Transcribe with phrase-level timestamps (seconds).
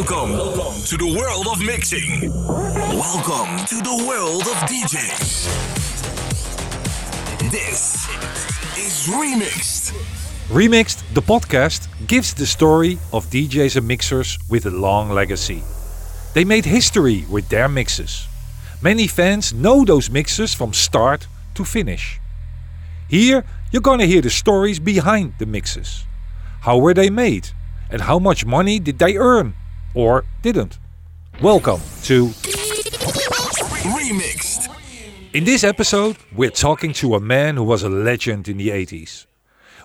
[0.00, 0.32] Welcome
[0.86, 2.32] to the world of mixing.
[2.32, 5.44] Welcome to the world of DJs.
[7.50, 8.08] This
[8.78, 9.92] is Remixed.
[10.48, 15.62] Remixed, the podcast, gives the story of DJs and mixers with a long legacy.
[16.32, 18.26] They made history with their mixes.
[18.80, 21.26] Many fans know those mixes from start
[21.56, 22.18] to finish.
[23.06, 26.06] Here, you're gonna hear the stories behind the mixes.
[26.62, 27.50] How were they made?
[27.90, 29.56] And how much money did they earn?
[29.94, 30.78] Or didn't?
[31.42, 32.28] Welcome to
[33.82, 34.68] Remixed.
[35.32, 39.26] In this episode, we're talking to a man who was a legend in the 80s.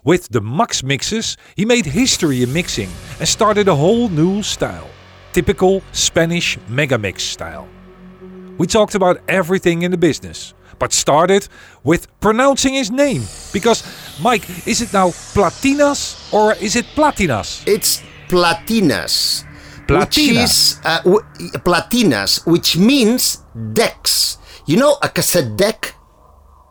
[0.03, 2.89] With the Max mixes, he made history in mixing
[3.19, 4.87] and started a whole new style.
[5.33, 7.67] Typical Spanish megamix style.
[8.59, 11.47] We talked about everything in the business, but started
[11.83, 13.23] with pronouncing his name.
[13.51, 13.83] Because,
[14.21, 17.63] Mike, is it now Platinas or is it Platinas?
[17.65, 19.45] It's platinas.
[19.87, 20.33] Platina.
[20.41, 21.25] Which is uh, w-
[21.63, 24.37] platinas, which means decks.
[24.65, 25.93] You know a cassette deck?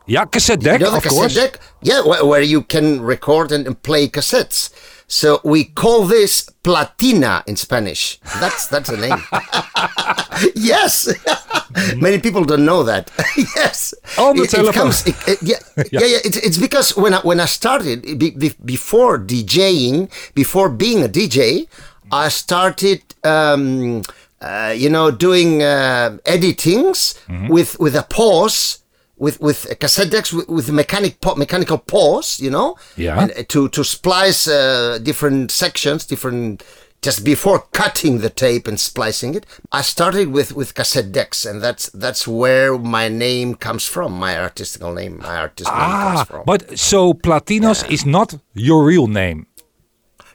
[0.06, 1.34] Yeah, cassette deck, you know the of cassette course.
[1.34, 1.60] deck?
[1.80, 4.70] Yeah, wh- where you can record and, and play cassettes.
[5.06, 8.18] So we call this platina in Spanish.
[8.40, 9.22] That's that's a name.
[10.54, 11.08] yes,
[11.96, 13.10] many people don't know that.
[13.56, 16.18] yes, On the It- it comes- it- it- yeah, yeah, yeah.
[16.24, 21.08] It's, it's because when I, when I started be, be- before DJing, before being a
[21.08, 21.66] DJ,
[22.12, 23.02] I started.
[23.24, 24.02] Um,
[24.40, 27.48] uh, you know, doing uh, editings Mm-hmm.
[27.48, 28.78] with with a pause,
[29.16, 33.18] with with cassette decks with, with mechanic mechanical pause, you know, Yeah.
[33.22, 36.62] and, uh, to to splice uh, different sections, different
[37.00, 39.46] just before cutting the tape and splicing it.
[39.72, 44.38] I started with with cassette decks, and that's that's where my name comes from, my
[44.38, 46.42] artistical name, my artist name comes Ah, from.
[46.44, 49.46] but so Platinas is not your real name.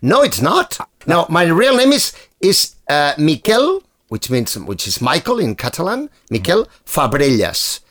[0.02, 0.78] No, it's not.
[1.05, 6.09] No, my real name is is uh, Miquel, which means which is Michael in Catalan.
[6.30, 7.81] Miquel Fabrellas.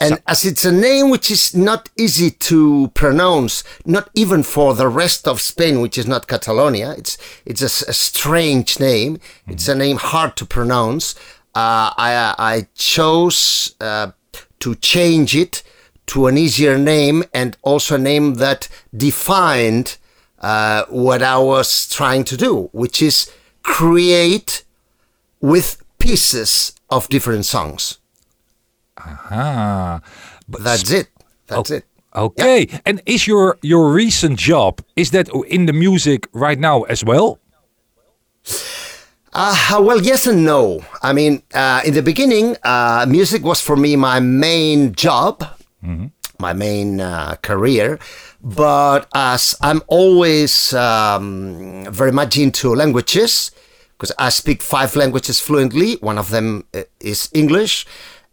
[0.00, 4.86] And as it's a name which is not easy to pronounce, not even for the
[4.86, 9.18] rest of Spain, which is not Catalonia, it's it's a strange name.
[9.48, 11.16] It's a name hard to pronounce.
[11.54, 14.12] Uh, I I chose uh,
[14.60, 15.64] to change it
[16.06, 19.98] to an easier name and also a name that defined
[20.40, 23.30] uh, what I was trying to do, which is
[23.62, 24.64] create
[25.40, 27.98] with pieces of different songs.
[28.98, 30.00] Ah,
[30.48, 31.08] That's it.
[31.46, 31.84] That's it.
[32.14, 32.66] okay.
[32.84, 37.38] And is your your recent job is that in the music right now as well?
[39.32, 40.80] Uh, well, yes and no.
[41.02, 45.44] I mean, uh, in the beginning, uh, music was for me my main job,
[46.38, 47.98] my main uh, career.
[48.42, 53.50] But as I'm always um, very much into languages,
[53.96, 57.86] because I speak five languages fluently, one of them uh, is English.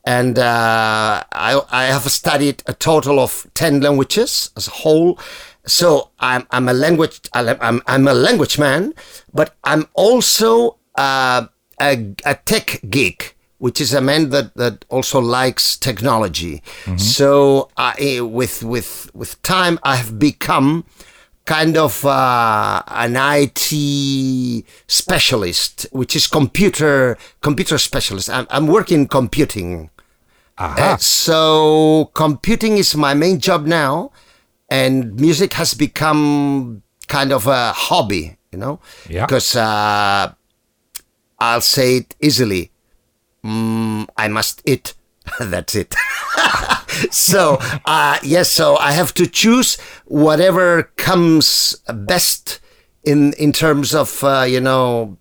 [0.06, 5.18] And uh, I, I have studied a total of 10 languages as a whole.
[5.66, 8.94] So I'm, I'm a language I'm, I'm a language man,
[9.34, 11.48] but I'm also uh,
[11.82, 13.35] a, a tech geek,
[13.66, 16.62] which is a man that, that also likes technology.
[16.98, 20.86] So I, with with with time, I have become
[21.46, 28.30] kind of uh, an IT specialist, which is computer computer specialist.
[28.30, 29.90] I'm, I'm working computing.
[30.60, 34.12] Uh, so computing is my main job now,
[34.70, 38.80] and music has become kind of a hobby, you know.
[39.10, 39.26] Yeah.
[39.26, 40.32] Because uh,
[41.40, 42.70] I'll say it easily.
[43.46, 44.96] Mm, I must eat.
[45.40, 45.96] That's it.
[47.12, 52.60] so uh, yes, so I have to choose whatever comes best
[53.04, 55.18] in in terms of uh, you know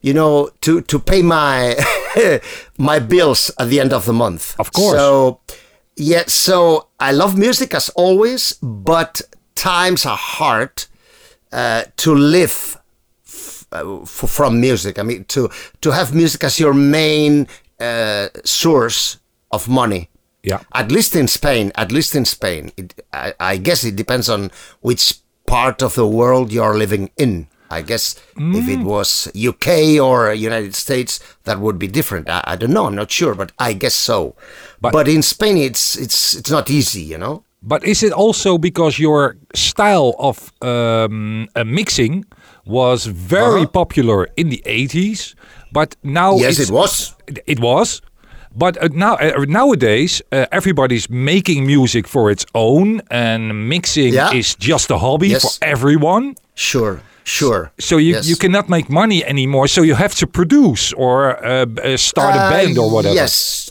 [0.00, 1.76] you know to to pay my
[2.78, 4.58] my bills at the end of the month.
[4.58, 4.96] Of course.
[4.96, 5.40] So
[5.96, 9.20] yeah, so I love music as always, but
[9.54, 10.84] times are hard
[11.52, 12.77] uh, to live
[13.72, 14.98] uh, f- from music.
[14.98, 15.48] I mean, to
[15.80, 17.46] to have music as your main
[17.80, 19.18] uh, source
[19.50, 20.08] of money.
[20.42, 20.60] Yeah.
[20.72, 21.72] At least in Spain.
[21.74, 22.70] At least in Spain.
[22.76, 24.50] It, I, I guess it depends on
[24.80, 25.14] which
[25.46, 27.46] part of the world you're living in.
[27.70, 32.30] I guess if it was UK or United States, that would be different.
[32.30, 32.86] I, I don't know.
[32.86, 34.34] I'm not sure, but I guess so.
[34.80, 37.42] But- But, in Spain, it's it's it's not easy, you know.
[37.62, 42.24] But is it also because your style of um, uh, mixing
[42.68, 45.34] was very popular in the 80s,
[45.72, 47.14] but now Yes, it was.
[47.46, 48.00] It was.
[48.54, 54.32] But uh, now uh, nowadays, uh, everybody's making music for its own, and mixing Yeah.
[54.38, 55.42] is just a hobby Yes.
[55.42, 56.34] for everyone.
[56.54, 57.00] Sure.
[57.24, 57.70] sure.
[57.78, 58.26] So you, Yes.
[58.26, 59.68] you cannot make money anymore.
[59.68, 63.14] So you have to produce or uh, uh, start a Uh, band or whatever.
[63.14, 63.70] Yes.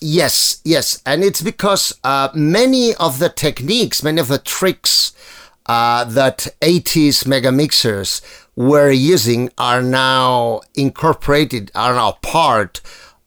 [0.00, 1.00] Yes, yes.
[1.06, 5.11] And it's because uh, many of the techniques, many of the tricks
[5.66, 8.20] uh, that 80s mega mixers
[8.56, 12.80] were using are now incorporated, are now part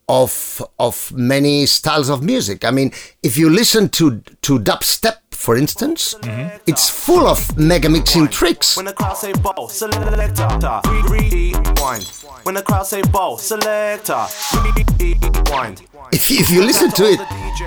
[0.07, 2.63] of of many styles of music.
[2.63, 2.91] I mean,
[3.23, 6.15] if you listen to to dubstep, for instance,
[6.67, 8.77] it's full of mega mixing tricks.
[8.77, 12.03] When the crowd say bow, selector, rewind.
[12.43, 14.25] When the crowd say bow, selector,
[14.99, 15.81] rewind.
[16.11, 17.19] if you, if you listen to it,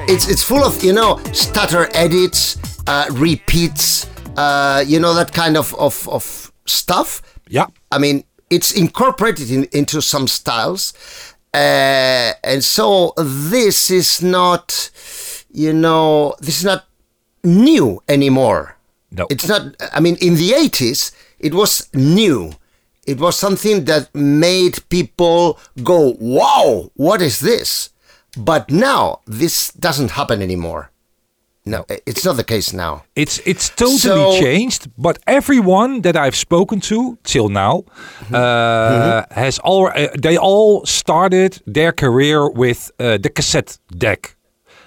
[0.09, 4.07] it's it's full of you know stutter edits, uh, repeats,
[4.39, 7.23] uh, you know that kind of of, of stuff.
[7.49, 7.67] Yeah.
[7.91, 10.93] I mean, it's incorporated in, into some styles,
[11.55, 14.91] uh, and so this is not,
[15.53, 16.87] you know, this is not
[17.43, 18.77] new anymore.
[19.11, 19.27] No.
[19.31, 22.53] It's not, I mean, in the 80s, it was new.
[23.07, 27.89] It was something that made people go, wow, what is this?
[28.37, 30.91] But now, this doesn't happen anymore.
[31.69, 33.03] No, it's not the case now.
[33.15, 37.83] It's it's totally So- changed, but everyone that I've spoken to till now
[38.23, 38.35] Mm-hmm.
[38.35, 44.37] uh, has all uh, they all started their career with uh, the cassette deck,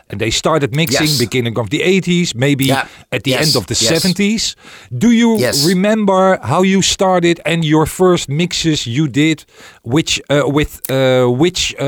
[0.10, 1.18] and they started mixing Yes.
[1.20, 2.86] beginning of the 80s, maybe Yeah.
[3.12, 3.42] at the Yes.
[3.46, 3.90] end of the Yes.
[4.04, 4.56] 70s.
[4.90, 5.66] Do you Yes.
[5.66, 9.46] remember how you started and your first mixes you did?
[9.84, 11.86] Which uh, with uh, which uh,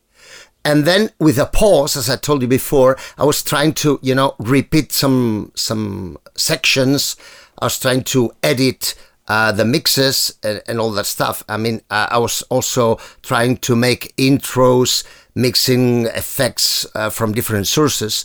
[0.64, 4.14] And then with a pause, as I told you before, I was trying to, you
[4.14, 7.16] know, repeat some some sections.
[7.58, 8.94] I was trying to edit
[9.28, 11.42] uh, the mixes and, and all that stuff.
[11.48, 15.04] I mean, uh, I was also trying to make intros,
[15.34, 18.24] mixing effects uh, from different sources.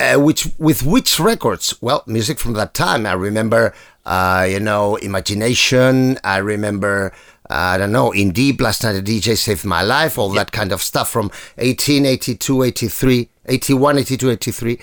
[0.00, 1.74] Uh, which with which records?
[1.80, 3.06] Well, music from that time.
[3.06, 3.72] I remember,
[4.04, 6.18] uh, you know, Imagination.
[6.24, 7.12] I remember,
[7.50, 10.72] I don't know, In Deep, Last Night a DJ Saved My Life, all that kind
[10.72, 14.78] of stuff from 18, 82, 83, 81, 82, 83.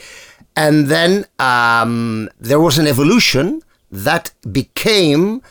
[0.55, 3.61] And then um, there was an evolution
[3.91, 5.41] that became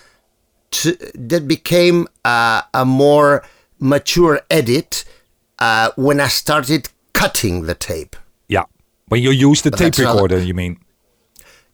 [0.71, 3.43] to, that became uh, a more
[3.79, 5.05] mature edit
[5.59, 8.17] uh, when I started cutting the tape.
[8.49, 8.65] Yeah,
[9.09, 10.79] when you use the tape that's another- recorder, you mean?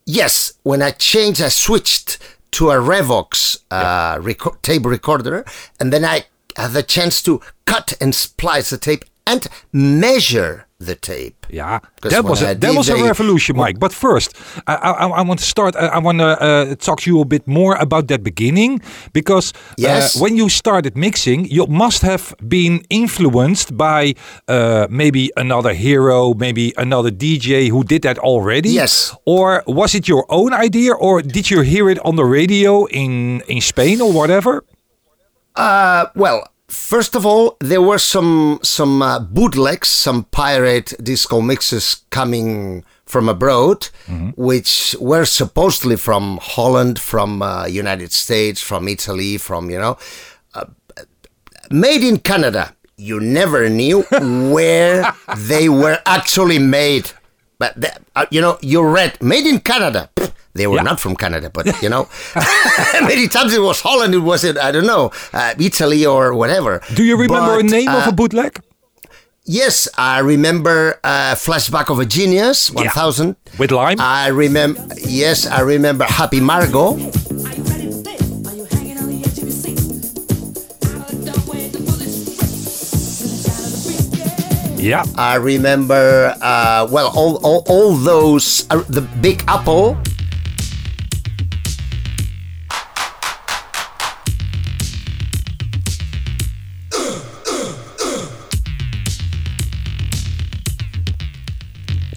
[0.06, 2.18] Yes, when I changed, I switched
[2.54, 5.44] to a Revox uh, reco- tape recorder,
[5.80, 10.94] and then I had the chance to cut and splice the tape and measure the
[10.94, 11.46] tape.
[11.50, 13.78] Yeah, that was a, that was a revolution, Mike.
[13.78, 14.34] But first,
[14.66, 15.76] I, I, I want to start.
[15.76, 18.80] I, I want to uh, talk to you a bit more about that beginning
[19.12, 20.16] because Yes.
[20.16, 24.14] uh, when you started mixing, you must have been influenced by
[24.48, 28.70] uh, maybe another hero, maybe another DJ who did that already.
[28.70, 29.14] Yes.
[29.24, 33.40] Or was it your own idea, or did you hear it on the radio in
[33.48, 34.64] in Spain or whatever?
[35.56, 42.04] Uh, well, first of all, there were some some uh, bootlegs, some pirate disco mixes
[42.10, 43.88] coming from abroad,
[44.36, 49.96] which were supposedly from Holland, from uh, United States, from Italy, from you know,
[50.54, 50.64] uh,
[51.70, 52.74] made in Canada.
[52.96, 54.02] You never knew
[54.52, 57.10] where they were actually made.
[57.64, 60.10] But the, uh, you know, you read "Made in Canada."
[60.54, 60.82] They were Yeah.
[60.90, 62.06] not from Canada, but you know,
[63.12, 64.12] many times it was Holland.
[64.14, 66.80] It was it I don't know, uh, Italy or whatever.
[66.94, 68.60] Do you remember But, a name of uh, a bootleg?
[69.46, 72.88] Yes, I remember uh, Flashback of a Genius, Yeah.
[72.96, 73.36] 1000.
[73.58, 74.00] With Lime?
[74.00, 76.96] I remember, yes, I remember Happy Margot.
[84.84, 85.06] Yeah.
[85.16, 89.96] I remember, uh, well, all, all, all those, uh, the Big Apple.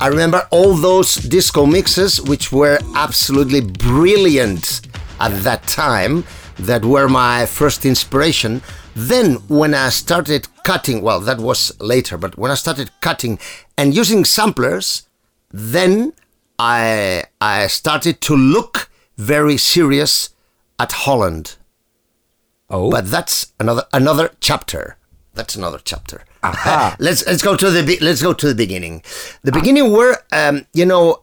[0.02, 4.82] I remember all those disco mixes, which were absolutely brilliant
[5.22, 6.26] at that time,
[6.60, 8.62] that were my first inspiration.
[9.00, 13.38] Then, when I started cutting, well, that was later, but when I started cutting
[13.78, 15.08] and using samplers,
[15.52, 16.14] then
[16.58, 20.32] I I started to look very serious
[20.80, 21.58] at Holland.
[22.72, 22.90] Oh.
[22.90, 24.98] But that's another another chapter.
[25.36, 26.24] That's another chapter.
[27.00, 29.04] let's let's go to the let's go to the beginning.
[29.44, 31.22] The beginning were um, you know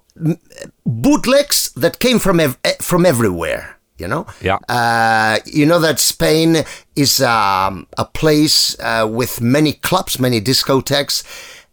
[0.87, 3.74] bootlegs that came from ev- eh, from everywhere.
[3.97, 4.59] You know, Yeah.
[4.69, 6.65] Uh, you know that Spain
[6.97, 11.23] is um, a place uh, with many clubs, many discotheques,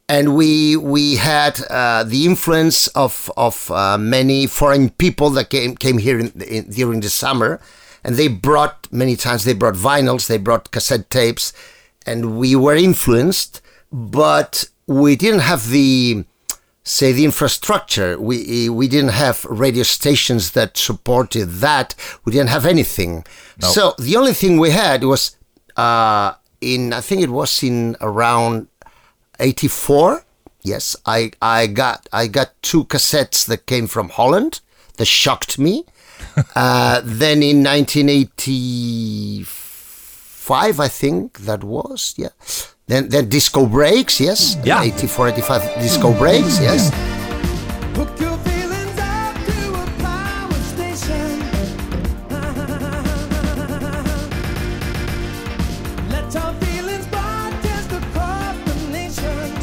[0.08, 5.76] and we we had uh, the influence of of uh, many foreign people that came
[5.76, 7.60] came here in, in, during the summer,
[8.04, 11.54] and they brought many times they brought vinyls, they brought cassette tapes,
[12.06, 13.62] and we were influenced,
[13.92, 16.24] but we didn't have the
[16.84, 18.20] say the infrastructure.
[18.20, 21.96] We we didn't have radio stations that supported that.
[22.26, 23.26] We didn't have anything.
[23.60, 25.38] So the only thing we had was
[25.78, 28.68] uh, in I think it was in around
[29.40, 30.26] eighty four.
[30.64, 34.62] Yes, I I got I got two cassettes that came from Holland
[34.98, 35.86] that shocked me.
[36.56, 42.30] uh, then in nineteen eighty five, I think that was yeah.
[42.92, 44.58] Then then disco breaks, yes.
[44.66, 44.84] Yeah.
[44.84, 46.92] 84, 85 disco breaks, yes.
[46.92, 46.98] Yeah.
[48.20, 51.40] your feelings up to a power station.
[56.12, 59.56] Let your feelings broadcast across the nation.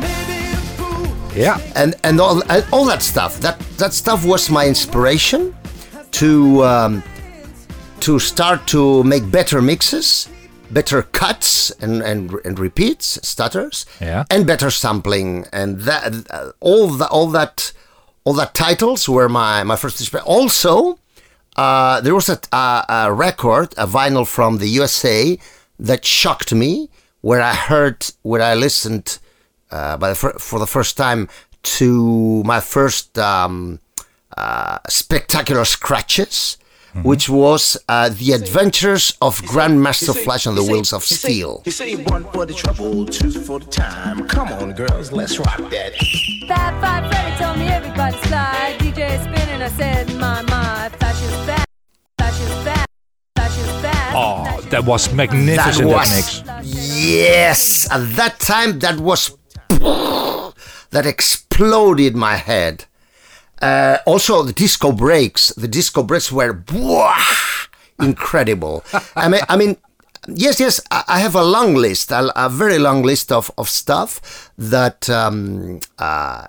[0.00, 1.58] Maybe a fool Ja.
[1.74, 3.40] and and all and all that stuff.
[3.40, 5.52] That that stuff was my inspiration
[6.12, 7.02] to um,
[8.06, 10.28] to start to make better mixes,
[10.70, 14.24] better cuts and and, and repeats, stutters, Yeah.
[14.30, 15.46] and better sampling.
[15.52, 17.72] And that uh, all that all that
[18.24, 20.14] all that titles were my my first.
[20.24, 20.98] Also,
[21.56, 25.38] uh, there was a, a, a record, a vinyl from the USA
[25.88, 26.88] that shocked me,
[27.22, 29.18] where I heard, where I listened
[29.70, 31.28] uh, by the fir- for the first time
[31.78, 33.80] to my first um,
[34.36, 36.58] uh, spectacular scratches,
[37.02, 41.62] which was uh, the Adventures of Grandmaster Flash on the Wheels of Steel.
[41.64, 44.26] You say one for the trouble, two for the time.
[44.28, 45.94] Come on, girls, let's rock that.
[46.48, 48.76] Fab Five Freddy told me everybody's fly.
[48.78, 51.64] DJ spinning, I said, my, my, Flash is bad.
[52.18, 52.86] Flash is bad.
[53.36, 54.14] Flash is bad.
[54.16, 57.04] Oh, that was magnificent, that, was mix.
[57.04, 57.90] yes.
[57.90, 59.36] At that time, that was
[60.90, 62.86] that exploded my head.
[63.60, 65.48] Uh, also, the disco breaks.
[65.54, 66.62] The disco breaks were
[68.00, 68.84] incredible.
[69.16, 69.76] I mean, I mean,
[70.28, 70.80] yes, yes.
[70.90, 75.80] I have a long list, a, a very long list of of stuff that um,
[75.98, 76.46] uh,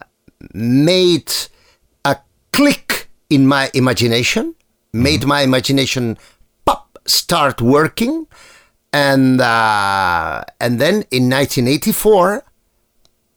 [0.53, 1.33] made
[2.03, 2.17] a
[2.51, 4.55] click in my imagination,
[4.93, 6.17] made my imagination
[6.65, 8.27] pop start working,
[8.91, 12.43] and uh, and then in 1984,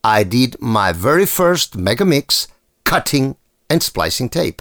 [0.03, 2.49] I did my very first mega mix,
[2.85, 3.37] cutting
[3.71, 4.61] and splicing tape.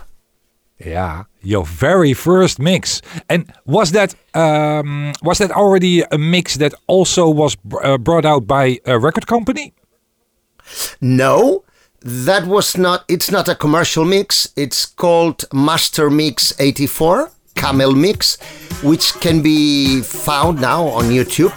[0.78, 3.02] Yeah, your very first mix.
[3.28, 8.48] And was that um, was that already a mix that also was uh, brought out
[8.48, 9.74] by a record company?
[11.02, 11.64] No,
[12.02, 13.04] that was not.
[13.10, 14.54] It's not a commercial mix.
[14.56, 18.38] It's called Master Mix 84 Camel Mix,
[18.82, 21.52] which can be found now on YouTube.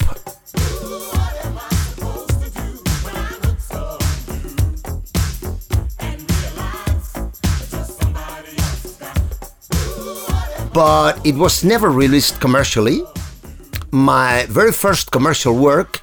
[10.73, 13.03] But it was never released commercially.
[13.91, 16.01] My very first commercial work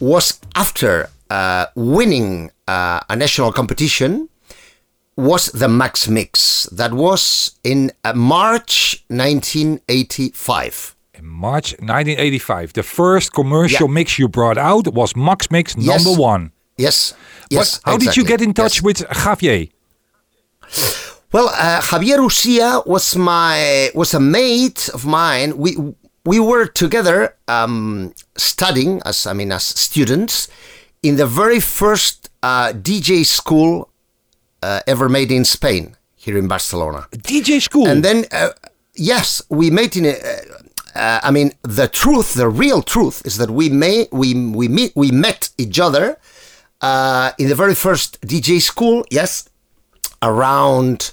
[0.00, 4.28] was after uh, winning uh, a national competition
[5.16, 6.68] was the Max Mix.
[6.70, 10.94] That was in uh, March 1985.
[11.14, 13.94] In March 1985, the first commercial Yeah.
[13.94, 16.04] mix you brought out was Max Mix Yes.
[16.04, 16.52] number one.
[16.76, 17.14] Yes.
[17.50, 17.80] But Yes.
[17.84, 18.82] how did you get in touch Yes.
[18.84, 19.68] with Javier?
[21.30, 25.58] Well, uh, Javier Ucia was my was a mate of mine.
[25.58, 25.76] We
[26.24, 30.48] we were together um, studying as I mean as students
[31.02, 33.90] in the very first uh, DJ school
[34.62, 37.06] uh, ever made in Spain here in Barcelona.
[37.12, 37.86] DJ School.
[37.86, 38.50] And then, uh,
[38.94, 40.10] yes, we met in a.
[40.10, 40.58] Uh,
[40.94, 44.92] uh, I mean, the truth, the real truth, is that we may we we meet
[44.96, 46.18] we met each other
[46.80, 49.04] uh, in the very first DJ school.
[49.10, 49.48] Yes,
[50.22, 51.12] around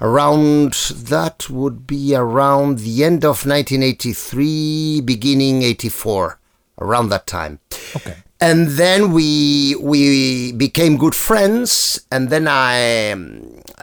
[0.00, 6.38] around that would be around the end of 1983, beginning 84,
[6.80, 7.60] around that time.
[7.94, 8.16] Okay.
[8.40, 13.14] And then we we became good friends, and then I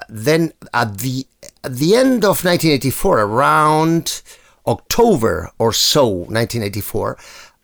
[0.08, 1.26] then at the
[1.64, 4.22] at the end of 1984, around
[4.68, 7.18] October or so, 1984,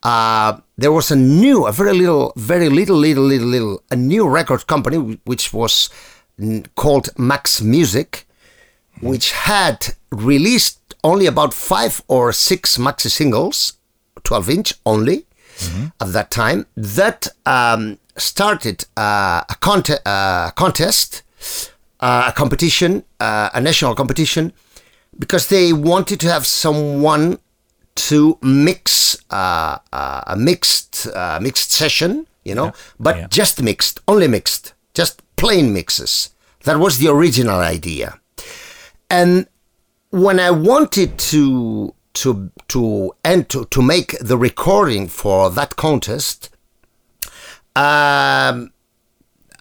[0.04, 4.28] uh, there was a new, a very little, very little, little, little, little, a new
[4.28, 5.90] record company which was
[6.76, 8.26] called Max Music,
[9.02, 13.74] which had released only about five or six maxi singles
[14.24, 15.26] 12 inch only
[16.00, 16.66] at that time.
[16.76, 21.24] That um, started uh, a conte- uh, contest,
[22.00, 24.54] uh, a competition, a national competition,
[25.18, 27.40] because they wanted to have someone
[27.96, 29.80] to mix a
[30.38, 33.28] mixed uh, mixed session, you know, but Yeah.
[33.30, 36.30] just mixed, only mixed, just plain mixes.
[36.64, 38.20] That was the original idea.
[39.10, 39.48] And
[40.12, 46.50] when I wanted to to to and to, to make the recording for that contest,
[47.76, 48.72] um,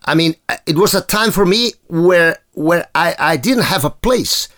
[0.04, 0.36] I mean,
[0.66, 4.48] it was a time for me where where I, I didn't have a place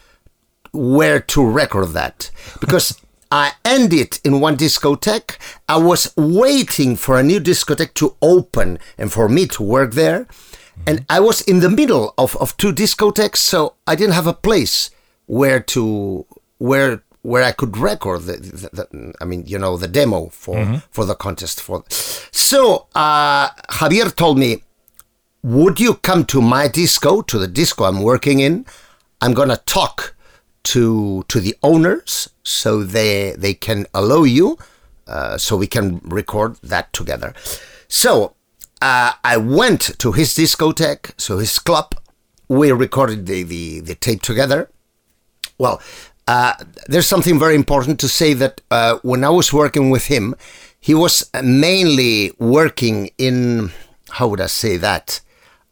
[0.72, 2.30] where to record that
[2.60, 3.00] because
[3.32, 5.36] I ended in one discotheque.
[5.68, 10.26] I was waiting for a new discotheque to open and for me to work there.
[10.86, 14.32] And I was in the middle of, of two discotheques, so I didn't have a
[14.32, 14.90] place
[15.26, 16.26] where to
[16.58, 20.82] where where I could record the, the, the I mean you know the demo for
[20.90, 21.84] for the contest for.
[21.88, 24.62] So uh, Javier told me,
[25.42, 28.66] would you come to my disco to the disco I'm working in?
[29.20, 30.14] I'm gonna talk
[30.62, 34.58] to to the owners so they they can allow you
[35.06, 37.34] uh, so we can record that together.
[37.88, 38.34] So
[38.80, 41.94] uh, I went to his discotheque, so his club.
[42.48, 44.70] We recorded the, the, the tape together.
[45.58, 45.80] Well,
[46.26, 46.54] uh,
[46.86, 50.34] there's something very important to say that uh, when I was working with him,
[50.80, 53.72] he was mainly working in,
[54.10, 55.20] how would I say that,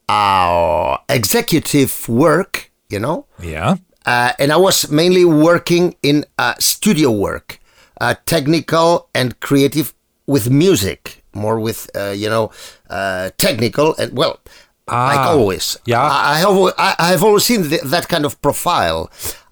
[0.09, 3.27] uh, executive work, you know?
[3.41, 3.77] Yeah.
[4.09, 7.61] uh, and I was mainly working in uh, studio work,
[8.01, 9.93] uh, technical and creative
[10.27, 12.51] with music, more with uh, you know
[12.91, 14.39] uh, technical and well,
[14.87, 15.77] like Ah, always.
[15.87, 16.03] yeah.
[16.03, 19.11] I, have I, I have always seen th- that kind of profile.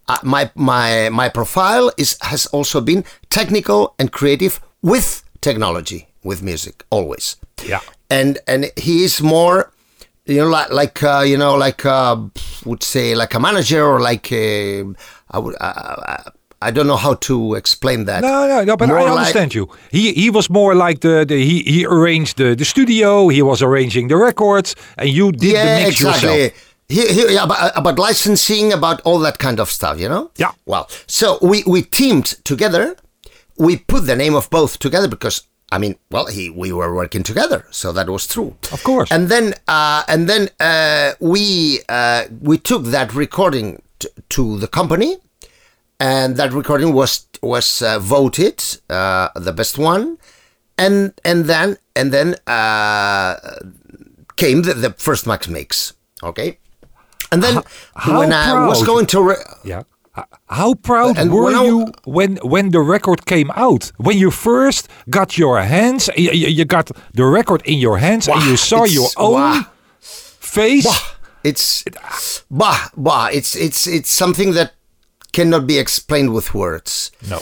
[0.09, 6.42] Uh, my my my profile is has also been technical and creative with technology, with
[6.42, 7.37] music, always
[7.68, 7.80] Yeah.
[8.09, 9.73] and and he is more
[10.26, 12.17] you know like like uh, you know like uh,
[12.65, 14.84] would say like a manager or like a,
[15.30, 16.30] I would uh,
[16.62, 18.23] I don't know how to explain that.
[18.23, 19.69] No, no, no, but More I like- understand you.
[19.90, 23.28] He he was more like the, the he he arranged the, the studio.
[23.28, 26.28] He was arranging the records, and you did yeah, the mix exactly.
[26.28, 26.73] yourself.
[26.88, 30.30] He, he, yeah, about, about licensing, about all that kind of stuff, you know.
[30.36, 30.52] Yeah.
[30.66, 32.97] Well, so we we teamed together.
[33.58, 35.42] We put the name of both together because
[35.73, 38.54] I mean, well, he we were working together, so that was true.
[38.73, 39.10] Of course.
[39.10, 44.69] And then uh, and then uh, we uh, we took that recording t- to the
[44.69, 45.16] company,
[45.99, 50.19] and that recording was was uh, voted uh, the best one,
[50.78, 53.37] and and then and then uh,
[54.37, 55.95] came the, the first Max mix.
[56.23, 56.59] Okay,
[57.32, 57.63] and then
[57.95, 59.23] how when I was going to.
[59.23, 59.82] Re- Yeah.
[60.49, 63.93] How proud And were when you when when the record came out?
[63.99, 68.43] When you first got your hands, you, you got the record in your hands, and
[68.45, 69.67] you saw your own wow.
[70.00, 70.87] face.
[71.45, 71.85] It's
[72.50, 73.28] bah bah.
[73.30, 74.73] It's it's it's something that
[75.37, 77.11] cannot be explained with words.
[77.29, 77.41] No.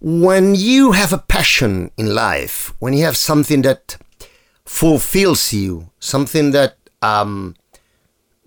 [0.00, 3.96] When you have a passion in life, when you have something that
[4.64, 7.54] fulfills you, something that um,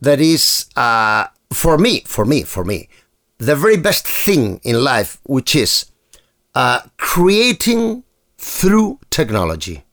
[0.02, 2.90] that is uh, for me, for me, for me,
[3.38, 5.86] the very best thing in life, which is
[6.56, 8.04] uh, creating
[8.38, 9.84] through technology.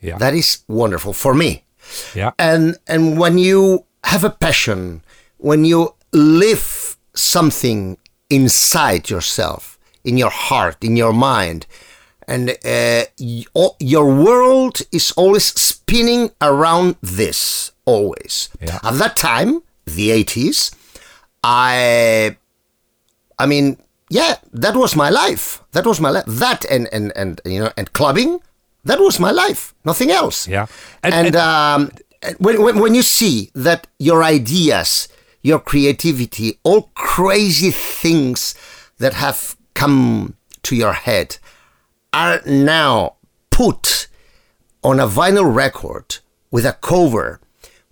[0.00, 0.18] Yeah.
[0.18, 1.64] That is wonderful for me
[2.14, 2.32] yeah.
[2.38, 5.02] and and when you have a passion
[5.38, 7.96] when you live something
[8.30, 11.66] inside yourself in your heart in your mind
[12.28, 13.02] and uh,
[13.80, 18.78] your world is always spinning around this always Yeah.
[18.84, 20.70] at that time the 80s
[21.42, 22.36] i
[23.38, 23.76] i mean
[24.08, 27.72] yeah that was my life that was my life that and and and you know
[27.76, 28.40] and clubbing
[28.84, 30.66] that was my life nothing else Yeah.
[31.02, 31.90] And- and, and- um,
[32.38, 35.08] when, when, when you see that your ideas,
[35.42, 38.54] your creativity, all crazy things
[38.98, 41.38] that have come to your head
[42.12, 43.14] are now
[43.50, 44.08] put
[44.82, 46.18] on a vinyl record
[46.50, 47.40] with a cover,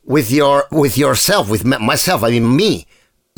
[0.05, 2.87] with your with yourself, with myself, I mean me,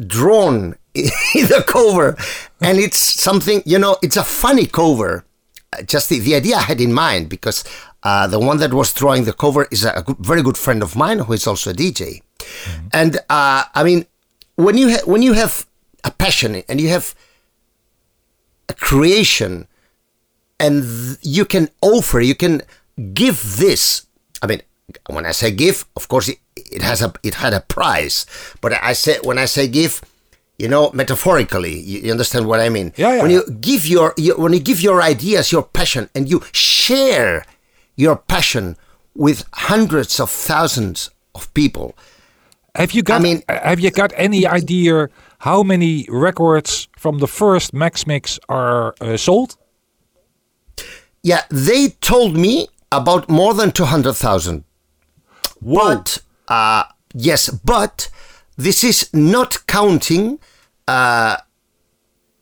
[0.04, 2.16] drawn in the cover,
[2.60, 3.96] and it's something you know.
[4.02, 5.24] It's a funny cover.
[5.86, 7.62] Just the, the idea I had in mind because
[8.02, 10.96] uh, the one that was drawing the cover is a, good, very good friend of
[10.96, 12.22] mine who is also a DJ,
[12.92, 14.06] and uh, I mean
[14.56, 15.66] when you ha- when you have
[16.04, 17.14] a passion and you have
[18.68, 19.66] a creation
[20.58, 22.62] and th- you can offer you can
[23.14, 24.06] give this
[24.42, 24.60] i mean
[25.08, 28.26] when i say give of course it, it has a it had a price
[28.60, 30.00] but i say when i say give
[30.58, 31.74] you know, metaphorically.
[31.80, 32.92] You, you understand what I mean?
[32.96, 33.22] Yeah, yeah.
[33.22, 37.46] When you give your, you, when you give your ideas, your passion, and you share
[38.00, 38.76] your passion
[39.14, 41.94] with hundreds of thousands of people.
[42.74, 43.20] Have you got?
[43.20, 45.08] I mean- have you got any idea
[45.38, 49.56] how many records from the first Max Mix are uh, sold?
[51.22, 54.64] Yeah, they told me about more than 200,000.
[55.60, 56.84] But, uh,
[57.14, 58.08] yes, but
[58.56, 60.38] this is not counting
[60.88, 61.36] uh,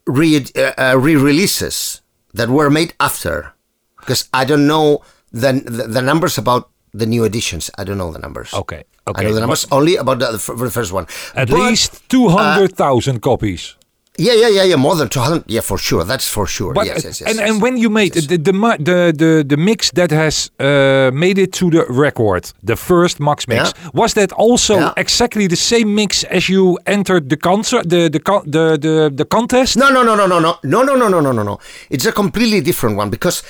[0.07, 2.03] re- uh, uh, re-releases
[2.35, 3.53] that were made after.
[3.99, 7.71] Because I don't know the, the, the numbers about the new editions.
[7.79, 8.53] I don't know the numbers.
[8.55, 11.07] Okay, I know the numbers only about the, the the first one.
[11.35, 13.75] At But- least two hundred thousand copies.
[14.21, 15.45] Yeah, yeah, yeah, yeah, more than 200.
[15.47, 16.03] Yeah, for sure.
[16.03, 16.75] That's for sure.
[16.75, 17.31] But yes, yes, yes.
[17.31, 17.49] and yes.
[17.51, 21.53] and when you made the the the the, the mix that has uh, made it
[21.53, 23.91] to the record, the first Max mix, Yeah.
[23.95, 24.93] was that also Yeah.
[24.97, 29.77] exactly the same mix as you entered the concert, the the the the, the contest?
[29.77, 31.59] No, no, no, no, no, no, no, no, no, no, no, no, no.
[31.89, 33.45] It's a completely different one because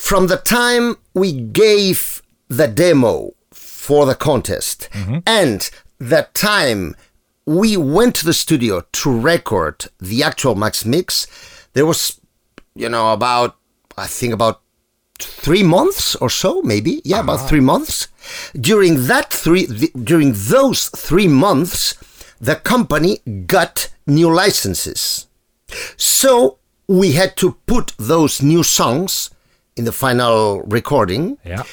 [0.00, 5.18] from the time we gave the demo for the contest mm-hmm.
[5.26, 6.96] and the time
[7.44, 11.26] we went to the studio to record the actual Max Mix,
[11.74, 12.18] there was,
[12.74, 13.58] you know, about,
[13.98, 14.62] I think about
[15.18, 17.02] three months or so, maybe.
[17.04, 17.46] Yeah, about ah.
[17.46, 18.08] three months.
[18.58, 21.94] During that three, th- during those three months,
[22.40, 25.26] the company got new licenses.
[25.96, 26.58] So
[26.88, 29.30] we had to put those new songs
[29.80, 31.38] in the final recording.
[31.44, 31.64] Yeah.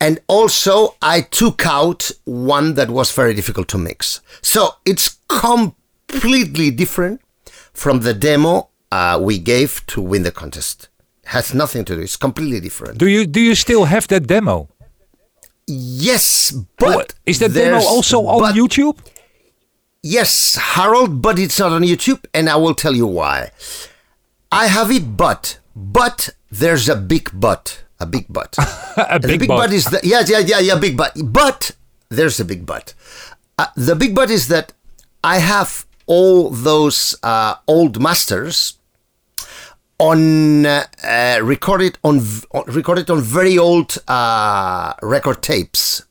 [0.00, 4.20] And also, I took out one that was very difficult to mix.
[4.40, 7.20] So it's completely different
[7.72, 10.88] from the demo uh, we gave to win the contest.
[11.24, 12.02] Has nothing to do.
[12.02, 12.98] It's completely different.
[12.98, 14.68] Do you do you still have that demo?
[15.66, 18.96] Yes, but Is that demo also on YouTube?
[20.02, 23.50] Yes, Harold, but it's not on YouTube, and I will tell you why.
[24.52, 28.56] I have it, but but there's a big but, a big but.
[28.96, 29.72] A big big but.
[29.72, 31.12] is that yeah, yeah, yeah, yeah, big but.
[31.22, 31.72] But
[32.08, 32.94] there's a big but.
[33.58, 34.72] Uh, the big but is that
[35.22, 38.78] I have all those uh, old masters
[39.98, 42.22] on uh, uh, recorded on
[42.68, 46.04] recorded on very old uh, record tapes,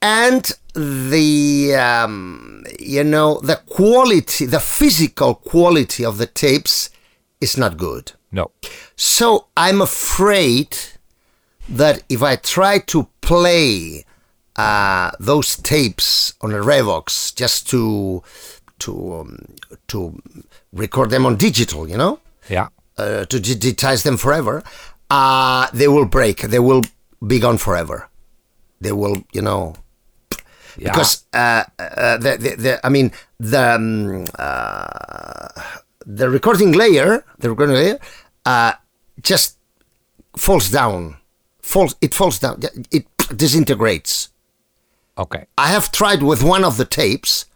[0.00, 6.90] and the um, you know the quality, the physical quality of the tapes
[7.40, 8.12] is not good.
[8.32, 8.50] No.
[8.96, 10.76] So I'm afraid
[11.68, 14.04] that if I try to play
[14.56, 18.22] uh, those tapes on a Revox just to
[18.80, 19.38] to um,
[19.88, 20.20] to
[20.72, 22.18] record them on digital, you know,
[22.50, 22.68] Yeah.
[22.98, 24.62] uh, to digitize them forever,
[25.10, 26.40] uh, they will break.
[26.42, 26.82] They will
[27.26, 28.08] be gone forever.
[28.80, 29.74] They will, you know,
[30.76, 30.90] Yeah.
[30.90, 35.48] because uh, uh, the, the, the I mean the um, uh,
[36.06, 37.98] the recording layer, the recording layer,
[38.44, 38.72] uh,
[39.22, 39.56] just
[40.36, 41.16] falls down.
[41.60, 41.94] Falls.
[42.00, 42.60] It falls down.
[42.90, 44.30] It disintegrates.
[45.16, 45.46] Okay.
[45.58, 47.46] I have tried with one of the tapes,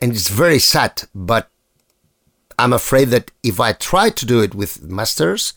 [0.00, 1.04] and it's very sad.
[1.14, 1.48] But
[2.58, 5.54] I'm afraid that if I try to do it with masters,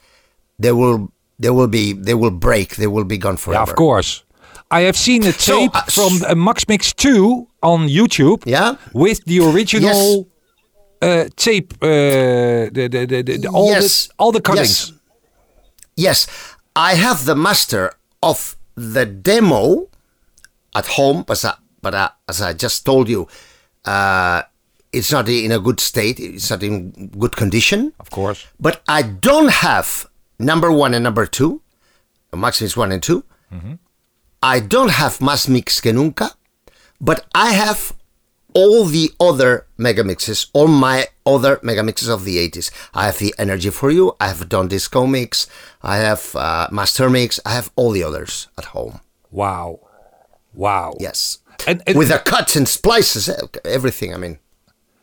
[0.59, 2.75] they will they will be they will break.
[2.77, 3.59] They will be gone forever.
[3.65, 4.23] Yeah, of course.
[4.71, 8.75] I have seen a So, tape uh, from uh, Max Mix 2 on YouTube Yeah.
[8.93, 10.27] with the original
[11.01, 11.87] uh, tape, uh,
[12.71, 14.07] the, the, the, the, all, Yes.
[14.07, 14.93] the, all the cuttings.
[15.95, 16.27] Yes,
[16.75, 19.87] I have the master of the demo
[20.75, 23.27] at home, but, I, but I, as I just told you,
[23.85, 24.41] uh,
[24.91, 26.19] it's not in a good state.
[26.19, 27.93] It's not in good condition.
[27.99, 28.45] Of course.
[28.59, 30.07] But I don't have
[30.39, 31.61] number one and number two,
[32.33, 33.23] Max Mix one and 2
[34.43, 36.31] I don't have Más Mix que Nunca,
[37.01, 37.93] but I have
[38.55, 42.71] all the other mega mixes, all my other mega mixes of the 80s.
[42.93, 45.47] I have the Energy for You, I have Don Disco Mix,
[45.83, 49.01] I have uh, Master Mix, I have all the others at home.
[49.29, 49.81] Wow.
[50.53, 50.95] Wow.
[50.99, 51.39] Yes.
[51.67, 54.39] And, and With the cuts and splices, eh, everything, I mean.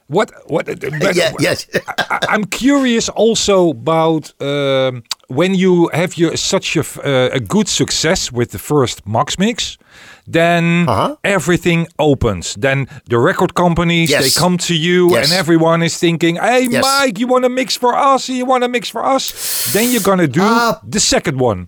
[0.07, 0.31] what?
[0.51, 0.67] What?
[1.15, 1.67] Yeah, yes.
[1.99, 7.69] I, I'm curious also about um, when you have your such a, uh, a good
[7.69, 9.79] success with the first Max Mix,
[10.33, 11.17] then Uh-huh.
[11.25, 12.55] everything opens.
[12.59, 15.25] Then the record companies they come to you, Yes.
[15.31, 16.83] and everyone is thinking, "Hey, Yes.
[16.83, 18.29] Mike, you want to mix for us?
[18.29, 19.33] You want to mix for us?"
[19.73, 21.67] Then you're gonna do Uh, the second one.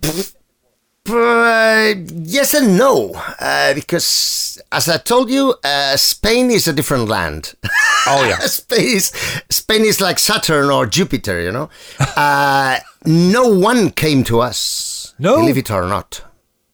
[1.07, 7.07] Uh, yes and no, uh, because as I told you, uh, Spain is a different
[7.07, 7.53] land.
[8.07, 8.37] Oh yeah.
[8.47, 9.11] Spain is
[9.49, 11.69] Spain is like Saturn or Jupiter, you know.
[12.17, 15.13] Uh, no one came to us.
[15.19, 15.37] No?
[15.37, 16.21] believe it or not.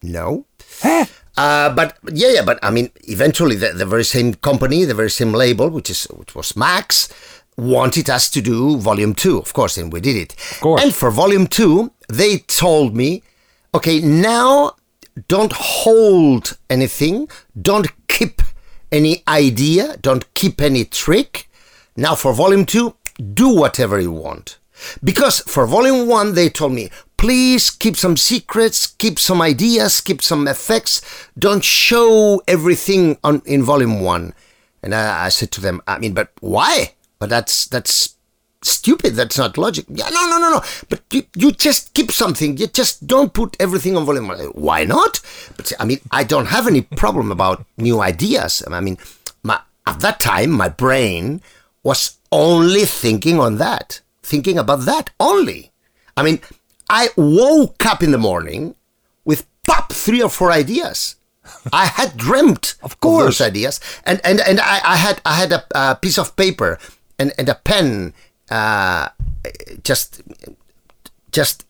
[0.03, 0.45] No.
[1.41, 5.09] Uh, but yeah, yeah, but I mean, eventually the, the very same company, the very
[5.09, 7.09] same label, which is which was Max,
[7.57, 10.31] wanted us to do volume two, of course, and we did it.
[10.33, 10.83] Of course.
[10.83, 13.23] And for volume two, they told me,
[13.73, 14.75] okay, now
[15.27, 17.27] don't hold anything,
[17.59, 18.41] don't keep
[18.91, 21.49] any idea, don't keep any trick.
[21.95, 22.95] Now for volume two,
[23.33, 24.59] do whatever you want.
[25.03, 26.89] Because for volume one, they told me,
[27.21, 31.01] please keep some secrets, keep some ideas, keep some effects.
[31.37, 34.33] Don't show everything on in volume one.
[34.81, 36.95] And I, I said to them, I mean, but why?
[37.19, 38.15] But that's that's
[38.63, 39.13] stupid.
[39.13, 39.85] That's not logic.
[39.87, 40.61] Yeah, no, no, no, no.
[40.89, 42.57] But you, you just keep something.
[42.57, 44.39] You just don't put everything on volume one.
[44.55, 45.21] Why not?
[45.55, 48.63] But I mean, I don't have any problem about new ideas.
[48.67, 48.97] I mean,
[49.43, 51.43] my, at that time, my brain
[51.83, 55.71] was only thinking on that, thinking about that only.
[56.17, 56.41] I mean,
[56.91, 58.75] I woke up in the morning
[59.23, 61.15] with pop three or four ideas.
[61.71, 63.23] I had dreamt of course.
[63.39, 66.77] those ideas, and and and I, I had I had a, a piece of paper
[67.17, 68.13] and and a pen,
[68.51, 69.09] uh,
[69.83, 70.21] just
[71.31, 71.65] just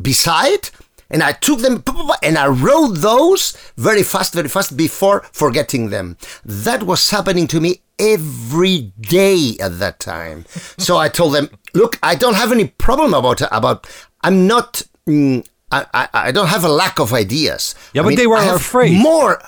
[0.00, 0.70] beside,
[1.10, 1.82] and I took them
[2.22, 6.16] and I wrote those very fast, very fast before forgetting them.
[6.44, 10.46] That was happening to me every day at that time.
[10.78, 13.86] so I told them, "Look, I don't have any problem about about.
[14.22, 14.82] I'm not.
[15.08, 17.74] Mm, I, I I don't have a lack of ideas.
[17.94, 18.96] Yeah, I but they were afraid.
[18.98, 19.40] more."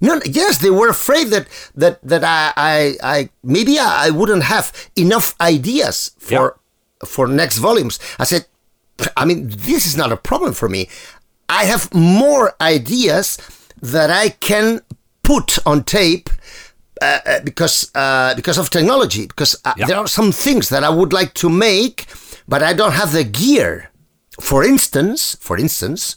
[0.00, 4.42] No, yes, they were afraid that that that I I, I maybe I, I wouldn't
[4.44, 6.58] have enough ideas for
[7.06, 7.98] for next volumes.
[8.18, 8.46] I said,
[9.16, 10.88] I mean, this is not a problem for me.
[11.48, 13.38] I have more ideas
[13.80, 14.80] that I can
[15.22, 16.28] put on tape
[17.00, 19.26] uh, uh, because uh, because of technology.
[19.26, 19.86] Because uh, Yeah.
[19.86, 22.06] there are some things that I would like to make,
[22.48, 23.90] but I don't have the gear.
[24.40, 26.16] For instance, for instance,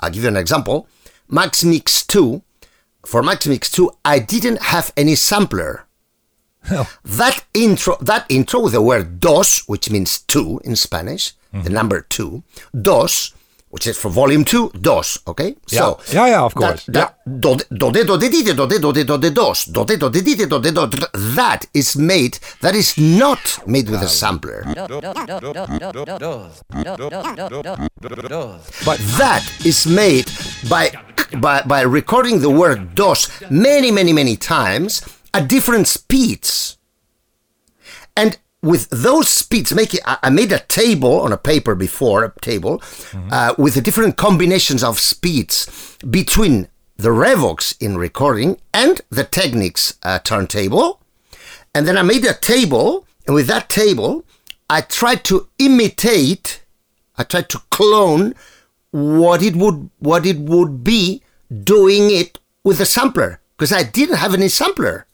[0.00, 0.86] I'll give you an example.
[1.28, 2.42] Max Mix Two.
[3.06, 5.86] For Max Mix Two, I didn't have any sampler.
[7.04, 12.00] That intro, that intro with the word dos, which means two in Spanish, the number
[12.00, 12.42] two,
[12.80, 13.32] dos,
[13.74, 15.56] which is for volume two, dos, okay?
[15.66, 16.84] So, Yeah, yeah, of that- course.
[16.86, 19.96] That, do, do, de, do, de, do, de, do, de, do, de, dos, do, de,
[19.96, 24.06] do, de, do, de, do, de, that is made, that is not made with a
[24.06, 24.62] sampler.
[28.84, 30.30] But that is made
[30.68, 30.92] by,
[31.40, 36.76] by, by recording the word dos many, many, many times at different speeds.
[38.16, 42.32] And with those speeds, make it, I made a table on a paper before, a
[42.40, 42.82] table,
[43.30, 49.98] uh, with the different combinations of speeds between the Revox in recording and the Technics
[50.02, 51.00] uh, turntable.
[51.74, 54.24] And then I made a table, and with that table,
[54.70, 56.62] I tried to imitate,
[57.18, 58.34] I tried to clone
[58.92, 61.20] what it would what it would be
[61.64, 65.06] doing it with a sampler because I didn't have any sampler.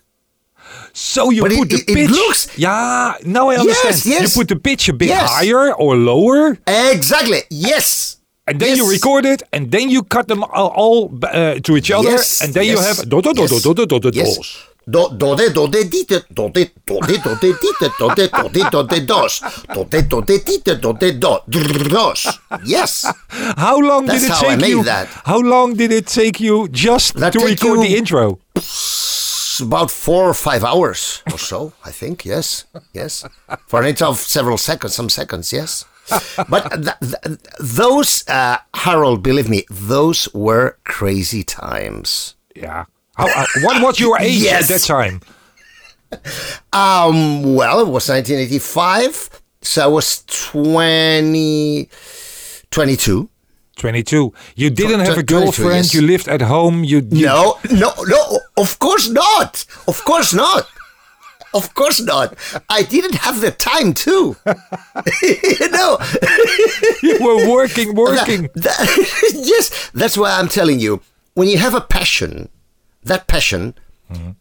[0.92, 3.94] So you But it- put the it- it looks- yeah, now I understand.
[3.94, 4.06] yes.
[4.06, 4.22] yes.
[4.22, 5.30] You put the pitch a bit Yes.
[5.30, 7.42] higher or lower, Exactly.
[7.50, 8.16] Yes.
[8.46, 12.10] and then you record it, and then you cut them all, uh, to each other,
[12.10, 14.34] Yes, and then you have do do do do yes, do do do do yes.
[14.36, 14.48] dos.
[14.90, 17.88] Do do de do de di de do de do de do de di de
[18.00, 19.32] do de do de do de dos
[19.74, 21.38] do de do de di de do de do
[21.94, 22.20] dos.
[22.64, 23.06] Yes.
[23.56, 24.82] How long That's did it how I made you?
[24.84, 25.06] that.
[25.24, 28.38] How long did it take you just That to record you- the intro?
[29.60, 32.24] It's about four or five hours or so, I think.
[32.24, 32.64] Yes.
[32.94, 33.26] Yes.
[33.66, 35.52] For an intro of several seconds, some seconds.
[35.52, 35.84] Yes.
[36.48, 42.36] But th- th- those, uh, Harold, believe me, those were crazy times.
[42.56, 42.86] Yeah.
[43.16, 44.70] How, uh, what was your age Yes.
[44.70, 45.20] at that time?
[46.72, 51.88] Um, well, it was 1985, so I was 20,
[52.70, 53.29] 22.
[53.80, 54.32] 22.
[54.56, 55.84] You didn't have a girlfriend.
[55.86, 55.94] yes.
[55.94, 56.84] You lived at home.
[56.84, 58.22] You, you No, no, no,
[58.56, 59.64] of course not.
[59.88, 60.66] Of course not.
[61.52, 62.28] Of course not.
[62.68, 64.36] I didn't have the time too.
[65.22, 65.98] you know,
[67.02, 68.42] you were working, working.
[68.54, 71.00] That- that- yes, that's why I'm telling you.
[71.34, 72.48] When you have a passion,
[73.02, 73.74] that passion,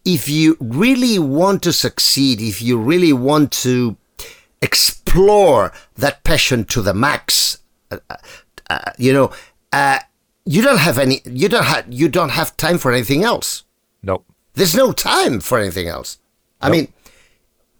[0.04, 3.96] if you really want to succeed, if you really want to
[4.62, 7.60] explore that passion to the max,
[7.92, 7.98] uh,
[8.70, 9.32] uh, you know,
[9.72, 10.00] uh,
[10.46, 11.22] you don't have any.
[11.26, 11.86] You don't have.
[11.90, 13.64] You don't have time for anything else.
[14.02, 14.24] No.
[14.54, 16.18] There's no time for anything else.
[16.62, 16.92] I mean,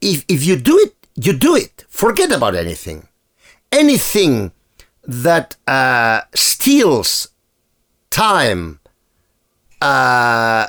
[0.02, 1.86] if if you do it, you do it.
[1.90, 3.08] Forget about anything.
[3.72, 4.52] Anything
[5.04, 7.30] that uh, steals
[8.10, 8.80] time
[9.82, 10.68] uh,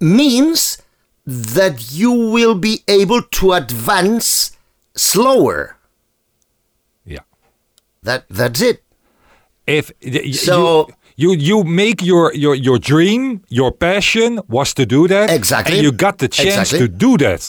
[0.00, 0.78] means
[1.26, 4.56] that you will be able to advance
[4.94, 5.76] slower.
[7.04, 7.20] Yeah.
[8.02, 8.82] That that's it.
[9.68, 9.92] If
[10.34, 15.26] So- you, You you make your your your dream, your passion was to do that.
[15.30, 15.74] Exactly.
[15.74, 16.78] And you got the chance Exactly.
[16.78, 17.40] to do that.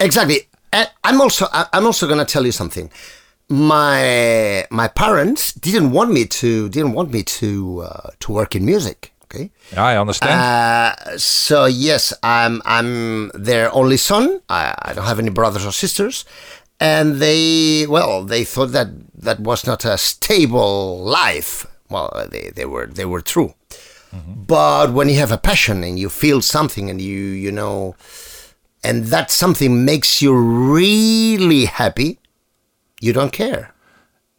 [0.00, 0.38] Exactly.
[0.72, 1.44] And I'm also
[1.76, 2.88] I'm also gonna tell you something.
[3.48, 7.48] My my parents didn't want me to didn't want me to
[7.88, 9.12] uh, to work in music.
[9.24, 9.50] Okay.
[9.76, 10.32] I understand.
[10.40, 14.40] Uh, so yes, I'm I'm their only son.
[14.48, 16.24] I, I don't have any brothers or sisters,
[16.84, 18.88] and they well they thought that
[19.26, 21.66] that was not a stable life.
[21.88, 23.54] Well, they, they were they were true,
[24.52, 27.96] but when you have a passion and you feel something and you you know,
[28.82, 32.18] and that something makes you really happy,
[33.00, 33.72] you don't care.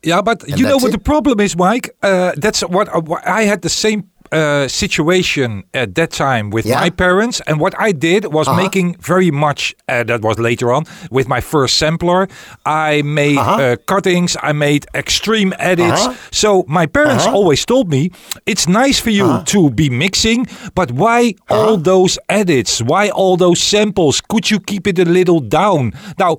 [0.03, 0.97] Yeah, but you know what it.
[0.97, 1.89] the problem is, Mike?
[2.03, 6.65] Uh, that's what, uh, what I had the same uh, situation at that time with
[6.65, 6.79] Yeah.
[6.81, 8.61] my parents, and what I did was Uh-huh.
[8.63, 9.73] making very much.
[9.87, 12.27] Uh, that was later on with my first sampler.
[12.65, 13.61] I made Uh-huh.
[13.61, 14.37] uh, cuttings.
[14.41, 16.01] I made extreme edits.
[16.05, 16.13] Uh-huh.
[16.31, 18.11] So my parents always told me
[18.45, 22.81] it's nice for you to be mixing, but why all those edits?
[22.81, 24.21] Why all those samples?
[24.21, 25.93] Could you keep it a little down?
[26.19, 26.37] Now,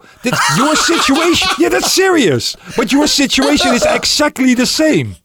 [0.57, 2.57] your situation, yeah, that's serious.
[2.77, 5.16] But your situation is exactly the same.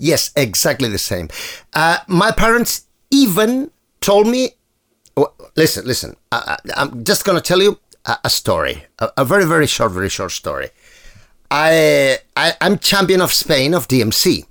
[0.00, 1.28] Yes, exactly the same.
[1.74, 4.50] Uh, my parents even told me,
[5.14, 9.24] w- listen, listen, I, I'm just going to tell you a, a story, a, a
[9.24, 10.70] very, very short, very short story.
[11.50, 14.46] I, I I'm champion of Spain of DMC,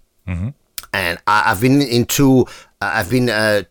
[0.94, 2.42] and I, I've been into,
[2.82, 3.66] uh, I've been a,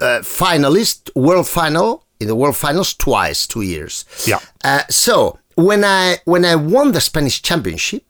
[0.00, 4.04] uh finalist, world final in the world finals twice, two years.
[4.26, 4.40] Yeah.
[4.64, 8.04] Uh, so when I when I won the Spanish championship,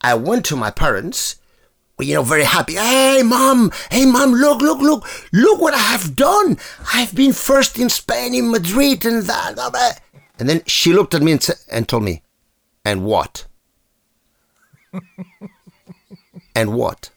[0.00, 1.36] I went to my parents
[2.02, 2.74] you know, very happy.
[2.74, 3.70] Hey, mom!
[3.90, 4.32] Hey, mom!
[4.32, 5.06] Look, look, look!
[5.32, 6.58] Look what I have done!
[6.94, 9.54] I've been first in Spain, in Madrid, and that.
[9.54, 9.90] blah, blah."
[10.38, 12.22] And then she looked at me and, sa- and told me,
[12.84, 13.46] "And what?
[16.54, 17.10] and what?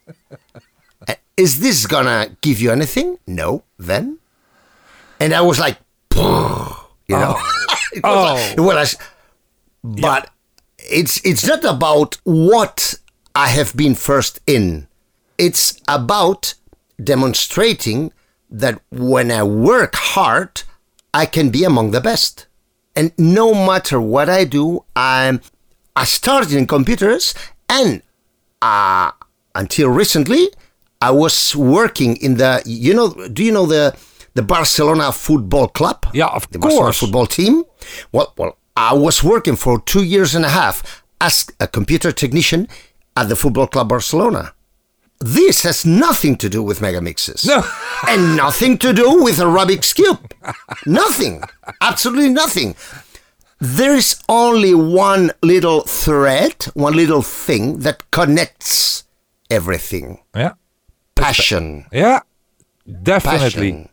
[1.07, 3.17] "Uh, Is this gonna give you anything?
[3.27, 3.63] No.
[3.77, 4.19] Then?
[5.19, 5.77] And I was like,
[6.15, 7.37] you know,
[7.93, 9.07] it was like- it was like-
[9.83, 10.29] but
[10.77, 12.95] it's it's not about what
[13.35, 14.87] I have been first in.
[15.37, 16.53] It's about
[17.03, 18.11] demonstrating
[18.49, 20.63] that when I work hard,
[21.13, 22.45] I can be among the best.
[22.95, 25.41] And no matter what I do, I'm
[25.95, 27.33] I started in computers
[27.69, 28.01] and
[28.61, 29.11] uh,
[29.55, 30.49] until recently
[31.01, 33.95] I was working in the you know do you know the
[34.35, 36.05] the Barcelona football club?
[36.13, 36.99] Yeah, of the Barcelona course.
[36.99, 37.63] football team.
[38.11, 42.67] Well, well, I was working for two years and a half as a computer technician
[43.15, 44.53] at the football club Barcelona.
[45.19, 47.45] This has nothing to do with megamixes.
[47.47, 47.63] No.
[48.07, 50.33] and nothing to do with a Rubik's Cube.
[50.85, 51.41] nothing.
[51.81, 52.75] Absolutely nothing.
[53.59, 59.05] There is only one little thread, one little thing that connects
[59.49, 60.19] everything.
[60.35, 60.53] Yeah.
[61.15, 61.85] Passion.
[61.91, 62.19] Yeah,
[63.03, 63.39] definitely.
[63.39, 63.89] Passion.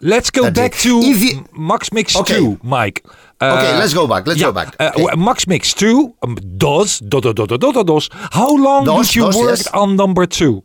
[0.00, 0.80] Let's go That's back it.
[0.82, 2.38] to you- Max Mix Okay.
[2.38, 3.04] 2, Mike.
[3.40, 4.76] Uh, Okay, let's go back, let's yeah, go back.
[4.78, 5.16] uh, Okay.
[5.16, 8.08] Max Mix 2, um, DOS, do, do, do, do, do, do, DOS.
[8.30, 9.66] How long DOS, did you DOS, work yes.
[9.74, 10.62] on number 2?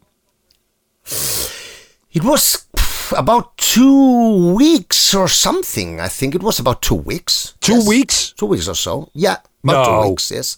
[2.13, 2.65] It was
[3.15, 5.99] about two weeks or something.
[5.99, 7.53] I think it was about two weeks.
[7.62, 7.88] Two Yes.
[7.88, 8.34] weeks?
[8.38, 9.10] Two weeks or so.
[9.13, 10.03] Yeah, about No.
[10.03, 10.32] two weeks.
[10.32, 10.58] Yes,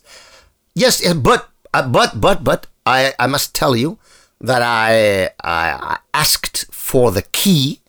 [0.75, 3.97] yes, but uh, but but but I I must tell you
[4.41, 7.79] that I, I asked for the key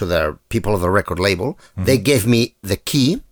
[0.00, 1.58] to the people of the record label.
[1.76, 3.22] They gave me the key.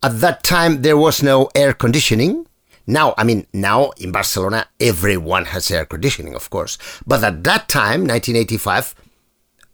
[0.00, 2.46] At that time, there was no air conditioning.
[2.86, 6.78] Now, I mean, now in Barcelona, everyone has air conditioning, of course.
[7.04, 8.94] But at that time, 1985,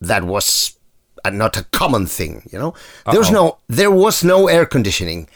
[0.00, 0.78] that was
[1.24, 2.74] uh, not a common thing, you know.
[3.04, 5.28] There was no there was no air conditioning,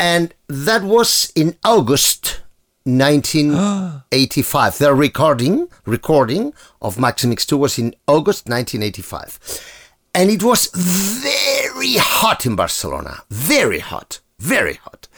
[0.00, 2.40] and that was in August
[2.84, 4.78] 1985.
[4.78, 9.38] the recording recording of Maximix 2 was in August 1985,
[10.14, 15.08] and it was very hot in Barcelona, very hot, very hot,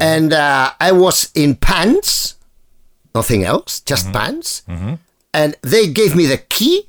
[0.00, 2.36] and uh, I was in pants,
[3.14, 4.62] nothing else, just pants,
[5.34, 6.86] and they gave me the key.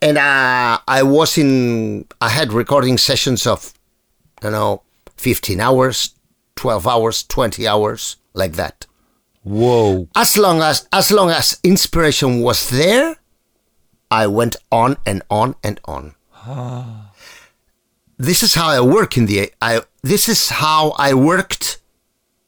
[0.00, 2.06] And uh, I was in.
[2.20, 3.72] I had recording sessions of,
[4.38, 4.82] I don't know,
[5.16, 6.14] fifteen hours,
[6.56, 8.86] twelve hours, twenty hours, like that.
[9.44, 10.08] Whoa.
[10.16, 13.14] As long as as long as inspiration was there,
[14.10, 16.14] I went on and on and on.
[18.18, 19.52] This is how I work in the.
[19.60, 21.78] I this is how I worked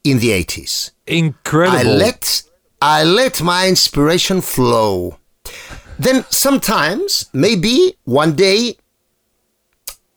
[0.03, 0.91] in the eighties.
[1.07, 1.77] Incredible.
[1.77, 2.43] I let
[2.81, 5.17] I let my inspiration flow.
[5.97, 8.77] Then sometimes, maybe one day,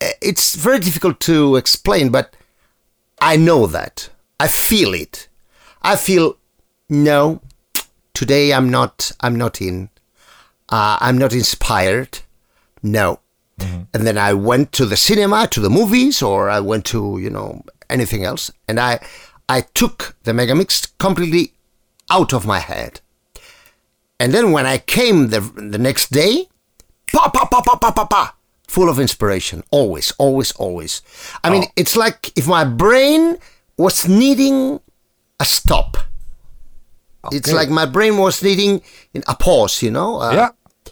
[0.01, 2.35] eh, it's very difficult to explain, but
[3.20, 4.11] I know that.
[4.41, 5.29] I feel it.
[5.83, 6.37] I feel
[6.89, 7.41] no,
[8.14, 9.91] today I'm not I'm not in.
[10.68, 12.20] Uh, I'm not inspired.
[12.83, 13.20] No.
[13.94, 17.30] And then I went to the cinema, to the movies, or I went to you
[17.30, 19.00] know anything else, and I
[19.48, 21.52] I took the Megamix completely
[22.11, 23.00] out of my head.
[24.20, 26.48] And then when I came the the next day,
[27.12, 28.34] pa pa pa pa pa pa pa,
[28.68, 29.62] full of inspiration.
[29.70, 31.02] Always, always, always.
[31.42, 33.38] I mean, it's like if my brain
[33.76, 34.80] was needing
[35.40, 35.96] a stop.
[37.30, 38.80] It's like my brain was needing
[39.26, 40.20] a pause, you know.
[40.20, 40.48] Uh, yeah.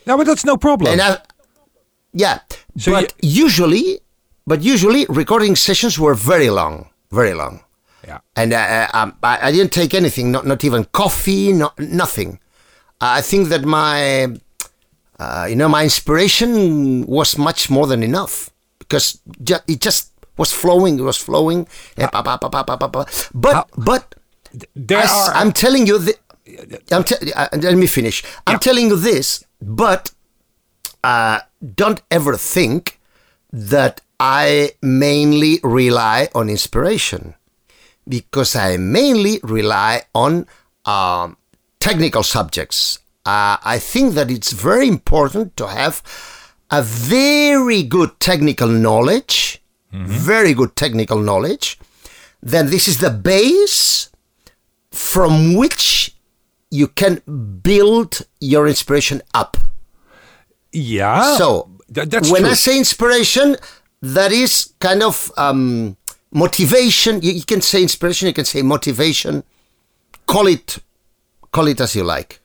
[0.07, 0.93] Yeah, but that's no problem.
[0.93, 1.19] and I,
[2.17, 2.41] yeah,
[2.81, 4.01] So but usually,
[4.49, 7.61] but usually recording sessions were very long, very long.
[8.09, 8.21] yeah.
[8.37, 12.39] And uh, um, I, I didn't take anything, not not even coffee, not nothing.
[13.01, 14.29] I think that my,
[15.21, 18.49] uh, you know, my inspiration was much more than enough
[18.79, 20.99] because ju- it just was flowing.
[20.99, 21.67] It was flowing.
[22.09, 23.05] pa.
[23.35, 24.03] But How- but
[24.73, 25.05] There
[25.37, 26.17] I, am telling you, th-
[26.93, 28.25] I'm te- uh, let me finish.
[28.49, 30.13] I'm telling you this, but
[31.07, 32.99] uh, don't ever think
[33.53, 37.35] that I mainly rely on inspiration
[38.09, 40.47] because I mainly rely on
[40.85, 41.37] um,
[41.79, 42.99] technical subjects.
[43.25, 46.03] Uh, I think that it's very important to have
[46.71, 51.79] a very good technical knowledge, very good technical knowledge.
[52.43, 54.11] Then this is the base
[54.91, 56.15] from which
[56.71, 57.23] you can
[57.63, 59.57] build your inspiration up.
[60.73, 61.37] Yeah.
[61.37, 62.51] So Th- that's when true.
[62.51, 63.57] I say inspiration,
[64.03, 65.97] that is kind of um,
[66.33, 67.21] motivation.
[67.23, 68.27] You, you can say inspiration.
[68.29, 69.43] You can say motivation.
[70.27, 70.79] Call it,
[71.53, 72.41] call it as you like.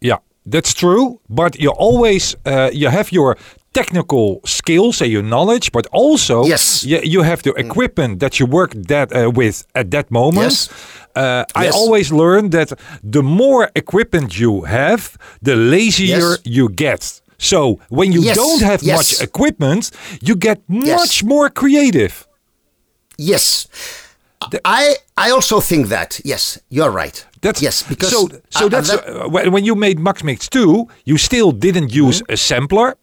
[0.00, 1.20] Yeah, that's true.
[1.28, 3.36] But you always uh, you have your
[3.74, 6.82] technical skills and your knowledge, but also Yes.
[6.82, 10.44] you, you have the equipment that you work that uh, with at that moment.
[10.50, 10.68] Yes.
[11.14, 12.72] Uh, I always learn that
[13.02, 16.38] the more equipment you have, the lazier Yes.
[16.44, 17.20] you get.
[17.38, 18.96] So when you Yes, don't have yes.
[18.96, 19.90] much equipment,
[20.22, 20.98] you get Yes.
[21.00, 22.26] much more creative.
[23.18, 23.66] Yes,
[24.64, 26.20] I I also think that.
[26.24, 27.26] Yes, you're right.
[27.40, 28.28] That's yes because so.
[28.50, 31.92] So uh, that's that- uh, when when you made Max Mix 2, you still didn't
[31.94, 32.94] use a sampler.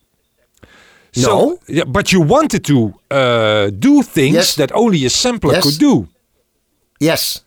[1.16, 1.28] So, Mm-hmm.
[1.30, 1.58] No.
[1.68, 6.08] yeah, but you wanted to uh, do things that only a sampler could do.
[7.00, 7.42] yes.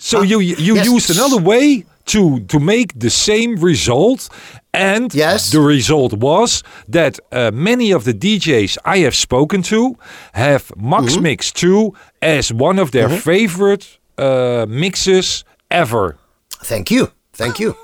[0.00, 0.86] So you you yes.
[0.86, 4.28] used another way to to make the same result,
[4.72, 5.50] and Yes.
[5.50, 9.96] the result was that uh, many of the DJs I have spoken to
[10.32, 11.22] have Max Mm-hmm.
[11.22, 11.92] Mix 2
[12.22, 16.16] as one of their favorite uh, mixes ever.
[16.64, 17.06] Thank you.
[17.32, 17.74] Thank you.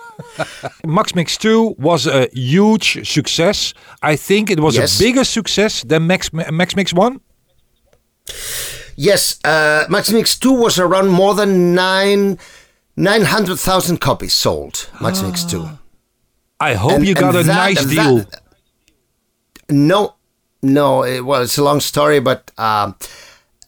[0.87, 3.75] Max Mix 2 was a huge success.
[4.13, 5.01] I think it was Yes.
[5.01, 7.21] a bigger success than Max Max Mix 1.
[8.97, 12.39] Yes, uh, Max Mix 2 was around more than nine,
[12.97, 14.89] 900,000 copies sold.
[15.01, 15.69] Max Mix 2.
[16.61, 18.25] I hope And- you got a that- nice that- deal.
[19.71, 20.15] No,
[20.63, 21.23] no.
[21.25, 22.95] Well, it's a long story, but um,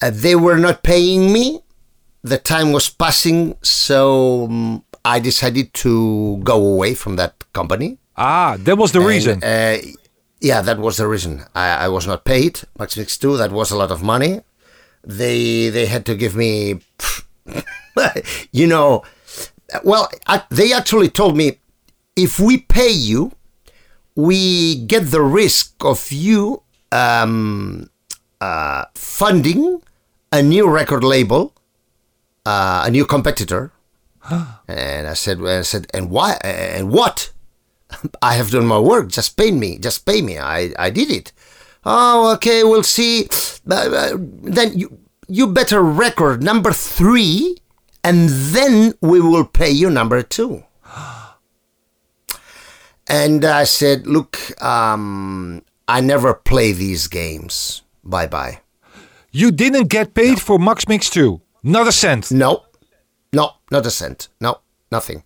[0.03, 1.61] uh, they were not paying me.
[2.23, 7.99] The time was passing, so um, I decided to go away from that company.
[8.17, 9.43] ah, that was the And, reason.
[9.45, 9.77] uh,
[10.41, 11.45] yeah, that was the reason.
[11.55, 12.61] I, I was not paid.
[12.79, 14.41] Max Mix 2, that was a lot of money.
[15.05, 16.81] They they had to give me,
[18.53, 19.03] you know,
[19.85, 21.59] well, I, they actually told me
[22.15, 23.33] if we pay you,
[24.15, 26.63] we get the risk of you
[26.93, 27.91] um,
[28.41, 29.83] uh, funding
[30.33, 31.55] a new record label,
[32.45, 33.73] uh, a new competitor.
[34.69, 36.39] and I said, I said, and why?
[36.43, 37.33] And what?
[38.23, 39.09] I have done my work.
[39.09, 39.79] Just pay me.
[39.79, 40.39] Just pay me.
[40.39, 41.33] I, I did it.
[41.85, 42.65] Oh, okay.
[42.65, 43.29] We'll see.
[43.69, 44.99] Uh, then you
[45.29, 47.57] you better record number three,
[48.07, 50.63] and then we will pay you number two.
[53.09, 57.83] And I said, look, um, I never play these games.
[58.03, 58.61] Bye bye.
[59.33, 61.41] you didn't get paid for Max Mix 2.
[61.63, 62.31] Not a cent.
[62.33, 62.65] No,
[63.33, 64.29] no, not a cent.
[64.41, 65.23] No, nothing,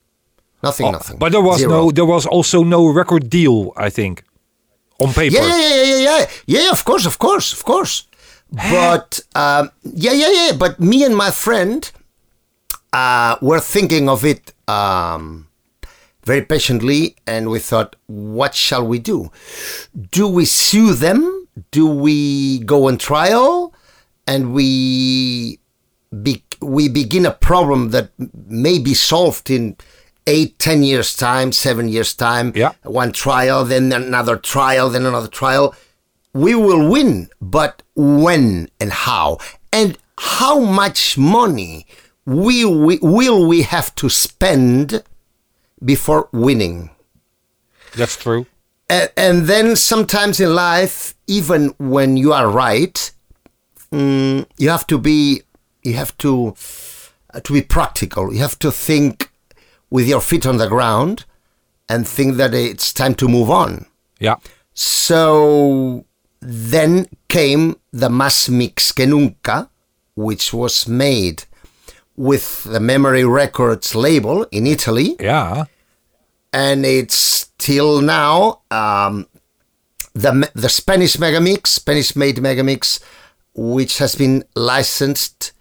[0.63, 1.19] nothing, Oh, nothing.
[1.19, 1.71] But there was Zero.
[1.73, 4.25] no there was also no record deal, I think.
[4.99, 5.37] On paper.
[5.37, 6.27] Yeah, yeah, yeah, yeah, yeah, yeah.
[6.47, 8.07] Yeah, of course, of course, of course.
[8.53, 10.53] But um, yeah, yeah, yeah.
[10.59, 11.81] But me and my friend
[12.93, 15.49] uh, were thinking of it um,
[16.25, 19.31] very patiently, and we thought, what shall we do?
[20.11, 21.49] Do we sue them?
[21.71, 23.75] Do we go on trial?
[24.27, 25.59] And we
[26.23, 28.11] be- we begin a problem that
[28.47, 29.77] may be solved in
[30.27, 32.53] eight, ten years time, seven years time.
[32.55, 32.73] Yeah.
[32.85, 35.75] One trial, then another trial, then another trial.
[36.33, 39.39] We will win, but when and how,
[39.73, 41.87] and how much money
[42.31, 45.03] will we will we have to spend
[45.85, 46.91] before winning?
[47.97, 48.47] That's true.
[48.89, 53.11] and, and then sometimes in life, even when you are right,
[53.93, 55.43] mm, you have to be
[55.83, 56.55] you have to
[57.35, 58.33] uh, to be practical.
[58.33, 59.33] You have to think
[59.91, 61.25] with your feet on the ground
[61.89, 63.87] and think that it's time to move on.
[64.21, 64.37] Yeah.
[64.73, 66.05] So
[66.41, 69.69] then came the Más Mix que Nunca,
[70.15, 71.45] which was made
[72.21, 75.65] with the Memory Records label in Italy, Yeah.
[76.53, 79.27] and it's till now um,
[80.13, 83.01] the the Spanish Megamix, Spanish made Megamix,
[83.55, 85.53] which has been licensed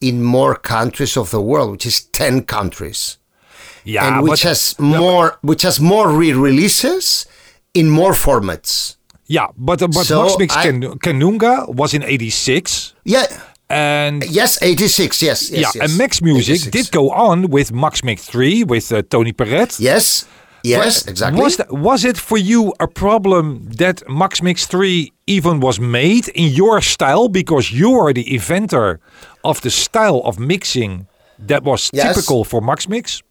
[0.00, 3.18] in more countries of the world, which is ten countries,
[3.84, 4.06] Yeah.
[4.06, 7.26] and which but- has more which has more re-releases
[7.74, 8.96] in more formats.
[9.26, 13.26] Yeah, but uh, but So Max Mix I- Ken- Kanunga was in '86, Yeah.
[13.72, 15.22] And Yes, 86.
[15.22, 15.50] Yes.
[15.50, 15.76] yes yeah, yes.
[15.90, 16.70] and Max Music 86.
[16.70, 19.80] did go on with Max Mix 3 with uh, Tony Peret.
[19.80, 20.26] Yes.
[20.64, 21.42] Yes, But exactly.
[21.42, 26.28] Was, that, was it for you a problem that Max Mix 3 even was made
[26.28, 29.00] in your style because you are the inventor
[29.42, 31.06] of the style of mixing
[31.48, 32.14] that was Yes.
[32.14, 33.22] typical for Max Mix?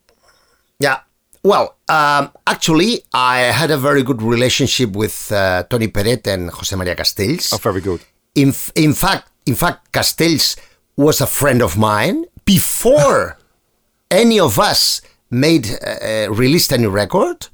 [0.80, 1.00] Yeah.
[1.44, 6.76] Well, um, actually, I had a very good relationship with uh, Tony Peret and Jose
[6.76, 7.54] Maria Castells.
[7.54, 8.02] Oh, very good.
[8.36, 10.58] In, f- in fact, in fact, Castells
[10.96, 13.38] was a friend of mine before
[14.12, 17.48] any of us made uh, uh, released any record.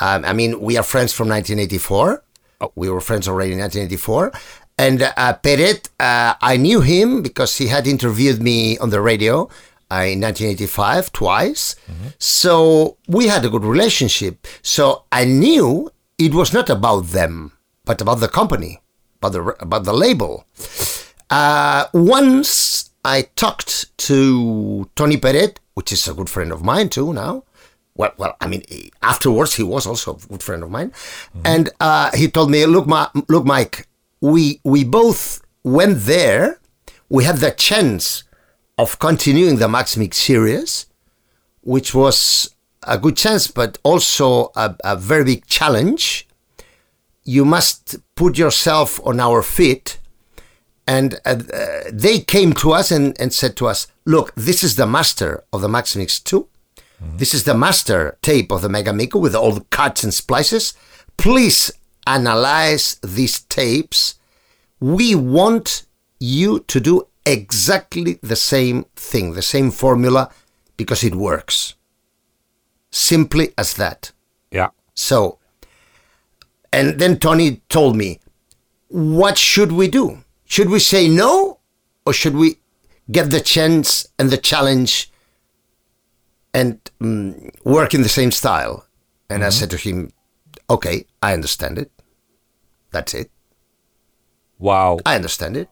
[0.00, 2.22] Um, I mean, we are friends from 1984.
[2.74, 4.32] We were friends already in 1984.
[4.78, 9.48] And uh, Peret, uh, I knew him because he had interviewed me on the radio
[9.90, 11.74] uh, in 1985 twice.
[12.18, 14.46] So we had a good relationship.
[14.62, 17.52] So I knew it was not about them,
[17.84, 18.80] but about the company,
[19.20, 20.44] about the about the label.
[21.30, 27.12] Uh, once I talked to Tony Peret, which is a good friend of mine too
[27.12, 27.44] now.
[27.94, 28.62] Well, well, I mean,
[29.02, 30.92] afterwards he was also a good friend of mine,
[31.44, 33.88] and uh, he told me, "Look, Ma- look, Mike,
[34.20, 36.60] we we both went there.
[37.08, 38.22] We had the chance
[38.76, 40.86] of continuing the Max Mix series,
[41.62, 42.54] which was
[42.84, 46.28] a good chance, but also a, a very big challenge.
[47.24, 49.98] You must put yourself on our feet
[50.88, 54.76] and uh, uh, they came to us and, and said to us, look, this is
[54.76, 56.48] the master of the Max Mix 2.
[57.16, 60.74] This is the master tape of the Mega Miko with all the cuts and splices.
[61.16, 61.70] Please
[62.06, 64.18] analyze these tapes.
[64.80, 65.84] We want
[66.18, 70.32] you to do exactly the same thing, the same formula,
[70.76, 71.74] because it works.
[72.90, 74.10] Simply as that.
[74.50, 74.70] Yeah.
[74.94, 75.38] So,
[76.72, 78.20] and then Tony told me,
[78.88, 80.24] what should we do?
[80.48, 81.60] Should we say no
[82.04, 82.56] or should we
[83.12, 85.10] get the chance and the challenge
[86.52, 88.86] and mm, work in the same style?
[89.30, 90.10] And I said to him,
[90.70, 91.90] okay, I understand it.
[92.92, 93.30] That's it.
[94.58, 94.98] Wow.
[95.04, 95.68] I understand it.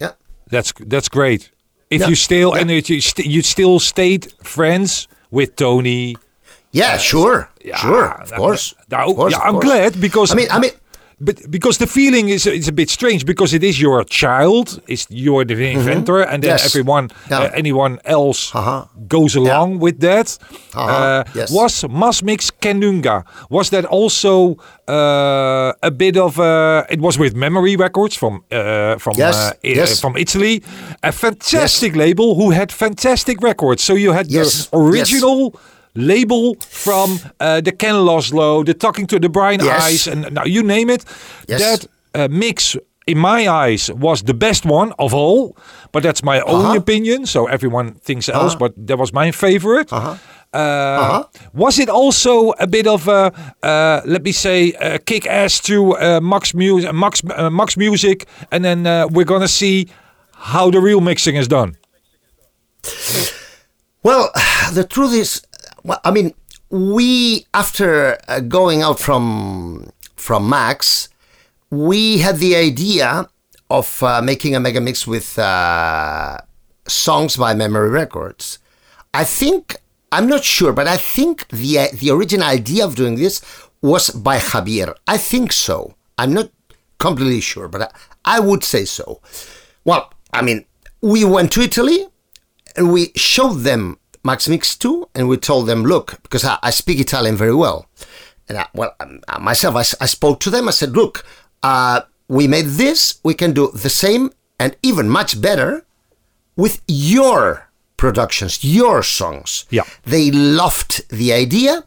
[0.00, 0.12] Yeah.
[0.50, 1.50] That's that's great.
[1.88, 2.08] If Yeah.
[2.08, 2.60] you still Yeah.
[2.62, 6.16] and if you st- you still stayed friends with Tony.
[6.72, 7.48] Yeah, sure.
[7.76, 8.08] sure.
[8.22, 8.74] Of course.
[8.90, 9.64] of course, yeah, I'm course.
[9.64, 10.70] glad because I mean, I mean,
[11.20, 15.06] but because the feeling is it's a bit strange because it is your child, it's
[15.10, 16.50] you're the inventor, and then.
[16.50, 16.64] Yes.
[16.66, 17.42] everyone, Yeah.
[17.44, 18.84] uh, anyone else Uh-huh.
[19.08, 20.38] goes along with that.
[20.74, 20.90] Uh-huh.
[20.92, 21.50] Uh, Yes.
[21.52, 24.56] Was Masmix Kenunga was that also
[24.88, 29.52] uh, a bit of uh, it was with Memory Records from uh, from Yes, uh,
[29.62, 30.00] yes.
[30.00, 30.62] from Italy,
[31.02, 33.82] a fantastic label who had fantastic records.
[33.82, 35.52] So you had the original.
[35.94, 39.82] Label from uh, the Ken Laszlo, the Talking to the Brian Yes.
[39.94, 41.04] Ice, and now you name it.
[41.48, 41.60] Yes.
[41.60, 42.76] That uh, mix,
[43.06, 45.56] in my eyes, was the best one of all.
[45.92, 46.76] But that's my own Uh-huh.
[46.78, 47.26] opinion.
[47.26, 49.92] So everyone thinks else, but that was my favorite.
[49.92, 50.14] Uh-huh.
[50.52, 51.22] Uh,
[51.54, 53.32] Was it also a bit of a,
[53.62, 58.26] uh, let me say, uh, kick ass to uh, Max, Mu- Max, uh, Max Music,
[58.50, 59.86] and then uh, we're gonna see
[60.34, 61.76] how the real mixing is done?
[64.02, 64.30] Well,
[64.72, 65.42] the truth is,
[65.82, 66.34] well, I mean,
[66.70, 71.08] we after uh, going out from from Max,
[71.70, 73.28] we had the idea
[73.68, 76.38] of uh, making a mega mix with uh,
[76.86, 78.58] songs by Memory Records.
[79.14, 79.76] I think
[80.12, 83.40] I'm not sure, but I think the the original idea of doing this
[83.82, 84.94] was by Javier.
[85.06, 85.94] I think so.
[86.18, 86.50] I'm not
[86.98, 89.20] completely sure, but I, I would say so.
[89.84, 90.66] Well, I mean,
[91.00, 92.06] we went to Italy
[92.76, 96.70] and we showed them Max Mix 2 and we told them, look, because I, I
[96.70, 97.86] speak Italian very well.
[98.48, 100.68] And I, well, um, uh, myself, I, spoke to them.
[100.68, 101.24] I said, look,
[101.62, 103.20] uh, we made this.
[103.24, 105.84] We can do the same and even much better
[106.56, 109.64] with your productions, your songs.
[109.70, 109.84] Yeah.
[110.04, 111.84] They loved the idea.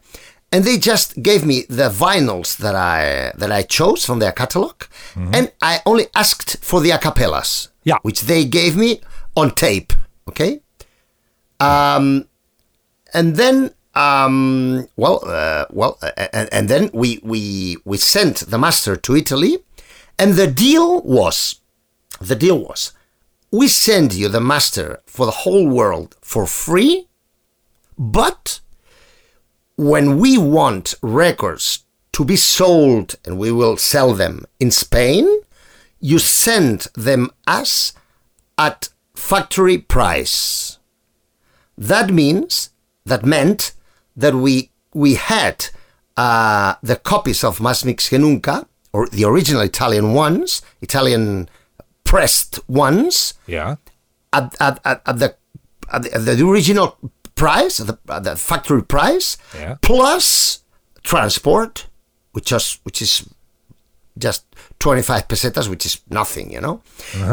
[0.52, 4.74] and they just gave me the vinyls that I that I chose from their catalog,
[5.36, 7.98] and I only asked for the acapellas, Yeah.
[8.06, 9.00] which they gave me
[9.34, 9.92] on tape.
[10.28, 10.60] Okay,
[11.64, 12.28] um,
[13.12, 18.58] and then um, well, uh, well, uh, and, and then we we we sent the
[18.58, 19.58] master to Italy,
[20.18, 21.60] and the deal was,
[22.20, 22.92] the deal was,
[23.50, 27.08] we send you the master for the whole world for free,
[27.96, 28.60] but
[29.76, 35.40] when we want records to be sold and we will sell them in Spain,
[36.00, 37.92] you send them us
[38.56, 40.78] at factory price.
[41.78, 42.70] That means
[43.06, 43.72] that meant
[44.16, 45.66] that we we had
[46.16, 51.48] uh, the copies of Mas Mix que Nunca, or the original Italian ones, Italian
[52.04, 53.76] pressed ones, Yeah.
[54.32, 55.34] at, at, at, at the
[55.92, 56.96] at the, at the original
[57.34, 59.76] price, at the, the factory price, Yeah.
[59.82, 60.60] plus
[61.02, 61.86] transport,
[62.32, 63.28] which is which is
[64.16, 64.44] just
[64.78, 66.80] 25 pesetas, which is nothing, you know.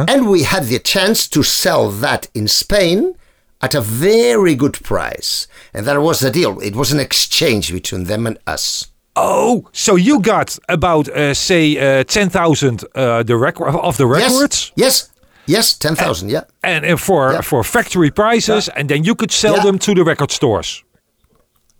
[0.07, 3.13] And we had the chance to sell that in Spain
[3.61, 6.59] at a very good price, and that was the deal.
[6.59, 8.87] It was an exchange between them and us.
[9.15, 14.05] Oh, so you got about uh, say uh, ten thousand uh, the record of the
[14.07, 15.09] records, Yes,
[15.47, 16.43] yes, yes, 10,000, yeah.
[16.63, 17.41] and uh, for Yeah.
[17.41, 19.63] for factory prices, and then you could sell Yeah.
[19.63, 20.83] them to the record stores.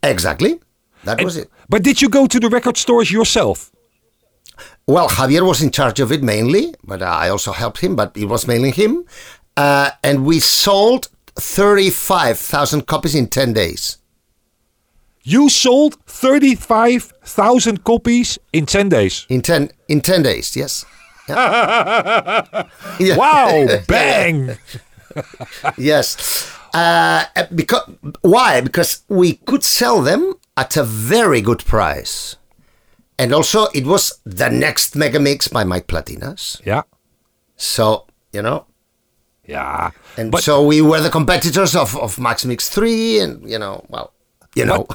[0.04, 0.60] Exactly.
[1.04, 1.50] That And- was it.
[1.70, 3.72] But did you go to the record stores yourself?
[4.88, 8.26] Well, Javier was in charge of it mainly, but I also helped him, but it
[8.28, 9.06] was mainly him.
[9.56, 13.98] Uh, and we sold 35,000 copies in 10 days.
[15.24, 19.28] You sold thirty-five thousand copies in ten days.
[19.30, 20.84] In 10, in 10 days, yes.
[21.30, 22.66] Yeah.
[23.00, 23.18] Yeah.
[23.18, 23.68] Wow!
[23.88, 24.58] Bang!
[25.78, 26.52] yes.
[26.74, 27.84] Uh, because,
[28.22, 28.62] why?
[28.62, 32.38] Because we could sell them at a very good price.
[33.20, 36.60] And also, it was the next mega mix by Mike Platinas.
[36.66, 36.82] Yeah,
[37.58, 38.66] So, you know,
[39.52, 39.92] yeah.
[40.18, 43.86] and but so we were the competitors of, of Max Mix 3, and, you know,
[43.90, 44.14] well,
[44.56, 44.88] you know.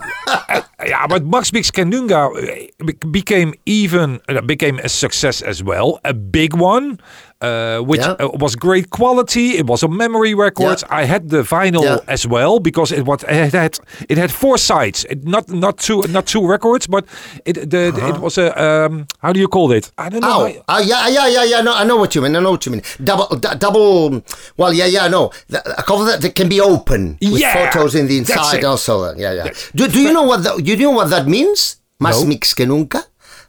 [0.84, 6.12] yeah, but Max Mix Kanunga uh, became even uh, became a success as well, a
[6.12, 7.00] big one,
[7.41, 8.16] uh, which Yeah.
[8.18, 9.57] uh, was great quality.
[9.59, 10.82] It was a memory record.
[10.82, 11.01] Yeah.
[11.01, 11.99] I had the vinyl Yeah.
[12.09, 13.78] as well because it was it had
[14.09, 17.05] it had four sides, it, not not two not two records, but
[17.45, 19.93] it the, it was a um, how do you call it?
[19.99, 20.47] I don't know.
[20.68, 21.61] Oh, uh, yeah, yeah, yeah, yeah.
[21.62, 22.37] No, I know what you mean.
[22.37, 22.82] I know what you mean.
[23.03, 24.22] Double, d- double.
[24.57, 25.09] Well, yeah, yeah.
[25.09, 28.64] No, a cover that, that can be open with Yeah, photos in the inside.
[28.64, 29.53] Also, yeah, yeah.
[29.74, 30.43] Do, do you know what?
[30.43, 31.76] The, you know what that means?
[32.01, 32.26] Más No.
[32.26, 33.05] mix que nunca.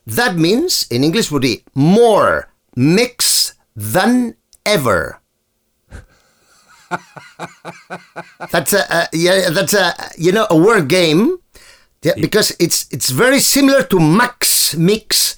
[0.06, 3.47] That means in English would be more mix
[3.78, 4.34] than
[4.66, 5.22] ever.
[8.52, 9.50] that's a, uh, yeah.
[9.50, 11.38] That's a you know a word game.
[12.04, 15.36] Yeah, because it's it's very similar to max mix.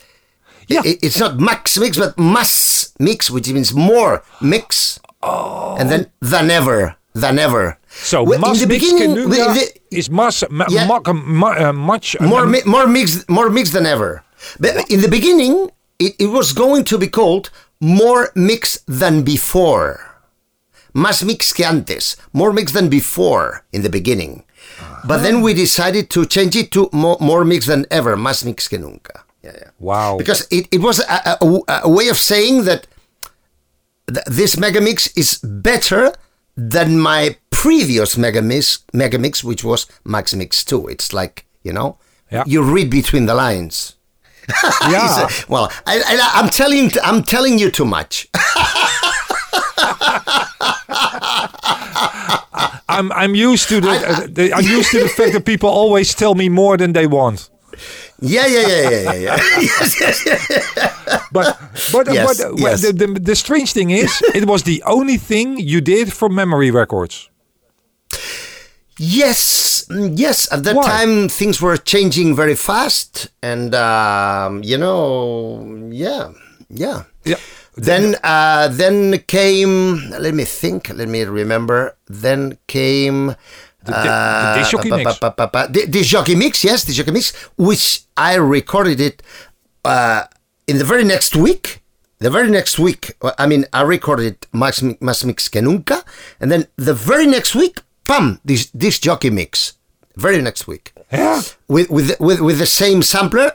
[0.68, 0.82] Yeah.
[0.86, 5.00] I- it's not max mix, but mass mix, which means more mix.
[5.24, 5.76] Oh.
[5.80, 7.78] And then than ever, than ever.
[7.90, 10.86] So Well, Max Mix beginning, Kanunga the- is mas, ma, Yeah.
[10.86, 14.22] ma- ma- uh, much more um, mi- more mix more mix than ever.
[14.60, 17.50] But in the beginning, it, it was going to be called
[17.82, 20.06] more mix than before.
[20.96, 24.44] Más mix que antes, more mix than before in the beginning.
[25.06, 28.68] But then we decided to change it to more, more mix than ever, más mix
[28.68, 29.24] que nunca.
[29.44, 29.70] Yeah, yeah.
[29.80, 30.18] Wow.
[30.18, 32.88] Because it, it was a, a, a way of saying that
[34.12, 36.12] th- this megamix is better
[36.58, 40.88] than my previous megamix, megamix which was Max Mix 2.
[40.88, 41.98] It's like, you know,
[42.32, 42.44] Yeah.
[42.46, 43.96] you read between the lines.
[44.90, 45.28] yeah.
[45.48, 48.28] well, I, I, I'm telling I'm telling you too much.
[52.90, 56.14] I'm I'm used to the, uh, the I'm used to the fact that people always
[56.14, 57.50] tell me more than they want.
[58.22, 59.36] yeah, yeah, yeah, yeah, yeah, yeah.
[59.62, 60.48] yes, yes, yes.
[61.32, 61.58] But
[61.94, 62.82] but, Yes, but yes.
[62.82, 66.72] the, the the strange thing is, it was the only thing you did for memory
[66.72, 67.30] records.
[68.98, 70.52] Yes, yes.
[70.52, 70.88] At that Why?
[70.88, 76.32] time, things were changing very fast, and um, you know, yeah,
[76.70, 77.04] yeah.
[77.26, 77.38] Yeah.
[77.76, 80.10] Then, uh, then came.
[80.10, 80.90] Let me think.
[80.90, 81.96] Let me remember.
[82.08, 83.36] Then came.
[83.84, 85.20] The, the, the jockey mix.
[85.20, 89.24] The, the jockey mix, yes, the jockey mix, which I recorded it
[89.86, 90.26] uh,
[90.68, 91.82] in the very next week.
[92.20, 96.04] The very next week, uh, I mean, I recorded Max, Max Mix que Nunca,
[96.42, 99.79] and then the very next week, bam, this this jockey mix.
[100.20, 101.42] Very next week, Yeah.
[101.68, 103.48] with with with with the same sampler.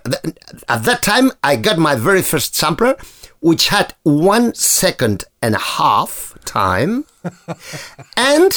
[0.75, 2.97] At that time, I got my very first sampler,
[3.41, 7.05] which had one second and a half time,
[8.17, 8.53] and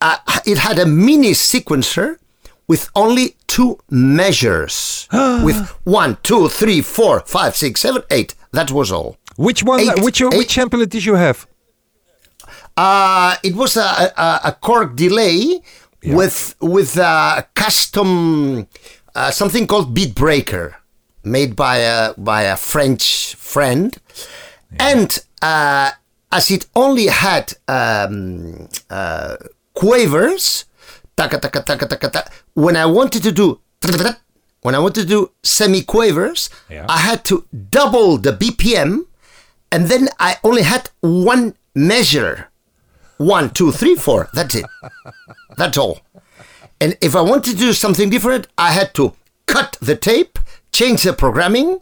[0.00, 2.18] uh, it had a mini sequencer
[2.68, 5.08] with only two measures.
[5.46, 8.34] with one, two, three, four, five, six, seven, eight.
[8.52, 9.16] That was all.
[9.36, 9.80] Which one?
[9.80, 11.46] Eight- which eight- which template did you have?
[12.76, 13.80] Uh, it was a,
[14.16, 15.60] a, a Korg delay
[16.04, 18.66] with with a custom
[19.14, 20.76] uh, something called beat breaker
[21.24, 23.96] made by a by a French friend,
[24.78, 25.90] and uh,
[26.32, 29.36] as it only had um, uh,
[29.74, 30.64] quavers,
[31.16, 32.30] taka taka taka taka taka.
[32.54, 33.60] When I wanted to do
[34.62, 36.86] when I wanted to do semi quavers, Yeah.
[36.88, 39.06] I had to double the BPM,
[39.70, 42.48] and then I only had one measure.
[43.18, 44.28] One, two, three, four.
[44.32, 44.64] That's it.
[45.56, 46.00] That's all.
[46.80, 49.12] And if I wanted to do something different, I had to
[49.46, 50.38] cut the tape,
[50.72, 51.80] change the programming,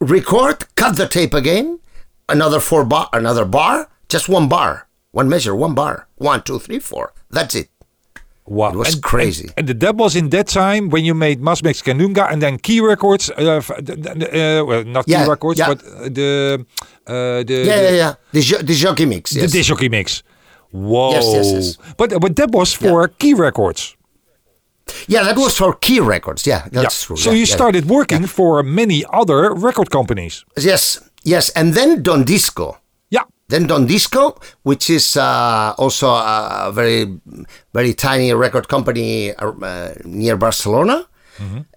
[0.00, 1.80] record, cut the tape again,
[2.28, 6.78] another four bar, another bar, just one bar, one measure, one bar, one, two, three,
[6.78, 7.12] four.
[7.30, 7.68] That's it.
[8.48, 9.50] Wow, It was and, crazy.
[9.56, 12.80] And, and that was in that time when you made Masmix Kanunga and then Key
[12.80, 13.28] Records.
[13.30, 14.10] Uh, f- d- d-
[14.58, 15.66] uh, well, not Key Records, yeah.
[15.74, 16.64] but uh, the
[17.06, 18.14] uh, the Yeah, yeah, yeah.
[18.32, 19.30] The, jo- the jockey mix.
[19.32, 19.52] the Yes.
[19.52, 20.22] disc jockey mix.
[20.72, 21.12] Whoa!
[21.12, 21.94] Yes, yes, yes.
[21.96, 23.96] But but that was for Key Records.
[25.08, 26.46] yeah, that was for Key Records.
[26.46, 27.06] Yeah, that's yeah.
[27.06, 27.16] true.
[27.16, 27.54] So yeah, you yeah.
[27.56, 30.44] started working for many other record companies.
[30.58, 32.78] Yes, yes, and then Don Disco.
[33.10, 33.22] Yeah.
[33.48, 37.06] Then Don Disco, which is uh, also a very,
[37.72, 41.06] very tiny record company uh, near Barcelona.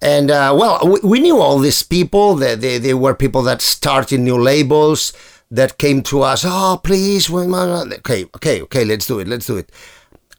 [0.02, 2.36] And uh, well, we, we knew all these people.
[2.36, 5.12] They, they, they were people that started new labels
[5.50, 6.44] that came to us.
[6.46, 9.70] Oh, please, we might-" okay, okay, okay, let's do it, let's do it.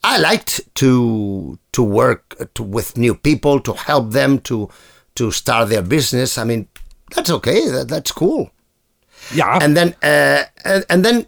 [0.04, 4.68] I liked to to work uh, to, with new people to help them to
[5.14, 6.38] to start their business.
[6.38, 6.66] I mean,
[7.14, 7.68] that's okay.
[7.70, 8.50] That, that's cool.
[9.34, 9.58] Yeah.
[9.62, 11.26] And then uh, and, and then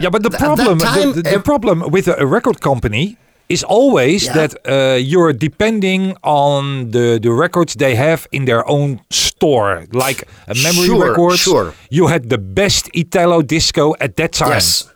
[0.00, 3.16] Yeah, but the problem, that the, the, the problem with a record company
[3.48, 4.34] is always Yeah.
[4.34, 9.84] that uh, you're depending on the, the records they have in their own store.
[9.92, 11.74] Like a memory Sure, records, sure.
[11.90, 14.50] you had the best Italo disco at that time.
[14.50, 14.88] yes,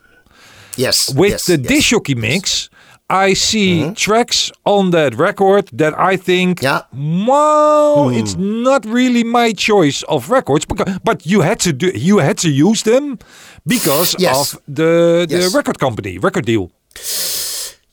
[0.77, 1.67] yes, With yes, the yes.
[1.67, 2.69] Disc jockey mix,
[3.11, 6.81] I see tracks on that record that I think, Yeah.
[6.93, 12.19] wow, it's not really my choice of records, because, but you had to do, you
[12.19, 13.17] had to use them
[13.65, 14.53] because Yes.
[14.53, 16.69] of the the record company, record deal.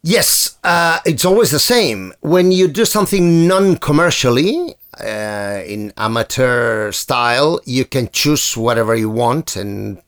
[0.07, 2.13] Yes, uh, it's always the same.
[2.21, 9.57] When you do something non-commercially, uh, in amateur style, you can choose whatever you want
[9.57, 10.01] and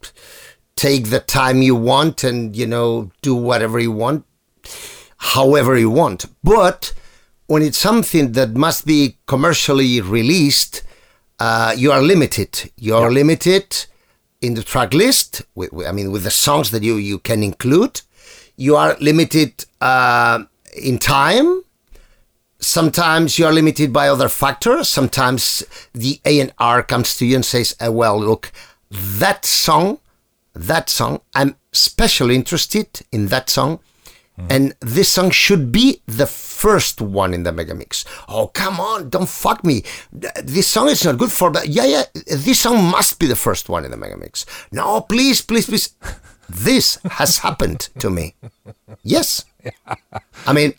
[0.77, 4.25] take the time you want, and you know do whatever you want,
[5.17, 6.27] however you want.
[6.45, 6.95] But
[7.49, 10.85] when it's something that must be commercially released,
[11.41, 12.71] uh, you are limited.
[12.77, 13.87] You are limited
[14.41, 15.43] in the track list.
[15.85, 18.03] I mean, with the songs that you you can include,
[18.59, 20.43] you are limited uh,
[20.77, 21.63] in time.
[22.59, 24.89] Sometimes you are limited by other factors.
[24.89, 28.51] Sometimes the A and R comes to you and says, uh, "Well, look,
[28.91, 30.01] that song,
[30.55, 33.79] that song, I'm especially interested in that song."
[34.51, 38.05] And this song should be the first one in the mega mix.
[38.29, 39.83] Oh, come on, don't fuck me.
[40.13, 41.67] This song is not good for that.
[41.67, 44.47] Yeah, yeah, this song must be the first one in the mega mix.
[44.71, 45.91] No, please, please, please.
[46.49, 48.35] This has happened to me.
[49.03, 49.45] Yes.
[50.47, 50.75] I mean,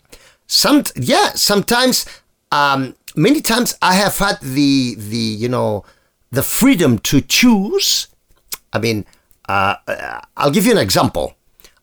[0.46, 2.06] some yeah, sometimes
[2.52, 5.84] um many times I have had the the you know
[6.30, 8.08] the freedom to choose.
[8.72, 9.04] I mean,
[9.48, 9.74] uh,
[10.36, 11.34] I'll give you an example.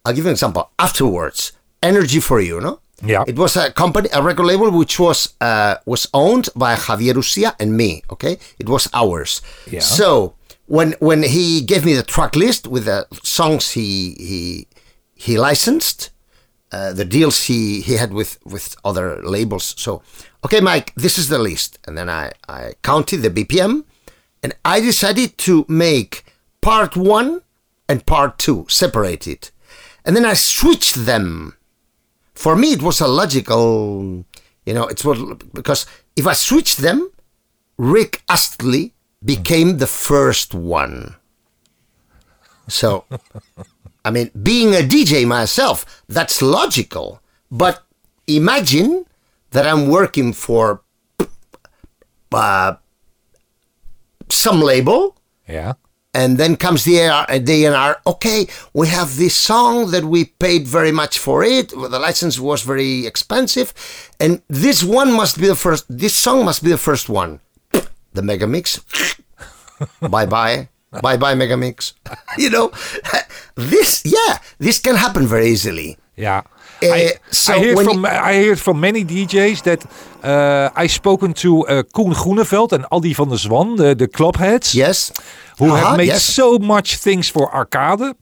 [0.05, 0.69] I'll give you an example.
[0.79, 1.51] Afterwards,
[1.83, 2.79] Energy for You, no?
[3.03, 3.23] Yeah.
[3.27, 7.55] It was a company, a record label, which was uh, was owned by Javier Ucia
[7.59, 8.01] and me.
[8.09, 9.41] Okay, it was ours.
[9.69, 9.81] Yeah.
[9.81, 10.33] So
[10.67, 14.67] when when he gave me the track list with the songs he he
[15.15, 16.11] he licensed,
[16.71, 19.73] uh, the deals he he had with with other labels.
[19.77, 20.03] So,
[20.45, 23.85] okay, Mike, this is the list, and then I I counted the BPM,
[24.43, 26.25] and I decided to make
[26.61, 27.41] part one
[27.87, 29.49] and part two separated,
[30.05, 31.55] and then I switched them.
[32.35, 34.23] For me, it was a logical,
[34.65, 37.09] you know, it's what because if I switched them,
[37.77, 38.93] Rick Astley
[39.23, 41.15] became the first one.
[42.67, 43.05] So,
[44.05, 47.21] I mean, being a DJ myself, that's logical.
[47.49, 47.83] But
[48.27, 49.05] imagine
[49.51, 50.81] that I'm working for
[52.33, 52.75] uh,
[54.29, 55.15] some label,
[55.47, 55.73] Yeah.
[56.13, 58.01] and then comes the A&R.
[58.05, 61.69] Okay, we have this song that we paid very much for it.
[61.69, 63.73] The license was very expensive,
[64.19, 65.85] and this one must be the first.
[65.89, 67.39] This song must be the first one.
[68.17, 68.79] The mega mix.
[70.01, 70.69] bye bye,
[71.03, 71.93] bye bye, mega mix.
[72.43, 72.71] you know,
[73.71, 75.97] this yeah, this can happen very easily.
[76.15, 76.41] Yeah.
[76.83, 79.85] Uh, I, so I hear when from you- I hear from many DJs that
[80.23, 84.73] uh, I spoken to uh, Koen Groeneveld and Aldi van der Zwan, the, the clubheads,
[84.73, 85.11] yes,
[85.59, 86.23] who Uh-huh, have made yes.
[86.23, 88.13] so much things for arcade,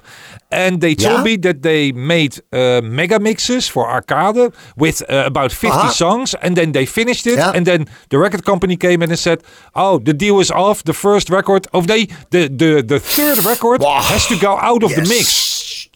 [0.51, 1.23] and they told Yeah.
[1.23, 5.89] me that they made uh, mega mixes for arcade with uh, about 50 Uh-huh.
[5.91, 7.55] songs, and then they finished it, Yeah.
[7.55, 9.39] and then the record company came in and said,
[9.73, 10.83] "Oh, the deal is off.
[10.83, 14.01] The first record of they the the the third record Wow.
[14.01, 15.27] has to go out of the mix."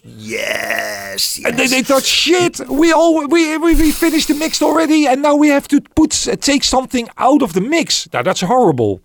[0.03, 1.45] Yes, yes.
[1.45, 5.21] And then they thought, shit, we all we, we we finished the mix already, and
[5.21, 6.11] now we have to put
[6.41, 8.07] take something out of the mix.
[8.13, 9.01] Now that's horrible.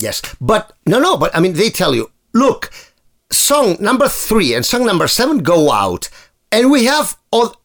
[0.00, 2.70] Yes, but no, no, but I mean, they tell you, look,
[3.30, 6.08] song number three and song number seven go out,
[6.52, 7.56] and we have all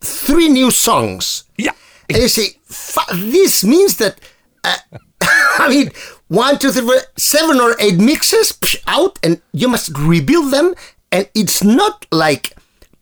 [0.00, 1.44] three new songs.
[1.56, 1.72] Yeah.
[2.08, 4.20] And you say, "Fu- this means that,
[4.62, 4.76] uh,
[5.58, 5.90] I mean,
[6.28, 10.74] one, two, three, four, seven or eight mixes psh, out, and you must rebuild them.
[11.12, 12.56] And it's not like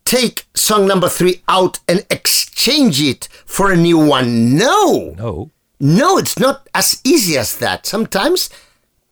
[0.05, 4.57] take song number three out and exchange it for a new one.
[4.57, 5.15] No.
[5.17, 5.51] No.
[5.81, 7.87] No, it's not as easy as that.
[7.87, 8.51] Sometimes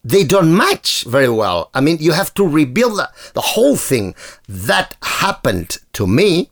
[0.05, 1.71] they don't match very well.
[1.75, 4.15] I mean, you have to rebuild the, the whole thing.
[4.49, 6.51] That happened to me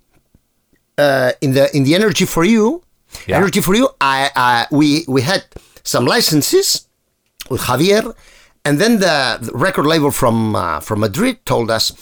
[0.98, 2.82] uh, in the in the Energy for You.
[3.26, 3.36] Yeah.
[3.38, 3.88] Energy for You.
[4.00, 5.44] I, I we we had
[5.82, 6.86] some licenses
[7.48, 8.14] with Javier,
[8.64, 11.92] and then the, the record label from uh, from Madrid told us,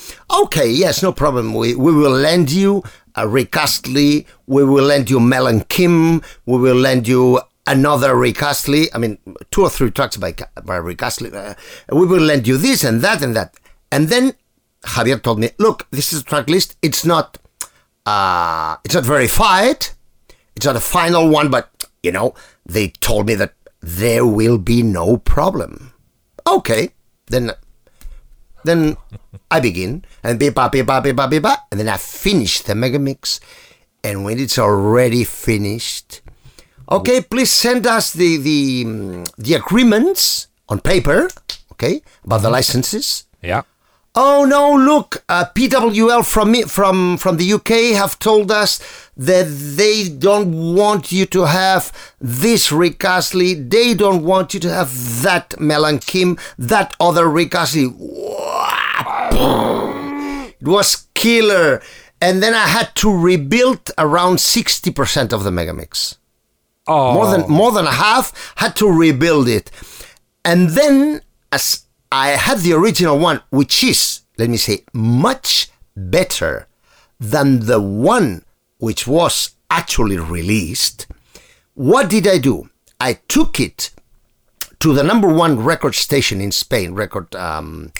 [0.42, 1.54] "Okay, yes, no problem.
[1.54, 2.82] We we will lend you
[3.14, 4.26] a Rick Astley.
[4.46, 6.22] We will lend you Mel and Kim.
[6.44, 9.18] We will lend you." Another Rick Astley, I mean,
[9.50, 11.32] two or three tracks by, by Rick Astley.
[11.32, 11.54] Uh,
[11.90, 13.56] we will lend you this and that and that.
[13.90, 14.34] And then
[14.84, 16.76] Javier told me, look, this is a track list.
[16.80, 17.38] It's not
[18.06, 19.88] uh, it's not verified.
[20.54, 21.68] It's not a final one, but
[22.02, 25.92] you know, they told me that there will be no problem.
[26.46, 26.90] Okay,
[27.26, 27.50] then
[28.64, 28.96] then
[29.50, 32.98] I begin and beep beep ba beep ba beep and then I finish the mega
[32.98, 33.40] mix.
[34.04, 36.20] And when it's already finished,
[36.90, 41.28] okay, please send us the the mm, the agreements on paper,
[41.72, 43.24] okay, about the licenses.
[43.42, 43.62] Yeah.
[44.18, 44.74] Oh no!
[44.74, 48.80] Look, uh, PWL from me, from from the UK have told us
[49.14, 49.44] that
[49.76, 53.52] they don't want you to have this Rick Astley.
[53.52, 57.92] They don't want you to have that Mel and Kim, that other Rick Astley.
[60.58, 61.82] It was killer,
[62.18, 66.16] and then I had to rebuild around sixty percent of the megamix
[66.88, 67.14] Oh.
[67.14, 69.70] more than more than a half had to rebuild it
[70.44, 71.20] and then
[71.50, 76.68] as i had the original one which is let me say much better
[77.18, 78.44] than the one
[78.78, 81.06] which was actually released
[81.74, 82.70] what did i do
[83.00, 83.90] i took it
[84.78, 87.90] to the number one record station in spain record um,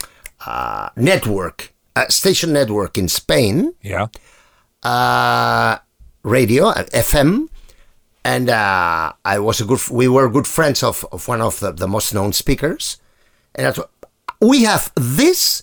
[0.47, 4.07] uh, network uh, station network in spain Yeah.
[4.83, 5.79] uh,
[6.23, 7.49] radio, uh, FM,
[8.27, 9.81] and uh, I was a good.
[9.89, 12.99] We were good friends of, of one of the, the most known speakers,
[13.55, 13.79] and
[14.41, 15.63] we have this,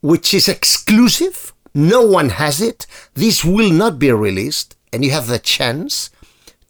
[0.00, 1.52] which is exclusive.
[1.74, 2.86] No one has it.
[3.14, 6.10] This will not be released, and you have the chance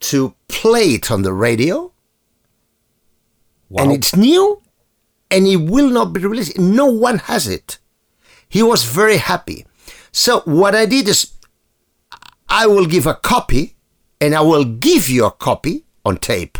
[0.01, 1.93] to play it on the radio,
[3.69, 3.83] Wow.
[3.83, 4.63] and it's new,
[5.31, 6.59] and it will not be released.
[6.59, 7.77] No one has it.
[8.49, 9.67] He was very happy.
[10.11, 11.33] So what I did is
[12.49, 13.77] I will give a copy
[14.21, 16.59] and I will give you a copy on tape,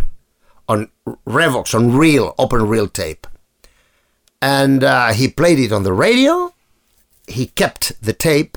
[0.69, 0.91] on
[1.27, 3.27] Revox, on reel, open reel tape.
[4.41, 6.55] And uh, he played it on the radio.
[7.27, 8.57] He kept the tape.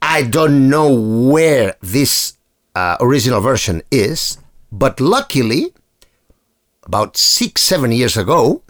[0.00, 2.36] I don't know where this
[2.74, 4.38] uh, original version is,
[4.70, 5.72] but luckily,
[6.84, 8.62] about six, seven years ago,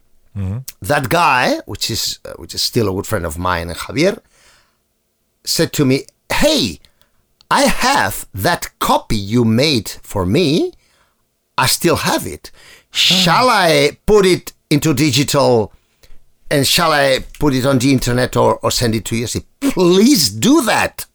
[0.83, 4.21] that guy, which is uh, which is still a good friend of mine, Javier,
[5.45, 6.79] said to me, "Hey,
[7.51, 10.73] I have that copy you made for me.
[11.57, 12.51] I still have it.
[12.91, 15.73] Shall I put it into digital
[16.51, 19.45] and shall I put it on the internet or, or send it to you?" I
[19.61, 21.07] "Please do that."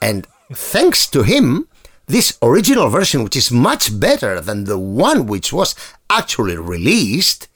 [0.00, 1.68] And thanks to him,
[2.06, 5.74] this original version, which is much better than the one which was
[6.08, 7.48] actually released,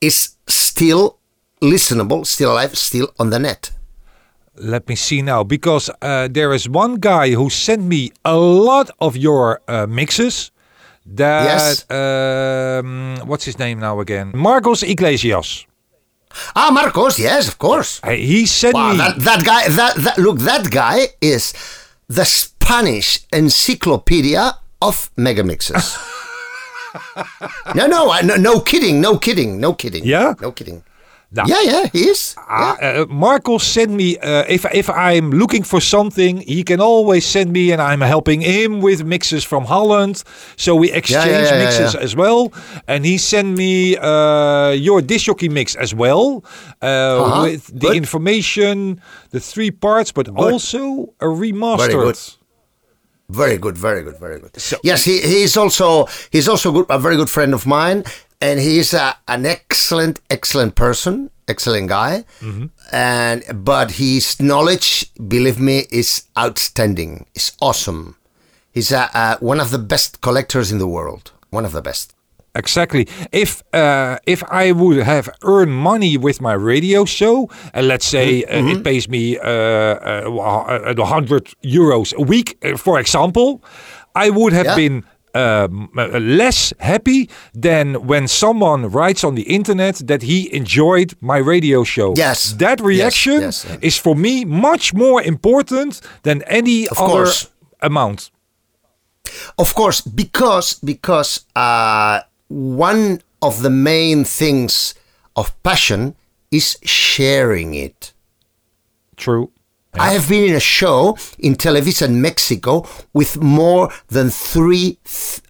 [0.00, 1.18] is still
[1.60, 3.70] listenable, still alive, still on the net.
[4.62, 8.90] Let me see now, because uh, there is one guy who sent me a lot
[9.00, 10.50] of your uh, mixes.
[11.06, 11.90] That Yes.
[11.90, 14.32] um, what's his name now again?
[14.34, 15.66] Marcos Iglesias.
[16.54, 18.00] Ah, Marcos, yes, of course.
[18.06, 18.98] He sent Wow, me.
[18.98, 21.52] that, that guy, that, that look, that guy is
[22.08, 25.96] the Spanish encyclopedia of megamixes.
[27.74, 30.04] no, no, I- no, no kidding, no kidding, no kidding.
[30.04, 30.34] Yeah?
[30.40, 30.82] no kidding.
[31.32, 32.34] Now, Yeah, yeah, he is.
[32.48, 37.52] Uh, Marco send me uh, if if I'm looking for something, he can always send
[37.52, 40.24] me, and I'm helping him with mixes from Holland.
[40.56, 42.50] So we exchange yeah, yeah, mixes as well,
[42.88, 46.42] and he sent me uh, your disc jockey mix as well
[46.82, 47.42] uh, Uh-huh.
[47.46, 49.00] with the information,
[49.30, 51.92] the three parts, but also a remastered.
[51.92, 52.18] good.
[53.28, 54.50] Very good, very good, very good.
[54.60, 58.02] So, yes, he, he's also he's also good, a very good friend of mine,
[58.40, 62.24] and he's a, an excellent, excellent person, excellent guy.
[62.92, 67.26] And but his knowledge, believe me, is outstanding.
[67.34, 68.16] It's awesome.
[68.72, 71.32] He's a, uh, one of the best collectors in the world.
[71.50, 72.14] One of the best.
[72.54, 73.06] Exactly.
[73.32, 78.42] If uh, if I would have earned money with my radio show, and let's say
[78.44, 83.62] uh, it pays me uh, uh, 100 euros a week, uh, for example,
[84.16, 84.74] I would have Yeah.
[84.76, 85.04] been
[85.34, 91.38] um, uh, less happy than when someone writes on the internet that he enjoyed my
[91.38, 92.14] radio show.
[92.16, 92.52] Yes.
[92.58, 93.76] That Yes, reaction yes, yeah.
[93.82, 97.48] is for me much more important than any Of other course.
[97.80, 98.30] amount.
[99.58, 104.94] Of course, because because uh, one of the main things
[105.36, 106.14] of passion
[106.50, 108.12] is sharing it.
[109.16, 109.50] True.
[109.94, 114.98] I have been in a show in Televisa in Mexico with more than three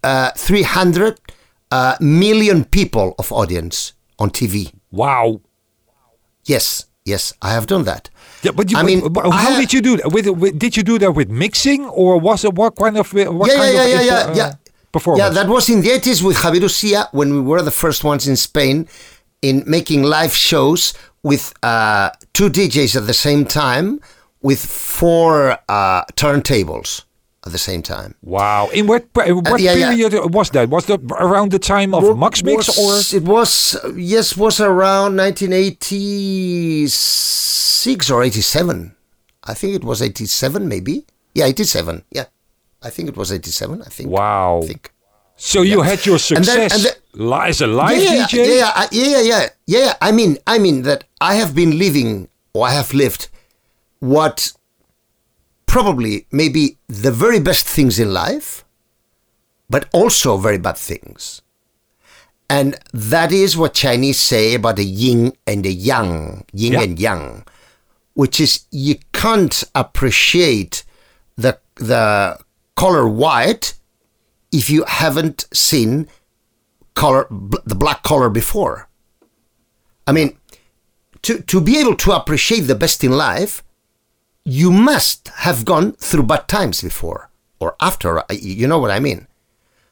[0.03, 1.19] uh, 300
[1.69, 4.73] uh, million people of audience on TV.
[4.91, 5.41] Wow.
[6.43, 8.09] Yes, yes, I have done that.
[8.41, 10.11] Yeah, but you, I mean, I how did you do that?
[10.11, 13.51] With, with, did you do that with mixing, or was it what kind of what
[13.51, 14.53] yeah, kind yeah, of yeah, yeah, yeah, uh, yeah.
[14.91, 15.23] performance?
[15.23, 18.27] Yeah, that was in the 80s with Javier Ucia when we were the first ones
[18.27, 18.87] in Spain
[19.43, 24.01] in making live shows with uh, two DJs at the same time
[24.41, 27.03] with four uh, turntables
[27.45, 28.13] at the same time.
[28.21, 28.69] wow.
[28.73, 29.89] In what pe- what yeah, yeah.
[29.95, 30.69] period was that?
[30.69, 33.17] Was that around the time of Max Mix was, or?
[33.17, 35.15] it was uh, yes was around
[36.71, 38.95] 1986 or 87
[39.43, 42.25] i think it was 87 maybe yeah 87 yeah
[42.83, 44.61] i think it was 87 i think Wow.
[44.63, 44.91] i think
[45.37, 46.97] So you had your And then- success and then-
[47.49, 48.33] as a live yeah, DJ.
[48.37, 49.93] Yeah, yeah, yeah, yeah, yeah, yeah.
[50.07, 52.09] I mean, I mean that I have been living,
[52.53, 53.27] or I have lived,
[54.01, 54.51] what
[55.65, 58.65] probably maybe the very best things in life,
[59.69, 61.41] but also very bad things.
[62.49, 66.81] And that is what Chinese say about the yin and the yang, yin Yeah.
[66.81, 67.45] and yang,
[68.13, 70.83] which is you can't appreciate
[71.37, 72.37] the the
[72.75, 73.75] color white
[74.51, 76.09] if you haven't seen
[76.93, 77.25] color
[77.63, 78.89] the black color before.
[80.05, 80.37] I mean,
[81.21, 83.63] to to be able to appreciate the best in life,
[84.45, 87.29] you must have gone through bad times before
[87.59, 88.23] or after.
[88.31, 89.27] You know what I mean?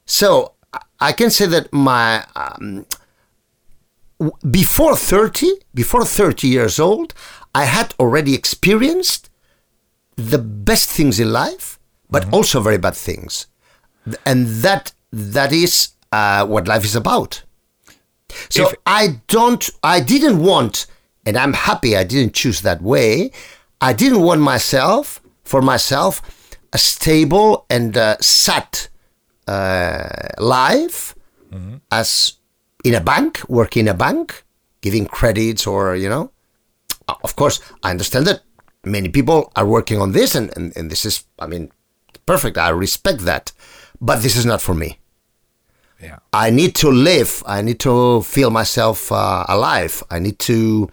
[0.05, 0.53] So
[0.99, 2.85] I- can say that my um,
[4.49, 7.13] before thirty, before thirty years old,
[7.55, 9.29] I had already experienced
[10.15, 11.79] the best things in life,
[12.09, 13.47] but also very bad things,
[14.25, 17.43] and that that is uh, what life is about.
[18.49, 20.85] So If- I don't, I didn't want,
[21.25, 23.31] and I'm happy I didn't choose that way.
[23.81, 26.21] I didn't want myself, for myself,
[26.73, 28.89] a stable and uh, sat
[29.47, 30.07] uh,
[30.37, 31.15] life
[31.91, 32.33] as
[32.83, 34.43] in a bank, working in a bank,
[34.81, 36.31] giving credits or, you know.
[37.23, 38.41] Of course, I understand that
[38.83, 41.71] many people are working on this, and, and, and this is, I mean,
[42.25, 42.57] perfect.
[42.57, 43.51] I respect that.
[43.99, 44.99] But this is not for me.
[46.01, 46.19] Yeah.
[46.31, 47.43] I need to live.
[47.45, 50.03] I need to feel myself uh, alive.
[50.09, 50.89] I need to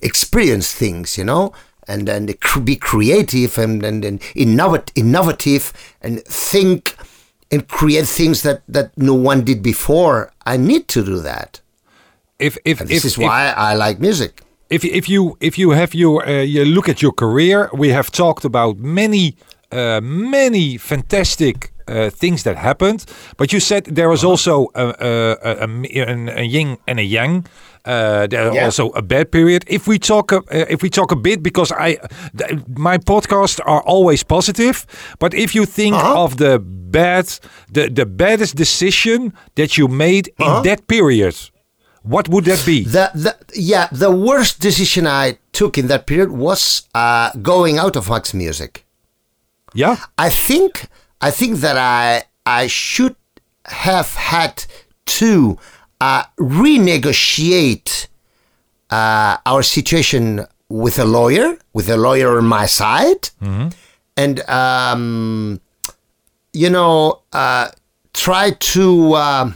[0.00, 1.52] experience things, you know,
[1.88, 2.26] and then
[2.64, 5.72] be creative and and, and innovat- innovative
[6.02, 6.96] and think
[7.50, 10.30] and create things that that no one did before.
[10.46, 11.60] I need to do that.
[12.38, 14.42] If if And this if, is if- why I like music.
[14.68, 18.10] if if you if you have your uh, you look at your career, we have
[18.10, 19.34] talked about many
[19.72, 23.04] uh, many fantastic uh, things that happened,
[23.36, 25.16] but you said there was also a, a,
[25.50, 25.68] a, a,
[26.02, 27.44] a, a yin and a yang.
[27.86, 28.64] Uh, there are Yeah.
[28.66, 29.62] also a bad period.
[29.66, 31.96] If we talk, uh, if we talk a bit, because I,
[32.38, 34.86] th- my podcasts are always positive,
[35.18, 36.24] but if you think Uh-huh.
[36.24, 36.58] of the
[36.90, 37.26] bad,
[37.72, 40.62] the the baddest decision that you made in Uh-huh.
[40.62, 41.34] that period,
[42.02, 42.84] what would that be?
[42.84, 47.96] The, the yeah, the worst decision I took in that period was uh, going out
[47.96, 48.84] of Max Music.
[49.74, 49.96] yeah.
[50.26, 50.72] I think
[51.28, 52.22] I think that I
[52.62, 53.14] I should
[53.64, 54.64] have had
[55.20, 55.56] to
[56.00, 58.08] uh, renegotiate
[58.90, 63.30] uh, our situation with a lawyer, with a lawyer on my side,
[64.16, 65.60] and um,
[66.52, 67.68] you know uh,
[68.12, 69.14] try to.
[69.14, 69.54] um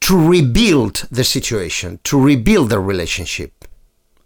[0.00, 3.64] to rebuild the situation, to rebuild the relationship.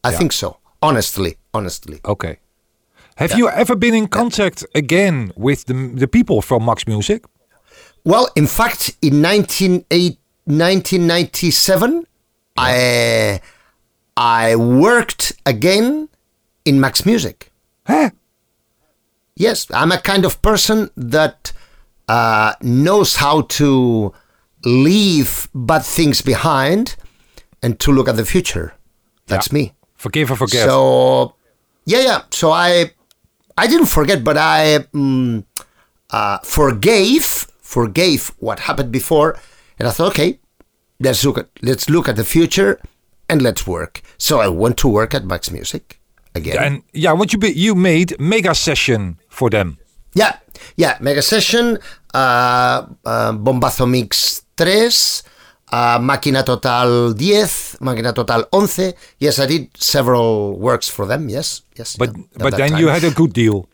[0.03, 0.57] I think so.
[0.83, 2.01] Honestly, honestly.
[2.05, 2.39] Okay.
[3.15, 7.25] Have you ever been in contact again with the, the people from Max Music?
[8.05, 10.18] Well, in fact, in 1998
[10.49, 12.07] 1997,
[12.57, 13.41] I
[14.17, 16.09] I worked again
[16.65, 17.53] in Max Music.
[17.87, 18.11] Huh?
[19.37, 21.53] Yes, I'm a kind of person that
[22.09, 24.13] uh, knows how to
[24.65, 26.97] leave bad things behind
[27.63, 28.75] and to look at the future.
[29.27, 29.75] That's me.
[29.95, 30.65] Forgive or forget.
[30.67, 31.35] So,
[31.85, 32.23] yeah, yeah.
[32.31, 32.93] So I,
[33.57, 35.45] I didn't forget, but I mm,
[36.11, 39.39] uh, forgave, forgave what happened before,
[39.79, 40.39] and I thought, okay,
[41.01, 42.81] let's look at let's look at the future
[43.29, 44.03] and let's work.
[44.19, 46.01] So I went to work at Max Music
[46.35, 46.57] again.
[46.59, 49.79] and yeah, what you be, you made mega session for them.
[50.15, 50.39] Yeah,
[50.77, 51.79] yeah, Mega Session,
[52.15, 54.87] uh, uh, Bombazo Mix 3,
[55.71, 58.95] uh, Máquina Total 10, Máquina Total 11.
[59.19, 61.29] Yes, I did several works for them.
[61.29, 61.97] Yes, yes.
[61.97, 62.81] But at but then time.
[62.81, 63.69] you had a good deal.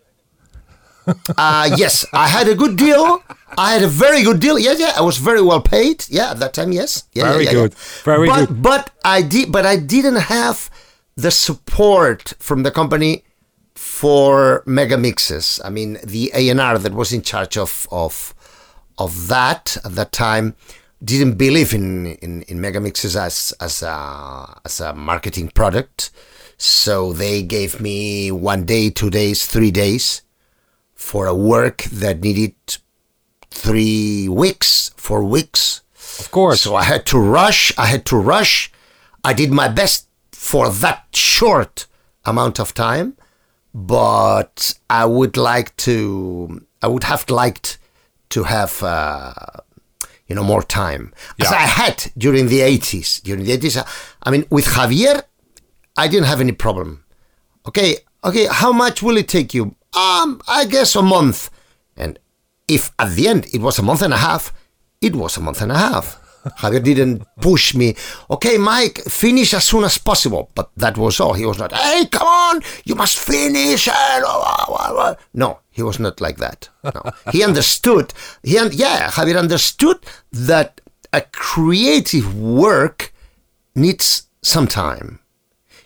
[1.37, 3.23] Uh, yes, I had a good deal.
[3.59, 4.59] I had a very good deal.
[4.59, 6.07] Yeah, yeah, I was very well paid.
[6.09, 7.05] Yeah, at that time, yes.
[7.13, 7.73] Yeah, Very yeah, yeah, good.
[7.73, 8.03] yeah.
[8.05, 8.63] Very but, good.
[8.63, 10.71] But I did, but I didn't have
[11.17, 13.25] the support from the company
[13.75, 15.61] for mega mixes.
[15.65, 18.35] I mean, the A and R that was in charge of of
[18.99, 20.55] of that at that time
[21.03, 26.11] didn't believe in in, in mega mixes as as a as a marketing product.
[26.57, 30.23] So they gave me one day, two days, three days
[30.95, 32.55] for a work that needed
[33.55, 35.83] three weeks, four weeks.
[36.21, 36.61] Of course.
[36.63, 37.73] So I had to rush.
[37.79, 38.71] I had to rush.
[39.25, 41.87] I did my best for that short
[42.25, 43.17] amount of time,
[43.73, 46.61] but I would like to.
[46.83, 47.79] I would have liked
[48.31, 49.33] to have, uh,
[50.29, 51.57] you know, more time, as Yeah.
[51.57, 53.21] I had during the eighties.
[53.21, 53.77] During the eighties,
[54.23, 55.23] I mean, with Javier,
[55.97, 57.05] I didn't have any problem.
[57.67, 59.75] Okay, okay, how much will it take you?
[59.95, 61.51] Um, I guess a month.
[62.69, 64.53] If at the end it was a month and a half,
[65.01, 66.21] it was a month and a half.
[66.59, 67.97] Javier didn't push me.
[68.31, 70.51] Okay, Mike, finish as soon as possible.
[70.55, 71.33] But that was all.
[71.33, 73.87] He was not, hey, come on, you must finish.
[73.87, 76.69] blah, blah, blah." No, he was not like that.
[76.83, 77.13] No.
[77.33, 78.13] he understood.
[78.43, 79.99] He, un- yeah, Javier understood
[80.33, 80.81] that
[81.13, 83.13] a creative work
[83.75, 85.21] needs some time.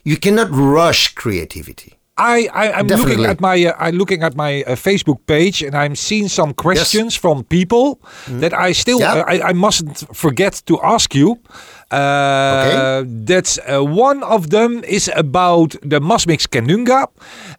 [0.03, 1.98] You cannot rush creativity.
[2.19, 5.75] I, I I'm looking at my uh, I'm looking at my uh, Facebook page and
[5.77, 8.01] I'm seeing some questions from people
[8.41, 8.99] that I still.
[9.01, 9.15] Yeah.
[9.23, 11.39] uh, I, I mustn't forget to ask you.
[11.91, 11.97] Uh,
[12.59, 13.09] Okay.
[13.25, 17.07] That's uh, one of them is about the Más Mix que Nunca,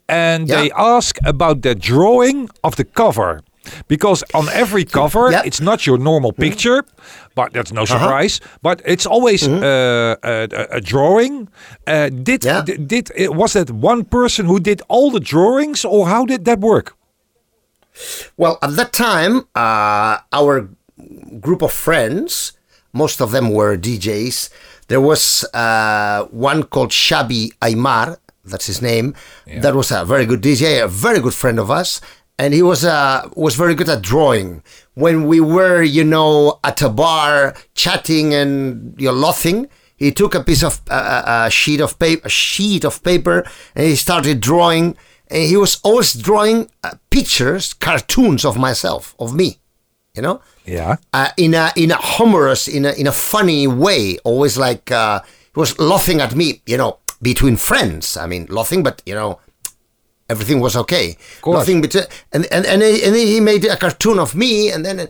[0.08, 0.62] and Yeah.
[0.62, 3.42] they ask about the drawing of the cover.
[3.88, 5.42] Because on every cover, Yeah.
[5.46, 6.84] it's not your normal picture,
[7.36, 7.98] but that's no Uh-huh.
[8.00, 8.40] surprise.
[8.62, 10.48] But it's always uh, a,
[10.78, 11.48] a drawing.
[11.88, 12.62] Uh, did, Yeah.
[12.66, 16.46] did did it was that one person who did all the drawings, or how did
[16.46, 16.96] that work?
[18.38, 20.70] Well, at that time, uh, our
[21.40, 22.54] group of friends,
[22.94, 24.50] most of them were DJs.
[24.88, 29.14] There was uh, one called Xavi Aymar, that's his name.
[29.62, 32.02] That was a very good DJ, a very good friend of us,
[32.40, 34.64] and he was uh, was very good at drawing.
[34.96, 40.34] When we were, you know, at a bar chatting and you know, laughing, he took
[40.36, 43.38] a piece of uh, a sheet of paper, a sheet of paper,
[43.76, 44.96] and he started drawing.
[45.32, 49.60] And he was always drawing uh, pictures, cartoons of myself, of me,
[50.16, 50.96] you know, Yeah.
[51.14, 54.18] uh, in a in a humorous, in a in a funny way.
[54.24, 55.22] Always like uh,
[55.54, 58.18] he was laughing at me, you know, between friends.
[58.18, 59.38] I mean, laughing, but you know,
[60.30, 61.18] everything was okay.
[61.60, 65.08] Nothing between, and and and, he- and he made a cartoon of me, and then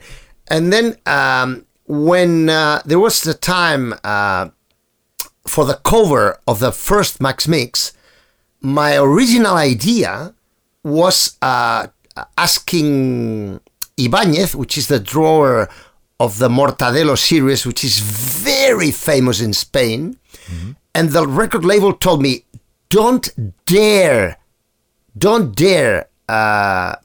[0.47, 4.49] and then um, when uh, there was the time uh,
[5.47, 7.93] for the cover of the first Max Mix,
[8.61, 10.33] my original idea
[10.83, 11.87] was uh,
[12.37, 13.59] asking
[13.97, 15.69] Ibanez, which is the drawer
[16.19, 20.17] of the Mortadelo series, which is very famous in Spain,
[20.95, 22.43] and the record label told me,
[22.89, 23.29] "Don't
[23.65, 24.37] dare,
[25.17, 26.95] don't dare uh,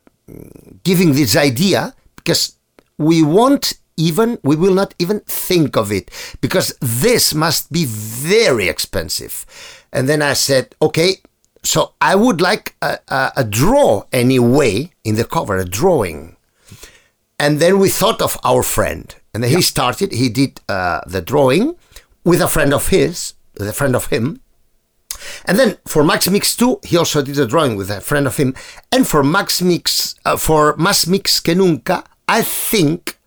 [0.82, 2.56] giving this idea because
[2.98, 6.10] we won't even we will not even think of it
[6.40, 9.46] because this must be very expensive.
[9.92, 11.18] And then i said okay
[11.62, 16.36] so i would like a, a, a draw anyway in the cover a drawing.
[17.38, 19.14] And then we thought of our friend.
[19.32, 21.76] And then he started he did uh, the drawing
[22.24, 24.40] with a friend of his the friend of him
[25.46, 28.36] and then for Max Mix 2, he also did a drawing with a friend of
[28.36, 28.54] him.
[28.92, 33.18] And for Max Mix, uh, for Más Mix que Nunca, I think,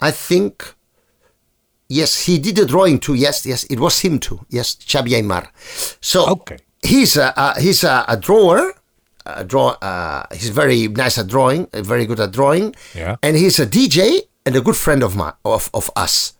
[0.00, 0.74] I think
[1.88, 3.14] yes, he did a drawing too.
[3.14, 4.40] Yes, yes, it was him too.
[4.48, 5.48] Yes, Xavi Aymar.
[6.00, 6.58] So Okay.
[6.82, 8.74] he's a uh, he's a, a drawer.
[9.26, 9.76] A draw.
[9.82, 11.68] Uh, he's very nice at drawing.
[11.74, 12.74] uh, Very good at drawing.
[12.94, 13.16] Yeah.
[13.22, 16.32] And he's a DJ and a good friend of my of, of us.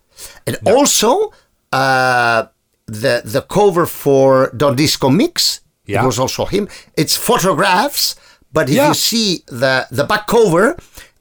[0.47, 1.33] And also
[1.73, 2.47] uh,
[2.91, 5.61] the the cover for Don Disco Mix.
[5.87, 6.03] Yeah.
[6.03, 6.69] It was also him.
[6.97, 8.15] It's photographs,
[8.53, 8.89] but if Yeah.
[8.89, 10.77] you see the the back cover,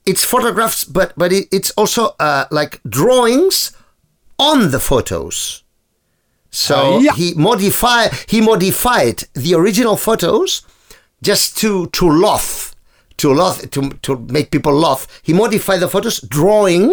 [0.06, 3.72] it's photographs, but but it, it's also uh, like drawings
[4.38, 5.64] on the photos.
[6.52, 7.14] So Uh, yeah.
[7.16, 10.62] he modify he modified the original photos
[11.22, 12.74] just to to laugh,
[13.18, 15.08] to laugh to to make people laugh.
[15.24, 16.86] He modified the photos, drawing,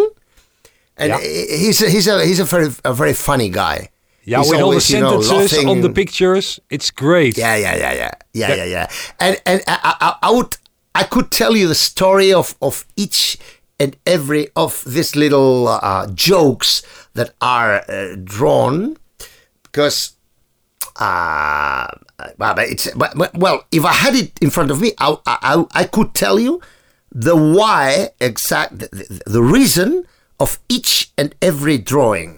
[0.96, 1.20] and Yeah.
[1.64, 3.88] he's a, he's a he's a very a very funny guy.
[4.26, 7.38] Yeah, He's with all the always, you know, sentences on the pictures, it's great.
[7.38, 8.86] Yeah, yeah, yeah, yeah, yeah, yeah, yeah.
[9.20, 10.56] And and I, I, I would
[10.96, 13.38] I could tell you the story of of each
[13.78, 16.82] and every of these little uh, jokes
[17.14, 18.96] that are uh, drawn
[19.62, 20.16] because
[20.96, 21.86] uh,
[22.36, 26.14] well, it's well if I had it in front of me I I, I could
[26.14, 26.60] tell you
[27.12, 30.04] the why exact the, the reason
[30.40, 32.35] of each and every drawing.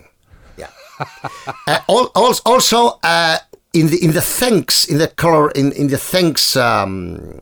[1.66, 3.38] Uh, al- al- also, uh,
[3.72, 7.38] in the in the thanks in the color in in the thanks um,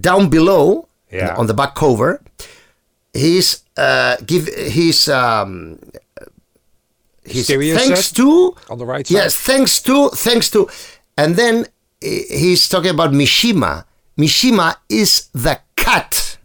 [0.00, 1.34] down below Yeah.
[1.38, 2.20] on the back cover,
[3.12, 5.78] he's uh, give he's um,
[7.24, 9.14] he's Stereo thanks set to on the right side?
[9.14, 10.68] Yes, thanks to thanks to,
[11.16, 11.66] and then
[12.00, 13.84] he's talking about Mishima.
[14.18, 16.38] Mishima is the cat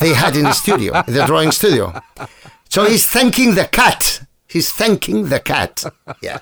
[0.00, 1.92] they had in the studio, in the drawing studio.
[2.68, 4.20] So he's thanking the cat.
[4.54, 5.84] He's thanking the cat.
[6.22, 6.38] Yeah.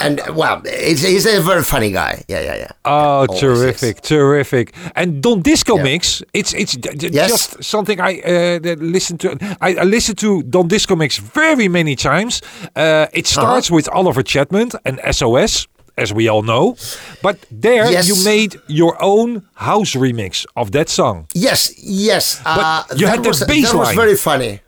[0.00, 2.22] And well, he's, he's a very funny guy.
[2.28, 2.70] Yeah, yeah, yeah.
[2.84, 4.72] Oh, Always terrific, terrific!
[4.96, 5.82] And Don Disco Yeah.
[5.82, 6.74] Mix, it's it's
[7.14, 7.28] Yes.
[7.30, 9.28] just something I uh, listen to.
[9.60, 12.40] I, I listen to Don Disco Mix very many times.
[12.76, 13.40] Uh, it Uh-huh.
[13.40, 16.76] starts with Oliver Chapman and SOS, as we all know.
[17.22, 18.06] But there Yes.
[18.08, 21.26] you made your own house remix of that song.
[21.34, 22.40] Yes, yes.
[22.46, 24.60] uh, you had the was, That bass was very funny.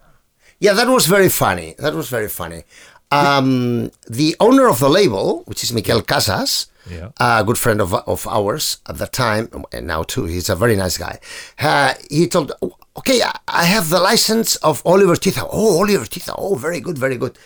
[0.60, 1.74] Yeah, that was very funny.
[1.78, 2.62] That was very funny.
[3.10, 7.08] Um, the owner of the label, which is Miquel Casas, Yeah.
[7.18, 10.76] a good friend of, of ours at the time, and now too, he's a very
[10.76, 11.18] nice guy.
[11.58, 12.52] Uh, he told,
[12.98, 15.48] okay, I- I have the license of Oliver Titha.
[15.50, 16.34] Oh, Oliver Titha.
[16.38, 17.36] Oh, very good, very good.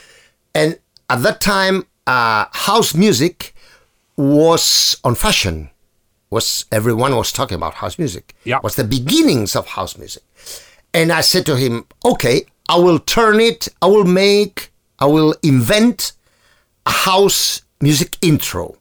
[0.54, 0.78] And
[1.08, 3.54] at that time, uh, house music
[4.16, 5.70] was on fashion.
[6.30, 8.34] Was everyone was talking about house music?
[8.44, 8.58] Yeah.
[8.62, 10.22] Was the beginnings of house music.
[10.92, 15.34] And I said to him, okay, I will turn it, I will make, I will
[15.42, 16.12] invent
[16.86, 18.76] a house music intro.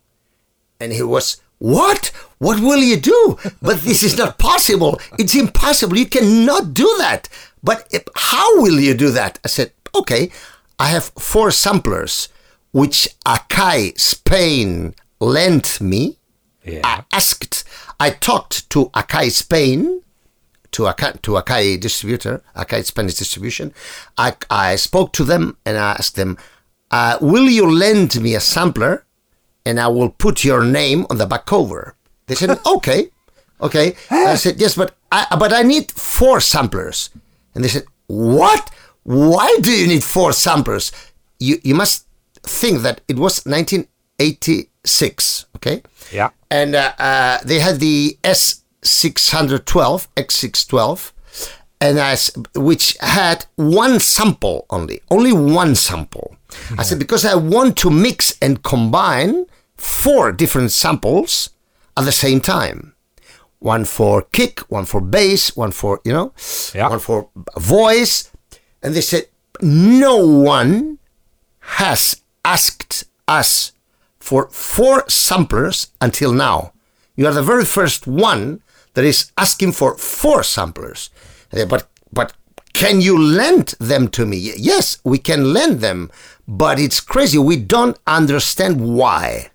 [0.79, 2.07] And he was, what?
[2.39, 3.37] What will you do?
[3.61, 4.99] But this is not possible.
[5.17, 5.97] It's impossible.
[5.97, 7.29] You cannot do that.
[7.63, 9.39] But if- how will you do that?
[9.43, 10.31] I said, okay,
[10.79, 12.29] I have four samplers,
[12.71, 16.17] which Akai Spain lent me.
[16.65, 16.81] Yeah.
[16.83, 17.63] I asked,
[17.99, 20.01] I talked to Akai Spain,
[20.73, 23.73] to Akai, to Akai distributor, Akai Spanish distribution.
[24.17, 26.37] I, I spoke to them and I asked them,
[26.91, 29.05] uh, will you lend me a sampler
[29.65, 31.95] and I will put your name on the back cover?
[32.27, 33.09] They said, okay,
[33.61, 33.95] okay.
[34.11, 37.09] I said, yes, but I, but I need four samplers.
[37.55, 38.69] And they said, what?
[39.03, 40.91] Why do you need four samplers?
[41.39, 42.05] You, you must
[42.43, 45.81] think that it was 1986, okay?
[46.11, 46.29] Yeah.
[46.51, 48.17] and uh, uh, they had the
[48.83, 51.11] S612, X612,
[51.81, 56.35] and as which had one sample only, only one sample.
[56.77, 56.99] I said hmm.
[56.99, 59.45] because I want to mix and combine
[59.75, 61.49] four different samples
[61.97, 62.93] at the same time.
[63.59, 66.33] One for kick, one for bass, one for you know,
[66.73, 66.89] Yeah.
[66.89, 68.29] one for voice,
[68.81, 69.27] and they said
[69.61, 70.99] no one
[71.59, 73.71] has asked us
[74.19, 76.73] for four samplers until now.
[77.15, 78.61] You are the very first one
[78.93, 81.09] that is asking for four samplers.
[81.51, 82.33] But but
[82.73, 84.37] can you lend them to me?
[84.57, 86.11] Yes, we can lend them,
[86.47, 87.37] but it's crazy.
[87.37, 89.51] We don't understand why.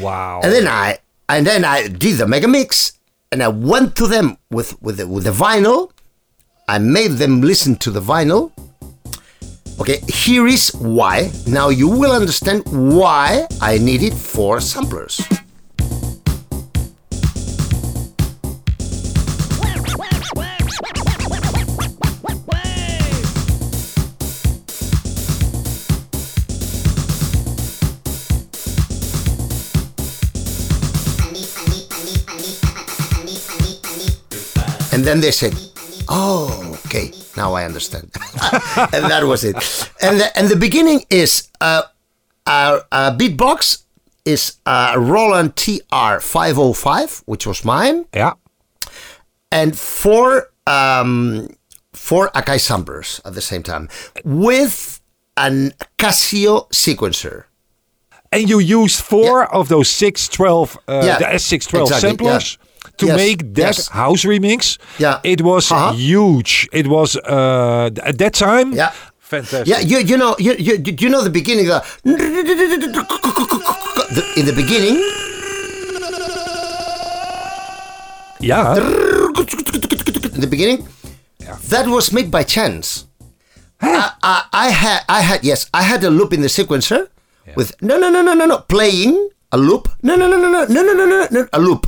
[0.00, 0.40] Wow.
[0.42, 0.98] And then I
[1.28, 2.98] and then I did the mega mix
[3.30, 5.90] and I went to them with with the, with the vinyl.
[6.68, 8.52] I made them listen to the vinyl.
[9.80, 11.32] Okay, here is why.
[11.46, 15.20] Now you will understand why I needed four samplers.
[35.02, 35.52] And then they said,
[36.08, 37.10] "Oh, okay.
[37.36, 38.04] now I understand.
[38.94, 39.56] and that was it.
[40.00, 41.82] And the, and the beginning is uh,
[42.46, 43.82] uh, uh, beatbox
[44.24, 48.34] is uh, Roland TR 505, which was mine, Yeah.
[49.50, 51.48] and four um,
[51.92, 53.88] four Akai samplers at the same time
[54.24, 55.00] with
[55.36, 57.46] an Casio sequencer.
[58.30, 62.58] And you used four of those 612, uh, Yeah, the S612 exactly, samplers
[62.98, 63.88] to Yes, make that yes.
[63.88, 64.78] house remix.
[64.98, 65.20] Yeah.
[65.24, 65.92] It was Uh-huh.
[65.92, 66.68] huge.
[66.72, 68.92] It was, uh, at that time, Yeah.
[69.20, 69.66] fantastic.
[69.66, 71.80] Yeah, you you know you you, you know the beginning the,
[74.36, 74.96] in the beginning
[78.40, 78.74] Yeah.
[80.34, 80.86] in the beginning
[81.70, 83.06] that was made by chance.
[83.80, 87.08] I, I, I had I had yes I had a loop in the sequencer
[87.56, 89.14] with no no no no no no playing
[89.50, 91.86] a loop no no no no no no no no no no a loop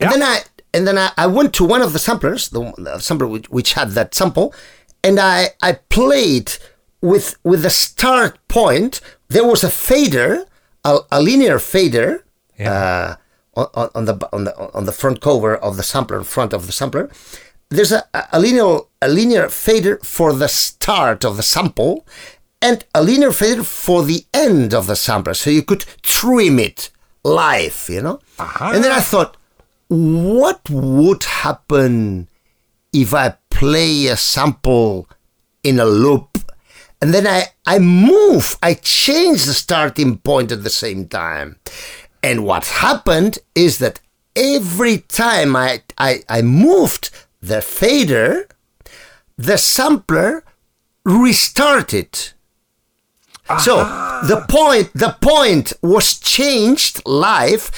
[0.00, 0.36] and then I
[0.74, 3.72] and then I, I went to one of the samplers the, the sampler which, which
[3.74, 4.54] had that sample
[5.02, 6.52] and I I played
[7.00, 9.00] with with the start point.
[9.28, 10.44] There was a fader
[10.84, 12.24] a, a linear fader
[12.60, 13.14] uh,
[13.54, 16.66] on, on- on the on the on the front cover of the sampler, front of
[16.66, 17.10] the sampler.
[17.68, 22.06] There's a, a linear a linear fader for the start of the sample,
[22.62, 26.90] and a linear fader for the end of the sampler, so you could trim it
[27.24, 28.20] live, you know.
[28.74, 29.36] And then I thought,
[29.88, 32.28] what would happen
[32.92, 35.08] if I play a sample
[35.62, 36.38] in a loop
[37.00, 41.58] and then I, I move, I change the starting point at the same time.
[42.22, 44.00] And what happened is that
[44.34, 47.10] every time I, I, I moved
[47.40, 48.48] the fader,
[49.36, 50.42] the sampler
[51.04, 52.32] restarted.
[53.60, 54.46] So the ah.
[54.48, 57.70] point the point was changed live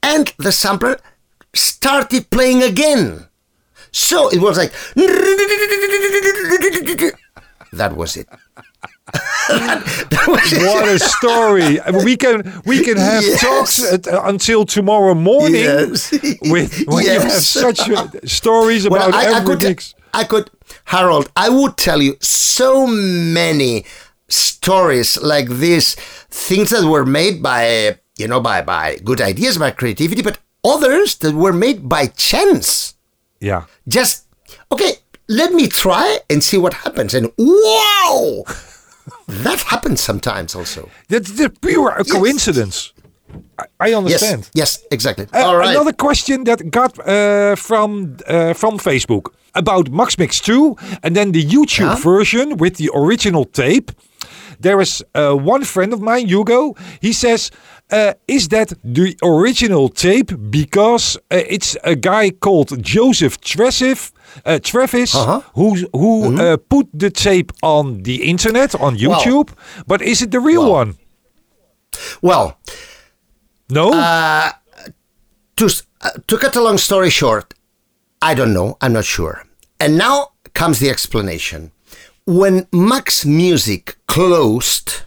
[0.00, 1.00] and the sampler
[1.56, 3.26] started playing again.
[3.92, 4.72] So it was like
[7.72, 8.28] that was it.
[9.48, 10.62] that was it.
[10.62, 11.78] What a story!
[12.04, 13.40] We can we can have Yes.
[13.40, 16.10] talks at, uh, until tomorrow morning Yes.
[16.42, 19.62] with when you have such uh, stories Well, about I, I could.
[20.14, 20.50] I could,
[20.86, 23.84] Harold, I would tell you so many
[24.28, 25.94] stories like this,
[26.30, 31.16] things that were made by, you know, by, by good ideas, by creativity, but others
[31.16, 32.94] that were made by chance.
[33.40, 33.62] Yeah.
[33.88, 34.24] Just,
[34.72, 34.92] okay,
[35.28, 37.14] let me try and see what happens.
[37.14, 38.44] And wow!
[39.28, 40.88] that happens sometimes also.
[41.08, 42.92] That's the pure a coincidence.
[43.58, 44.50] I, I understand.
[44.54, 45.26] Yes, yes, exactly.
[45.32, 45.70] Uh, All right.
[45.70, 51.32] Another question that got uh, from uh, from Facebook about Max Mix 2 and then
[51.32, 51.96] the YouTube Yeah?
[51.96, 53.90] version with the original tape.
[54.60, 56.74] There is uh, one friend of mine, Hugo.
[57.00, 57.50] He says,
[57.92, 60.32] uh, "Is that the original tape?
[60.50, 64.12] Because uh, it's a guy called Joseph Travis,
[64.44, 65.40] uh, Travis, Uh-huh.
[65.54, 66.40] who who Mm-hmm.
[66.40, 69.48] uh, put the tape on the internet on YouTube.
[69.86, 70.94] but is it the real well, one?
[72.22, 72.58] well,
[73.70, 73.90] No.
[75.56, 75.66] to
[76.00, 77.54] uh, to cut a long story short,
[78.22, 78.76] I don't know.
[78.80, 79.44] I'm not sure.
[79.80, 81.70] And now comes the explanation.
[82.26, 85.05] When Max Music closed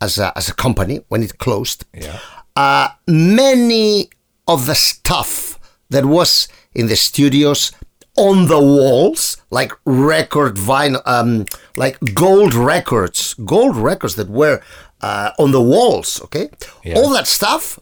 [0.00, 2.18] as a, as a company, when it closed, Yeah.
[2.56, 4.10] uh, many
[4.46, 5.58] of the stuff
[5.90, 7.72] that was in the studios
[8.16, 11.44] on the walls, like record vinyl, um,
[11.76, 14.60] like gold records, gold records that were
[15.00, 16.50] uh, on the walls, okay?
[16.84, 16.96] Yeah.
[16.96, 17.78] All that stuff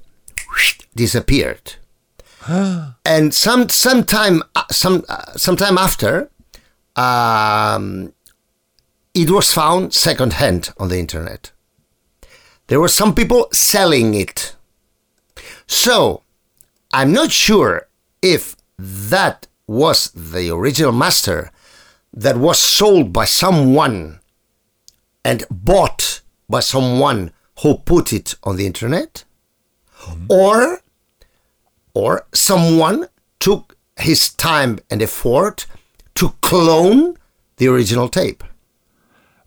[0.94, 1.76] disappeared.
[2.48, 6.30] and some sometime uh, some uh, sometime after,
[6.96, 8.12] um,
[9.14, 11.50] it was found secondhand on the internet.
[12.68, 14.56] There were some people selling it.
[15.66, 16.22] So,
[16.92, 17.88] I'm not sure
[18.22, 21.50] if that was the original master
[22.12, 24.20] that was sold by someone
[25.24, 27.32] and bought by someone
[27.62, 29.24] who put it on the internet
[30.28, 30.80] or
[31.94, 33.08] or someone
[33.40, 35.66] took his time and effort
[36.14, 37.16] to clone
[37.56, 38.44] the original tape.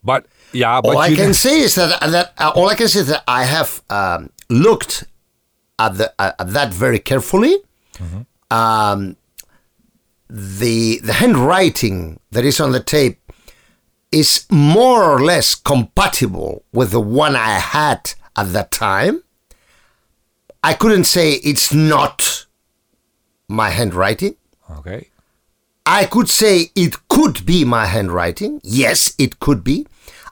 [0.04, 3.02] but yeah, but all I can say is that that uh, all I can say
[3.02, 5.06] is that I have um, looked
[5.78, 7.58] at the uh, at that very carefully.
[8.52, 9.16] Um,
[10.30, 13.20] the the handwriting that is on the tape
[14.12, 19.24] is more or less compatible with the one I had at that time.
[20.64, 22.46] I couldn't say it's not
[23.48, 24.36] my handwriting.
[24.80, 25.08] okay.
[25.86, 28.62] I could say it could be my handwriting.
[28.64, 29.88] Yes, it could be.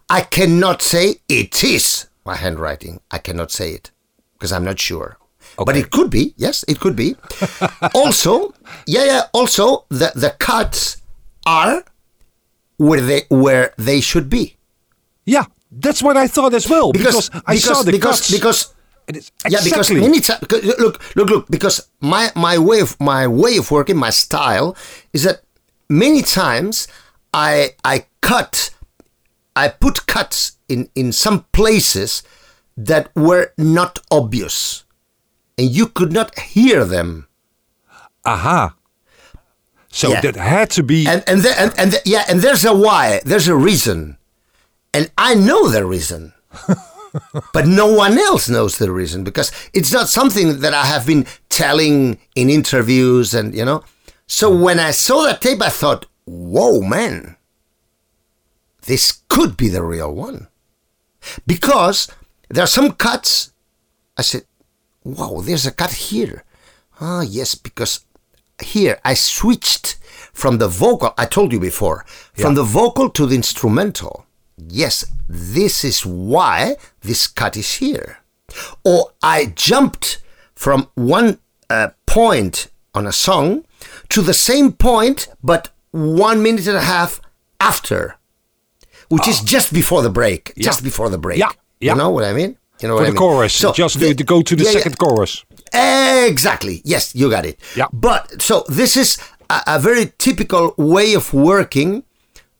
[0.09, 3.01] I cannot say it is my handwriting.
[3.11, 3.91] I cannot say it
[4.33, 5.17] because I'm not sure.
[5.57, 6.33] But it could be.
[6.37, 7.15] Yes, it could be.
[7.95, 8.53] also,
[8.85, 9.21] yeah, yeah.
[9.33, 10.97] Also, the the cuts
[11.45, 11.83] are
[12.77, 14.57] where they where they should be.
[15.25, 16.91] Yeah, that's what I thought as well.
[16.91, 18.31] Because, I saw the because cuts.
[18.31, 18.73] because
[19.07, 23.57] it's yeah because many times look look look because my my way of my way
[23.57, 24.75] of working my style
[25.13, 25.41] is that
[25.89, 26.87] many times
[27.33, 28.69] I I cut
[29.57, 32.23] I put cuts in in some places
[32.75, 34.83] that were not obvious
[35.57, 37.27] and you could not hear them
[38.25, 38.75] aha.
[39.89, 40.21] So Yeah.
[40.21, 41.07] that had to be.
[41.07, 44.17] and and, the, and and the, yeah and there's a why there's a reason
[44.93, 46.33] and I know the reason
[47.53, 51.25] but no one else knows the reason because it's not something that I have been
[51.49, 53.83] telling in interviews and you know.
[54.27, 54.61] So hmm.
[54.61, 57.36] when I saw that tape, I thought, "Whoa, man,
[58.87, 60.47] this could be the real one,"
[61.45, 62.07] because
[62.49, 63.51] there are some cuts.
[64.17, 64.43] I said,
[65.03, 66.43] "Wow, there's a cut here."
[66.99, 68.01] Ah, yes, because
[68.59, 69.97] here I switched
[70.33, 71.13] from the vocal.
[71.17, 74.25] I told you before, from the vocal to the instrumental.
[74.57, 78.19] Yes, this is why this cut is here.
[78.83, 80.21] Or I jumped
[80.55, 81.39] from one
[81.69, 83.65] uh, point on a song
[84.09, 87.21] to the same point, but one minute and a half
[87.59, 88.16] after,
[89.09, 90.53] which is just before the break.
[90.57, 91.41] Just before the break.
[91.43, 91.47] Ah.
[91.47, 91.91] Yeah, yeah.
[91.93, 92.57] You know what I mean?
[92.81, 93.17] You know for what the I mean?
[93.17, 94.77] chorus, So just the- to, go to the yeah, yeah.
[94.77, 95.43] second chorus.
[95.73, 96.81] Exactly.
[96.85, 97.59] Yes, you got it.
[97.75, 97.87] Yeah.
[97.91, 99.17] But so this is
[99.49, 102.03] a, a very typical way of working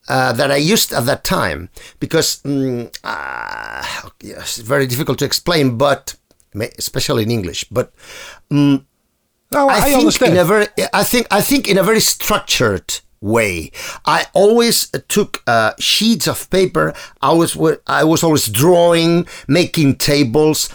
[0.10, 1.70] uh, that I used at that time
[2.00, 6.16] because mm, uh, yes, it's very difficult to explain, but
[6.78, 7.66] especially in English.
[7.70, 7.92] But
[8.50, 8.82] No,
[9.52, 10.34] I, think understand.
[10.34, 13.72] in a very, I think, I think in a very structured way.
[14.06, 16.94] I always took uh, sheets of paper.
[17.22, 17.58] I was,
[17.88, 20.70] I was always drawing, making tables.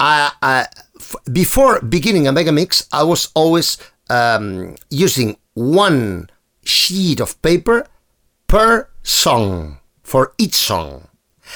[0.00, 0.66] I, I
[0.96, 3.78] f- before beginning a mega mix, I was always
[4.10, 6.30] um, using one
[6.64, 7.86] sheet of paper
[8.46, 11.08] per song for each song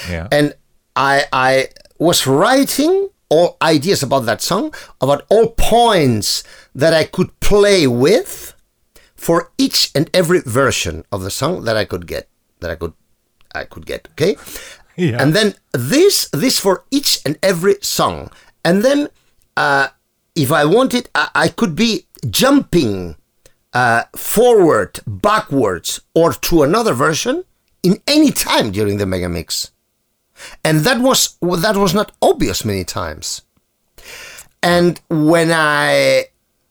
[0.09, 0.29] yeah.
[0.31, 0.55] and
[0.97, 6.45] I I was writing all ideas about that song, about all points
[6.75, 8.55] that I could play with
[9.29, 12.31] for each and every version of the song that I could get
[12.61, 12.95] that I could
[13.55, 14.37] I could get okay?
[14.97, 15.21] Yeah.
[15.23, 18.31] and then this this for each and every song.
[18.65, 19.11] And then
[19.55, 19.89] uh,
[20.35, 23.17] if I wanted I, I could be jumping
[23.75, 27.45] uh, forward backwards or to another version
[27.83, 29.73] in any time during the mega mix.
[30.65, 33.43] And that was that was not obvious many times.
[34.63, 36.25] And when i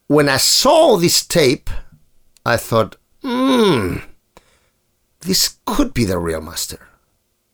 [0.08, 1.70] when i saw this tape
[2.48, 3.98] i thought hmm
[5.22, 6.88] this could be the real master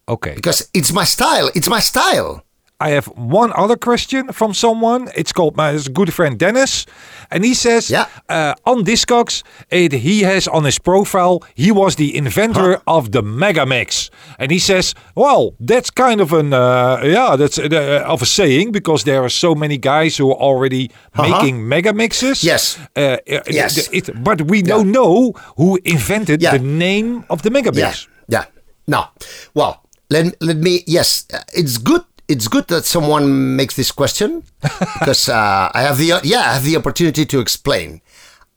[0.07, 0.35] okay.
[0.35, 2.45] because it's my style it's my style
[2.79, 5.09] I have one other question from someone.
[5.15, 6.85] It's called my good friend Dennis,
[7.31, 8.05] and he says, Yeah.
[8.29, 13.21] uh, on Discogs, it, he has on his profile he was the inventor of the
[13.23, 18.25] Megamix, and he says, well, that's kind of an uh, yeah, that's uh, of a
[18.25, 22.43] saying because there are so many guys who are already making Megamixes.
[22.43, 22.77] Yes.
[22.95, 23.17] uh,
[23.49, 23.89] Yes.
[23.91, 26.57] it- but we don't know who invented Yeah.
[26.57, 27.77] the name of the Megamix.
[27.77, 27.93] Yeah,
[28.27, 28.45] yeah.
[28.87, 29.05] No,
[29.53, 29.75] well,
[30.09, 30.83] let let me.
[30.85, 32.01] Yes, uh, it's good.
[32.27, 34.43] It's good that someone makes this question
[34.99, 38.01] because uh, I have the yeah I have the opportunity to explain.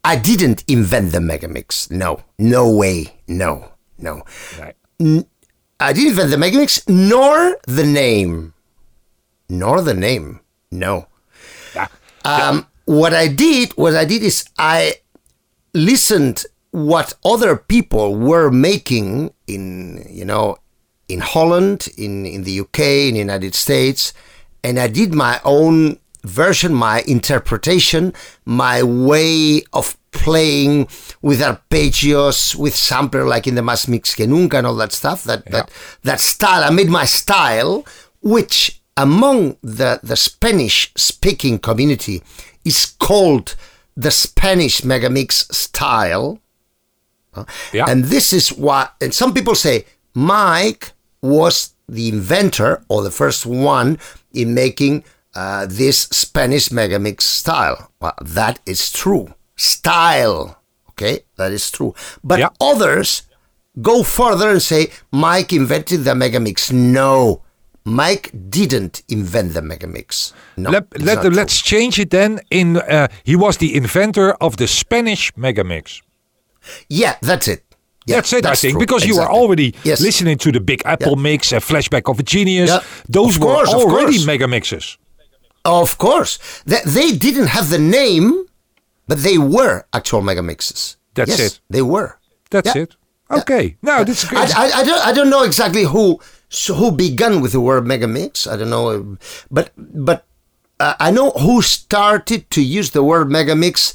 [0.04, 1.90] I didn't invent the Megamix.
[1.90, 3.18] No, no way.
[3.26, 4.22] No, no.
[4.56, 4.76] Right.
[5.80, 8.54] I didn't invent the Megamix, nor the name,
[9.48, 10.40] nor the name.
[10.70, 11.08] No.
[11.74, 11.88] Yeah.
[12.24, 14.94] Um, what I did, what I did is I
[15.74, 20.58] listened what other people were making in, you know,
[21.08, 24.12] in Holland, in, in the UK, in the United States,
[24.64, 28.12] and I did my own version, my interpretation,
[28.44, 30.88] my way of playing
[31.22, 35.24] with arpeggios, with sampler like in the Más Mix que Nunca and all that stuff,
[35.24, 35.70] that, that,
[36.02, 36.64] that style.
[36.64, 37.86] I made my style,
[38.22, 42.22] which among the, the Spanish speaking community
[42.64, 43.54] is called
[43.96, 46.40] the Spanish Megamix style.
[47.72, 47.84] Yeah.
[47.86, 49.84] And this is why, and some people say
[50.14, 50.92] Mike
[51.26, 53.98] was the inventor or the first one
[54.32, 55.04] in making
[55.34, 57.90] uh, this Spanish megamix style.
[58.00, 59.34] Well, that is true.
[59.56, 60.58] Style,
[60.90, 61.94] okay, that is true.
[62.24, 62.48] But Yeah.
[62.60, 63.22] others
[63.80, 66.72] go further and say Mike invented the megamix.
[66.72, 67.42] No,
[67.84, 70.32] Mike didn't invent the megamix.
[70.56, 72.40] No, let, let, uh, let's change it then.
[72.50, 76.02] In uh, he was the inventor of the Spanish Megamix.
[76.88, 77.65] Yeah, that's it.
[78.06, 78.80] Yeah, that's it, I think, true.
[78.80, 80.00] because you are already Yes.
[80.00, 81.22] listening to the Big Apple Yeah.
[81.22, 82.70] mix, a flashback of a genius.
[82.70, 82.80] Yeah.
[83.08, 84.96] Those were course, of already mega mixes.
[85.64, 86.38] Of course.
[86.64, 88.46] They, they didn't have the name,
[89.08, 90.96] but they were actual mega mixes.
[91.14, 91.60] That's yes, it.
[91.68, 92.18] They were.
[92.50, 92.94] That's it.
[93.30, 93.76] Okay.
[93.82, 94.50] No, that's I, good.
[94.54, 98.06] I, I don't I don't know exactly who so who began with the word mega
[98.06, 98.46] mix.
[98.46, 99.16] I don't know,
[99.50, 100.26] but but
[100.78, 103.94] uh, I know who started to use the word mega mix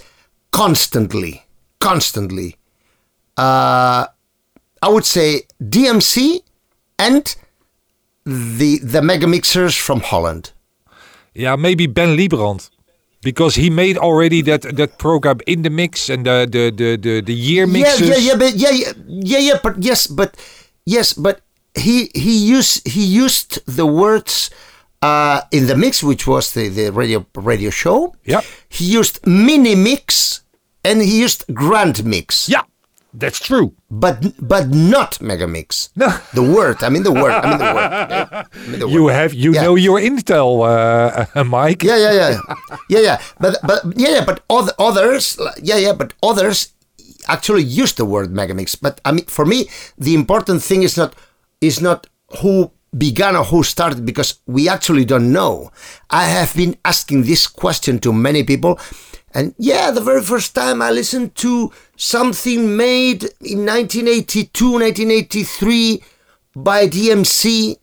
[0.51, 1.45] constantly,
[1.79, 2.57] constantly.
[3.37, 4.07] Uh,
[4.81, 6.41] I would say DMC
[6.97, 7.35] and
[8.25, 10.51] the the mega mixers from Holland.
[11.33, 12.69] Yeah, maybe Ben Liebrand.
[13.23, 17.21] Because he made already that that program in the mix and the the the the,
[17.21, 18.09] the year mixes.
[18.09, 20.35] Yeah, yeah, yeah, but yeah, yeah, yeah, yeah, but yes, but
[20.85, 21.41] yes, but
[21.75, 24.49] he he used he used the words
[25.01, 28.15] uh, in the mix, which was the the radio radio show.
[28.25, 28.41] Yeah.
[28.69, 30.41] He used mini mix
[30.83, 32.49] and he used grand mix.
[32.49, 32.63] Yeah,
[33.13, 33.73] that's true.
[33.89, 35.89] But but not Megamix.
[35.95, 36.09] No.
[36.33, 36.81] The word.
[36.83, 37.31] I mean the word.
[37.31, 37.91] I mean the word.
[38.53, 39.13] I mean the You word.
[39.13, 39.63] have you Yeah.
[39.63, 41.83] know your intel, uh, Mike.
[41.83, 42.31] Yeah, yeah, yeah,
[42.89, 43.17] yeah, yeah.
[43.39, 44.25] But but yeah, yeah.
[44.25, 45.93] But other, others, yeah, yeah.
[45.93, 46.73] But others
[47.27, 48.75] actually use the word megamix.
[48.79, 49.67] But I mean, for me,
[49.97, 51.13] the important thing is not
[51.59, 52.07] is not
[52.41, 55.71] who began or who started because we actually don't know.
[56.09, 58.79] I have been asking this question to many people.
[59.33, 66.03] And yeah, the very first time I listened to something made in 1982, 1983
[66.55, 67.77] by DMC.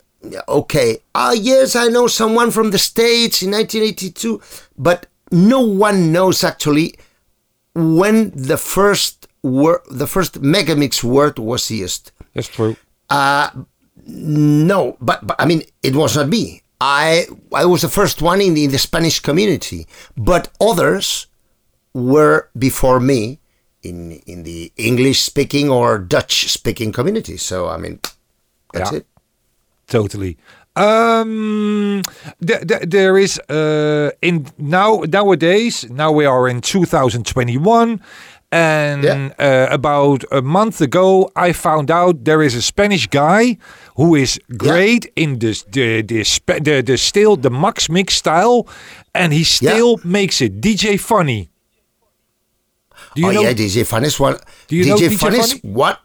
[0.49, 0.99] Okay.
[1.15, 4.43] Ah, yes, I know someone from the States in 1982,
[4.77, 6.95] but no one knows actually
[7.75, 12.13] when the first word, the first megamix word was used.
[12.35, 12.77] That's true.
[14.07, 16.63] No, but, but I mean, it was not me.
[16.81, 21.28] I I was the first one in the, in the Spanish community, but others
[21.95, 23.39] were before me
[23.83, 27.37] in in the English speaking or Dutch speaking community.
[27.37, 27.99] So I mean,
[28.73, 28.99] that's Yeah.
[28.99, 29.07] it.
[29.87, 30.37] Totally.
[30.77, 32.03] Um,
[32.47, 35.87] th- th- there is uh, in now nowadays.
[35.91, 38.01] Now we are in 2021,
[38.53, 39.31] and Yeah.
[39.39, 43.57] uh, about a month ago, I found out there is a Spanish guy
[43.97, 48.67] who is great in this the the, spe- the the still the Max Mix style,
[49.15, 50.61] and he still makes it.
[50.61, 51.49] DJ Funny.
[53.15, 53.43] Do you oh know?
[53.43, 54.37] yeah, DJ Fun is one.
[54.69, 55.61] Do you know DJ, DJ is Funny?
[55.75, 56.01] what?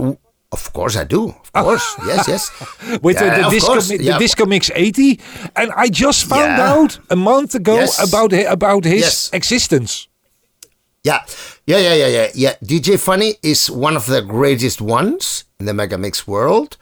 [0.52, 1.30] Of course I do.
[1.30, 2.52] Of course, yes, yes.
[3.02, 5.20] with the, Yeah, the, of disco, Mi- the disco mix 80
[5.56, 6.74] and i just found Yeah.
[6.74, 7.98] out a month ago Yes.
[8.08, 9.30] about about his Yes.
[9.34, 10.08] existence
[11.04, 11.20] Yeah,
[11.66, 12.54] yeah, yeah, yeah, yeah, yeah.
[12.64, 16.78] DJ Funny is one of the greatest ones in the Megamix world,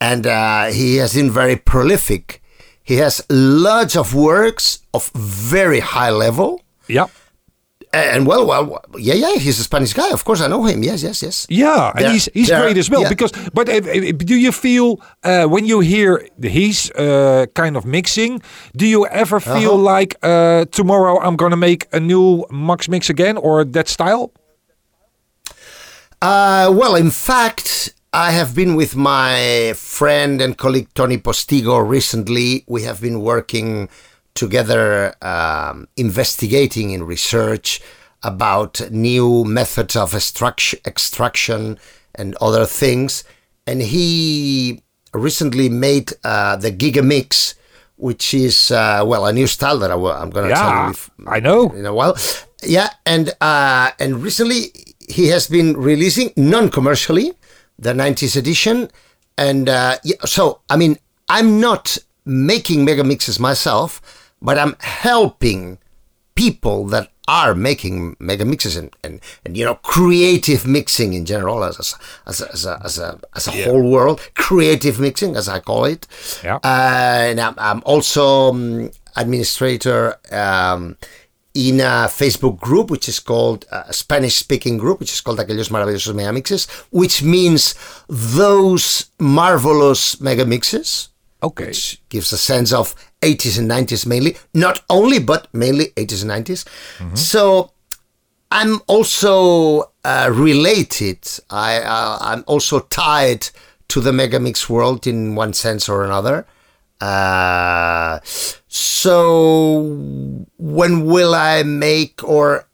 [0.00, 2.40] and uh, he has been very prolific.
[2.82, 7.06] He has lots of works of very high level, yeah
[7.92, 9.34] and well, well, yeah, yeah.
[9.38, 10.40] He's a Spanish guy, of course.
[10.42, 10.82] I know him.
[10.82, 11.46] Yes, yes, yes.
[11.48, 13.08] yeah and There- he's he's there- great as well yeah.
[13.08, 17.84] because but uh, uh, do you feel uh, when you hear his uh, kind of
[17.84, 18.42] mixing
[18.76, 19.92] do you ever feel Uh-huh.
[19.98, 24.30] like uh, tomorrow i'm gonna make a new max mix again or that style
[26.20, 32.64] Uh, well, in fact, I have been with my friend and colleague Tony Postigo recently.
[32.66, 33.88] We have been working
[34.38, 37.80] together, um, investigating in research
[38.22, 41.78] about new methods of extraction,
[42.14, 43.24] and other things.
[43.66, 44.82] And he
[45.12, 47.54] recently made uh, the Gigamix,
[47.96, 50.90] which is, uh, well, a new style that I I'm going to tell yeah you.
[50.90, 52.16] If, i know in a while.
[52.62, 54.72] Yeah, and uh, and recently
[55.08, 57.32] he has been releasing non-commercially
[57.78, 58.90] the 90s edition,
[59.36, 60.96] and uh, yeah, so I mean
[61.28, 64.00] I'm not making mega mixes myself,
[64.40, 65.78] but I'm helping
[66.34, 71.62] people that are making mega mixes and, and, and you know creative mixing in general
[71.62, 74.20] as a, as a, as a, as a, as a whole world.
[74.34, 76.06] Creative mixing as I call it.
[76.42, 76.56] Yeah.
[76.56, 80.96] uh, and I'm, I'm also um, administrator um,
[81.54, 85.38] in a Facebook group which is called uh, a Spanish speaking group which is called
[85.38, 87.74] Aquellos Maravillosos Megamixes which means
[88.08, 91.08] those marvelous megamixes
[91.42, 91.66] okay.
[91.66, 96.30] Which gives a sense of 80s and 90s mainly not only but mainly 80s and
[96.46, 97.72] 90s so
[98.50, 101.18] i'm also uh, related.
[101.50, 103.48] I uh, i'm also tied
[103.88, 106.46] to the megamix world in one sense or another.
[107.00, 108.18] Uh,
[108.68, 109.82] so
[110.58, 112.66] when will i make or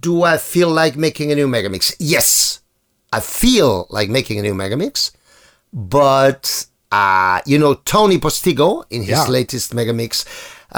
[0.00, 1.94] do i feel like making a new megamix?
[1.98, 2.60] Yes
[3.14, 5.12] i feel like making a new megamix
[5.72, 9.26] but uh, you know Tony Postigo in his Yeah.
[9.38, 10.24] latest megamix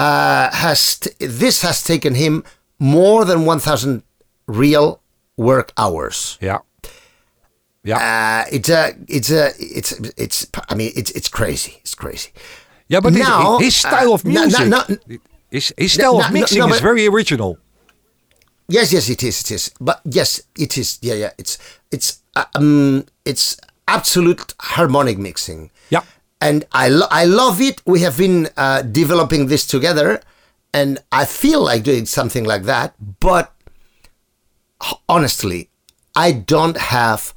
[0.04, 1.10] uh, has t-
[1.42, 2.42] this has taken him
[2.78, 4.02] more than 1,000
[4.46, 5.00] real
[5.36, 6.38] work hours.
[6.40, 6.58] yeah
[7.84, 9.44] yeah Uh, it's a it's a
[9.76, 12.30] it's it's I mean it's it's crazy it's crazy.
[12.88, 15.18] yeah but his- now, his, style uh, of no- no- music no-
[15.50, 17.58] his, his style no- of mixing no, is very original
[18.68, 19.40] Yes, yes, it is.
[19.46, 19.70] It is.
[19.80, 20.98] But yes, it is.
[21.00, 21.30] Yeah, yeah.
[21.38, 21.54] It's
[21.94, 23.56] it's uh, um it's
[23.88, 25.70] absolute harmonic mixing.
[25.90, 26.02] Yeah.
[26.40, 27.80] and I lo- I love it.
[27.86, 30.20] We have been uh, developing this together,
[30.74, 32.94] and I feel like doing something like that.
[33.20, 33.52] But
[35.08, 35.68] honestly,
[36.14, 37.34] I don't have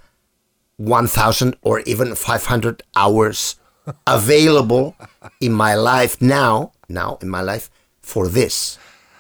[0.78, 3.56] one thousand or even five hundred hours
[4.08, 4.96] available
[5.40, 6.72] in my life now.
[6.88, 7.70] Now in my life
[8.02, 8.78] for this,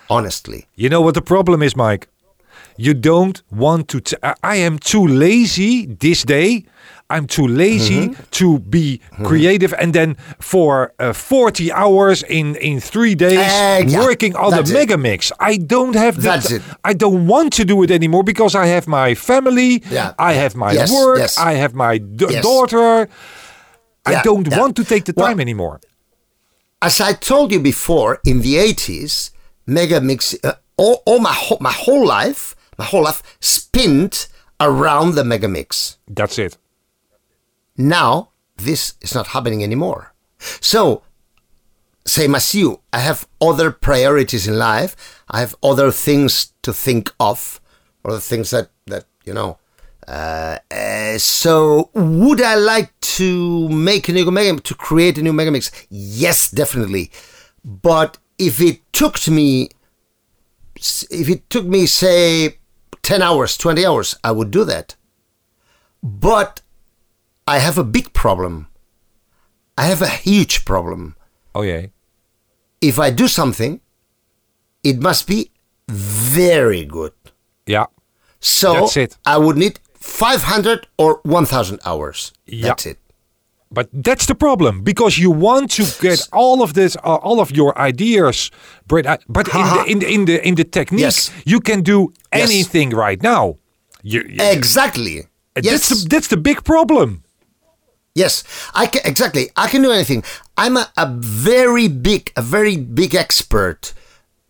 [0.10, 0.66] honestly.
[0.76, 2.08] You know what the problem is, Mike?
[2.78, 4.00] You don't want to.
[4.02, 6.66] T- I am too lazy this day.
[7.10, 8.24] I'm too lazy Mm-hmm.
[8.32, 14.36] to be creative, and then for uh, 40 hours in in three days Exact- working
[14.36, 14.80] on that's the it.
[14.80, 15.32] mega mix.
[15.40, 16.62] I don't have the That's it.
[16.84, 19.82] I don't want to do it anymore because I have my family.
[19.90, 20.14] Yeah.
[20.20, 21.18] I have my Yes, work.
[21.20, 21.38] yes.
[21.38, 22.44] I have my d- Yes.
[22.44, 23.08] daughter.
[24.06, 24.60] I Yeah, don't yeah.
[24.60, 25.80] want to take the Well- time anymore.
[26.82, 29.32] as I told you before, in the 80s,
[29.66, 34.28] Mega Mix, uh, all, all my, whole, my whole life, my whole life spent
[34.60, 35.98] around the Mega Mix.
[36.08, 36.58] That's it.
[37.80, 40.14] Now, this is not happening anymore.
[40.60, 41.02] So,
[42.06, 45.24] same as you, I have other priorities in life.
[45.30, 47.62] I have other things to think of,
[48.04, 49.60] other things that, that you know.
[50.06, 55.32] Uh, uh, so, would I like to make a new Mega to create a new
[55.32, 55.72] Mega Mix?
[55.90, 57.12] Yes, definitely.
[57.64, 59.70] But if it took me,
[60.76, 62.58] if it took me, say,
[63.04, 64.98] 10 hours, 20 hours, I would do that.
[66.04, 66.62] But
[67.56, 68.68] I have a big problem.
[69.78, 71.16] I have a huge problem.
[71.56, 71.88] Oh yeah.
[72.82, 73.82] If I do something,
[74.84, 75.40] it must be
[75.88, 77.14] very good.
[77.66, 77.86] Yeah.
[78.40, 79.18] So That's it.
[79.26, 82.32] I would need 500 or 1000 hours.
[82.46, 82.68] Yeah.
[82.68, 82.98] That's it.
[83.72, 87.52] But that's the problem because you want to get all of this, uh, all of
[87.52, 88.50] your ideas,
[88.88, 91.32] but uh, but in the in the in the in the technique, Yes.
[91.46, 91.98] you can do
[92.34, 92.50] Yes.
[92.50, 93.58] anything right now.
[94.02, 95.28] You, you- Exactly.
[95.54, 95.90] that's Yes.
[95.90, 97.22] the, that's the big problem.
[98.20, 98.44] Yes,
[98.74, 99.50] I can, exactly.
[99.56, 100.24] I can do anything.
[100.58, 103.94] I'm a, a very big, a very big expert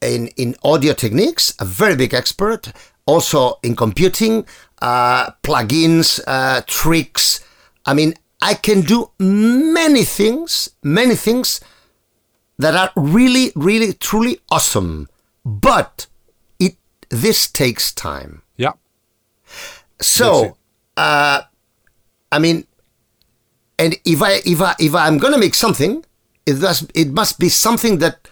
[0.02, 1.54] in in audio techniques.
[1.60, 2.74] A very big expert,
[3.06, 4.48] also in computing,
[4.82, 7.46] uh, plugins, uh, tricks.
[7.86, 11.62] I mean, I can do many things, many things
[12.58, 15.08] that are really, really, truly awesome.
[15.46, 16.08] But
[16.58, 16.74] it
[17.12, 18.42] this takes time.
[18.58, 18.74] Yeah.
[20.02, 20.58] So,
[20.98, 21.42] uh,
[22.32, 22.66] I mean,
[23.80, 26.06] and if I if I if I'm gonna make something,
[26.46, 28.28] it must it must be something that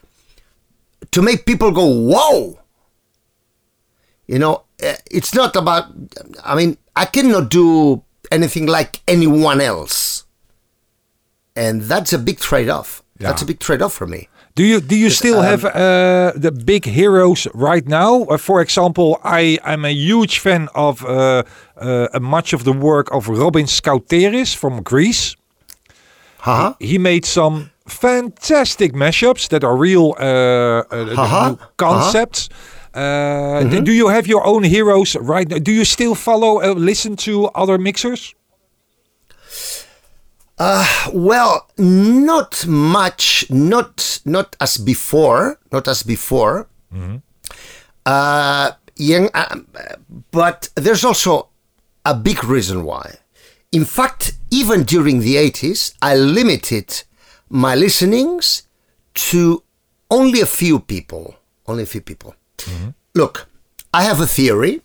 [1.12, 2.60] to make people go whoa.
[4.28, 5.86] You know, uh, it's not about.
[6.44, 10.26] I mean, I cannot do anything like anyone else,
[11.56, 13.02] and that's a big trade-off.
[13.16, 14.28] That's a big trade-off for me.
[14.58, 18.24] Do you do you still have uh, the big heroes right now?
[18.30, 21.44] Uh, for example, I I'm a huge fan of uh,
[21.80, 25.36] uh, much of the work of Robin Skouteris from Greece.
[26.40, 26.74] Haha.
[26.80, 30.24] he made some fantastic mashups that are real uh,
[30.92, 32.50] uh, concepts.
[32.94, 35.60] Uh, d- Do you have your own heroes right now?
[35.60, 38.34] Do you still follow, uh, listen to other mixers?
[40.60, 46.68] Well, not much, not not as before, not as before.
[48.06, 49.56] Uh, young, uh,
[50.32, 51.50] but there's also
[52.06, 53.16] a big reason why.
[53.72, 57.04] In fact, even during the 80s, I limited
[57.50, 58.64] my listenings
[59.30, 59.62] to
[60.10, 61.36] only a few people.
[61.68, 62.34] Only a few people.
[63.14, 63.48] Look,
[63.94, 64.82] I have a theory,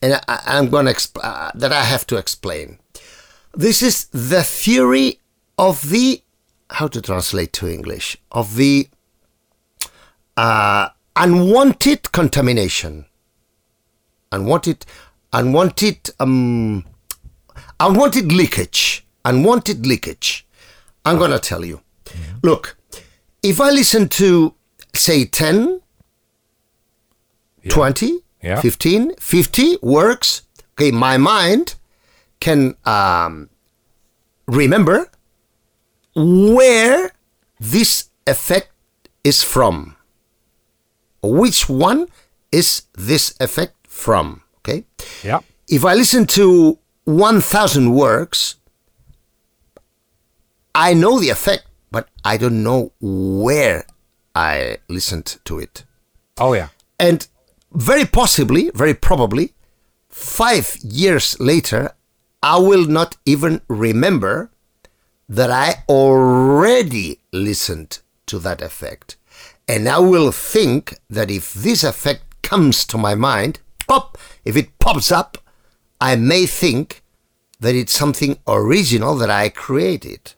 [0.00, 2.78] and I, I'm going to exp- uh, that I have to explain.
[3.54, 5.20] This is the theory
[5.58, 6.22] of the
[6.70, 8.88] how to translate to English of the
[10.38, 13.04] uh, unwanted contamination,
[14.32, 14.86] unwanted,
[15.34, 16.84] unwanted, um,
[17.78, 20.46] unwanted leakage, unwanted leakage.
[21.04, 21.82] I'm gonna tell you.
[22.42, 22.76] Look,
[23.42, 24.54] if I listen to
[24.94, 25.80] say 10,
[27.68, 28.60] 20, Yeah.
[28.60, 30.42] 15, 50 works,
[30.72, 31.76] okay, my mind
[32.42, 33.48] can um,
[34.48, 35.08] remember
[36.16, 37.12] where
[37.60, 38.68] this effect
[39.22, 39.94] is from.
[41.22, 42.08] Which one
[42.50, 44.42] is this effect from?
[44.58, 44.84] Okay.
[45.22, 45.38] Yeah.
[45.68, 48.56] If I listen to 1000 works,
[50.74, 53.86] I know the effect, but I don't know where
[54.34, 55.84] I listened to it.
[56.38, 56.68] Oh yeah.
[56.98, 57.28] And
[57.72, 59.54] very possibly, very probably,
[60.08, 61.94] five years later,
[62.42, 64.50] I will not even remember
[65.28, 69.16] that I already listened to that effect.
[69.68, 74.78] And I will think that if this effect comes to my mind, pop, if it
[74.78, 75.38] pops up,
[76.00, 77.02] I may think
[77.60, 80.34] that it's something original that I created.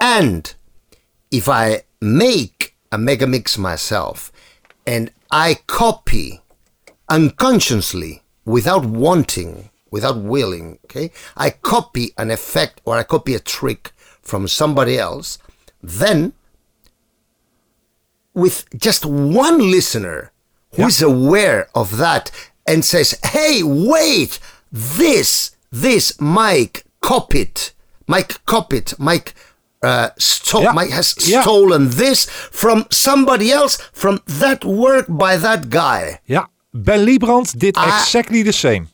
[0.00, 0.52] And
[1.30, 4.32] if I make a mega mix myself
[4.86, 6.40] and I copy
[7.08, 13.92] unconsciously without wanting, without willing, okay, I copy an effect or I copy a trick
[14.22, 15.38] from somebody else,
[15.82, 16.32] then
[18.34, 20.32] with just one listener
[20.74, 22.30] who is aware of that
[22.66, 24.38] and says, hey, wait,
[24.70, 27.70] this, this, Mike copied,
[28.06, 29.34] Mike copied, Mike
[29.82, 30.72] uh, stole, Yeah.
[30.72, 31.42] Mike has Yeah.
[31.42, 36.20] stolen this from somebody else, from that work by that guy.
[36.26, 38.02] Ja, Ben Liebrand did Ah.
[38.02, 38.88] exactly the same.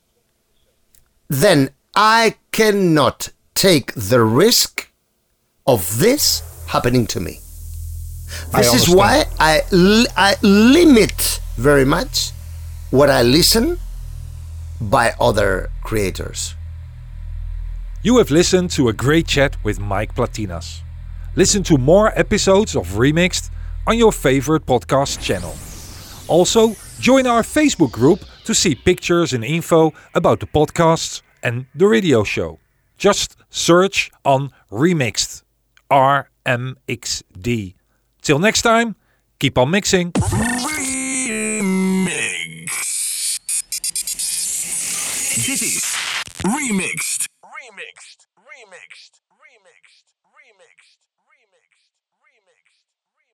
[1.34, 4.90] Then I cannot take the risk
[5.66, 7.40] of this happening to me.
[8.52, 12.30] This is why I, li- I limit very much
[12.90, 13.78] what I listen
[14.80, 16.54] by other creators.
[18.02, 20.82] You have listened to a great chat with Mike Platinas.
[21.36, 23.50] Listen to more episodes of Remixed
[23.86, 25.54] on your favorite podcast channel.
[26.28, 31.86] Also, join our Facebook group to see pictures and info about the podcasts and the
[31.86, 32.58] radio show.
[32.96, 35.42] Just search on Remixed.
[35.90, 37.74] RMXD.
[38.22, 38.96] Till next time,
[39.38, 40.10] keep on mixing.
[40.12, 41.04] Remix.
[45.46, 45.84] Is
[46.42, 47.26] Remixed.
[47.44, 48.26] Remixed.
[48.40, 49.03] Remixed.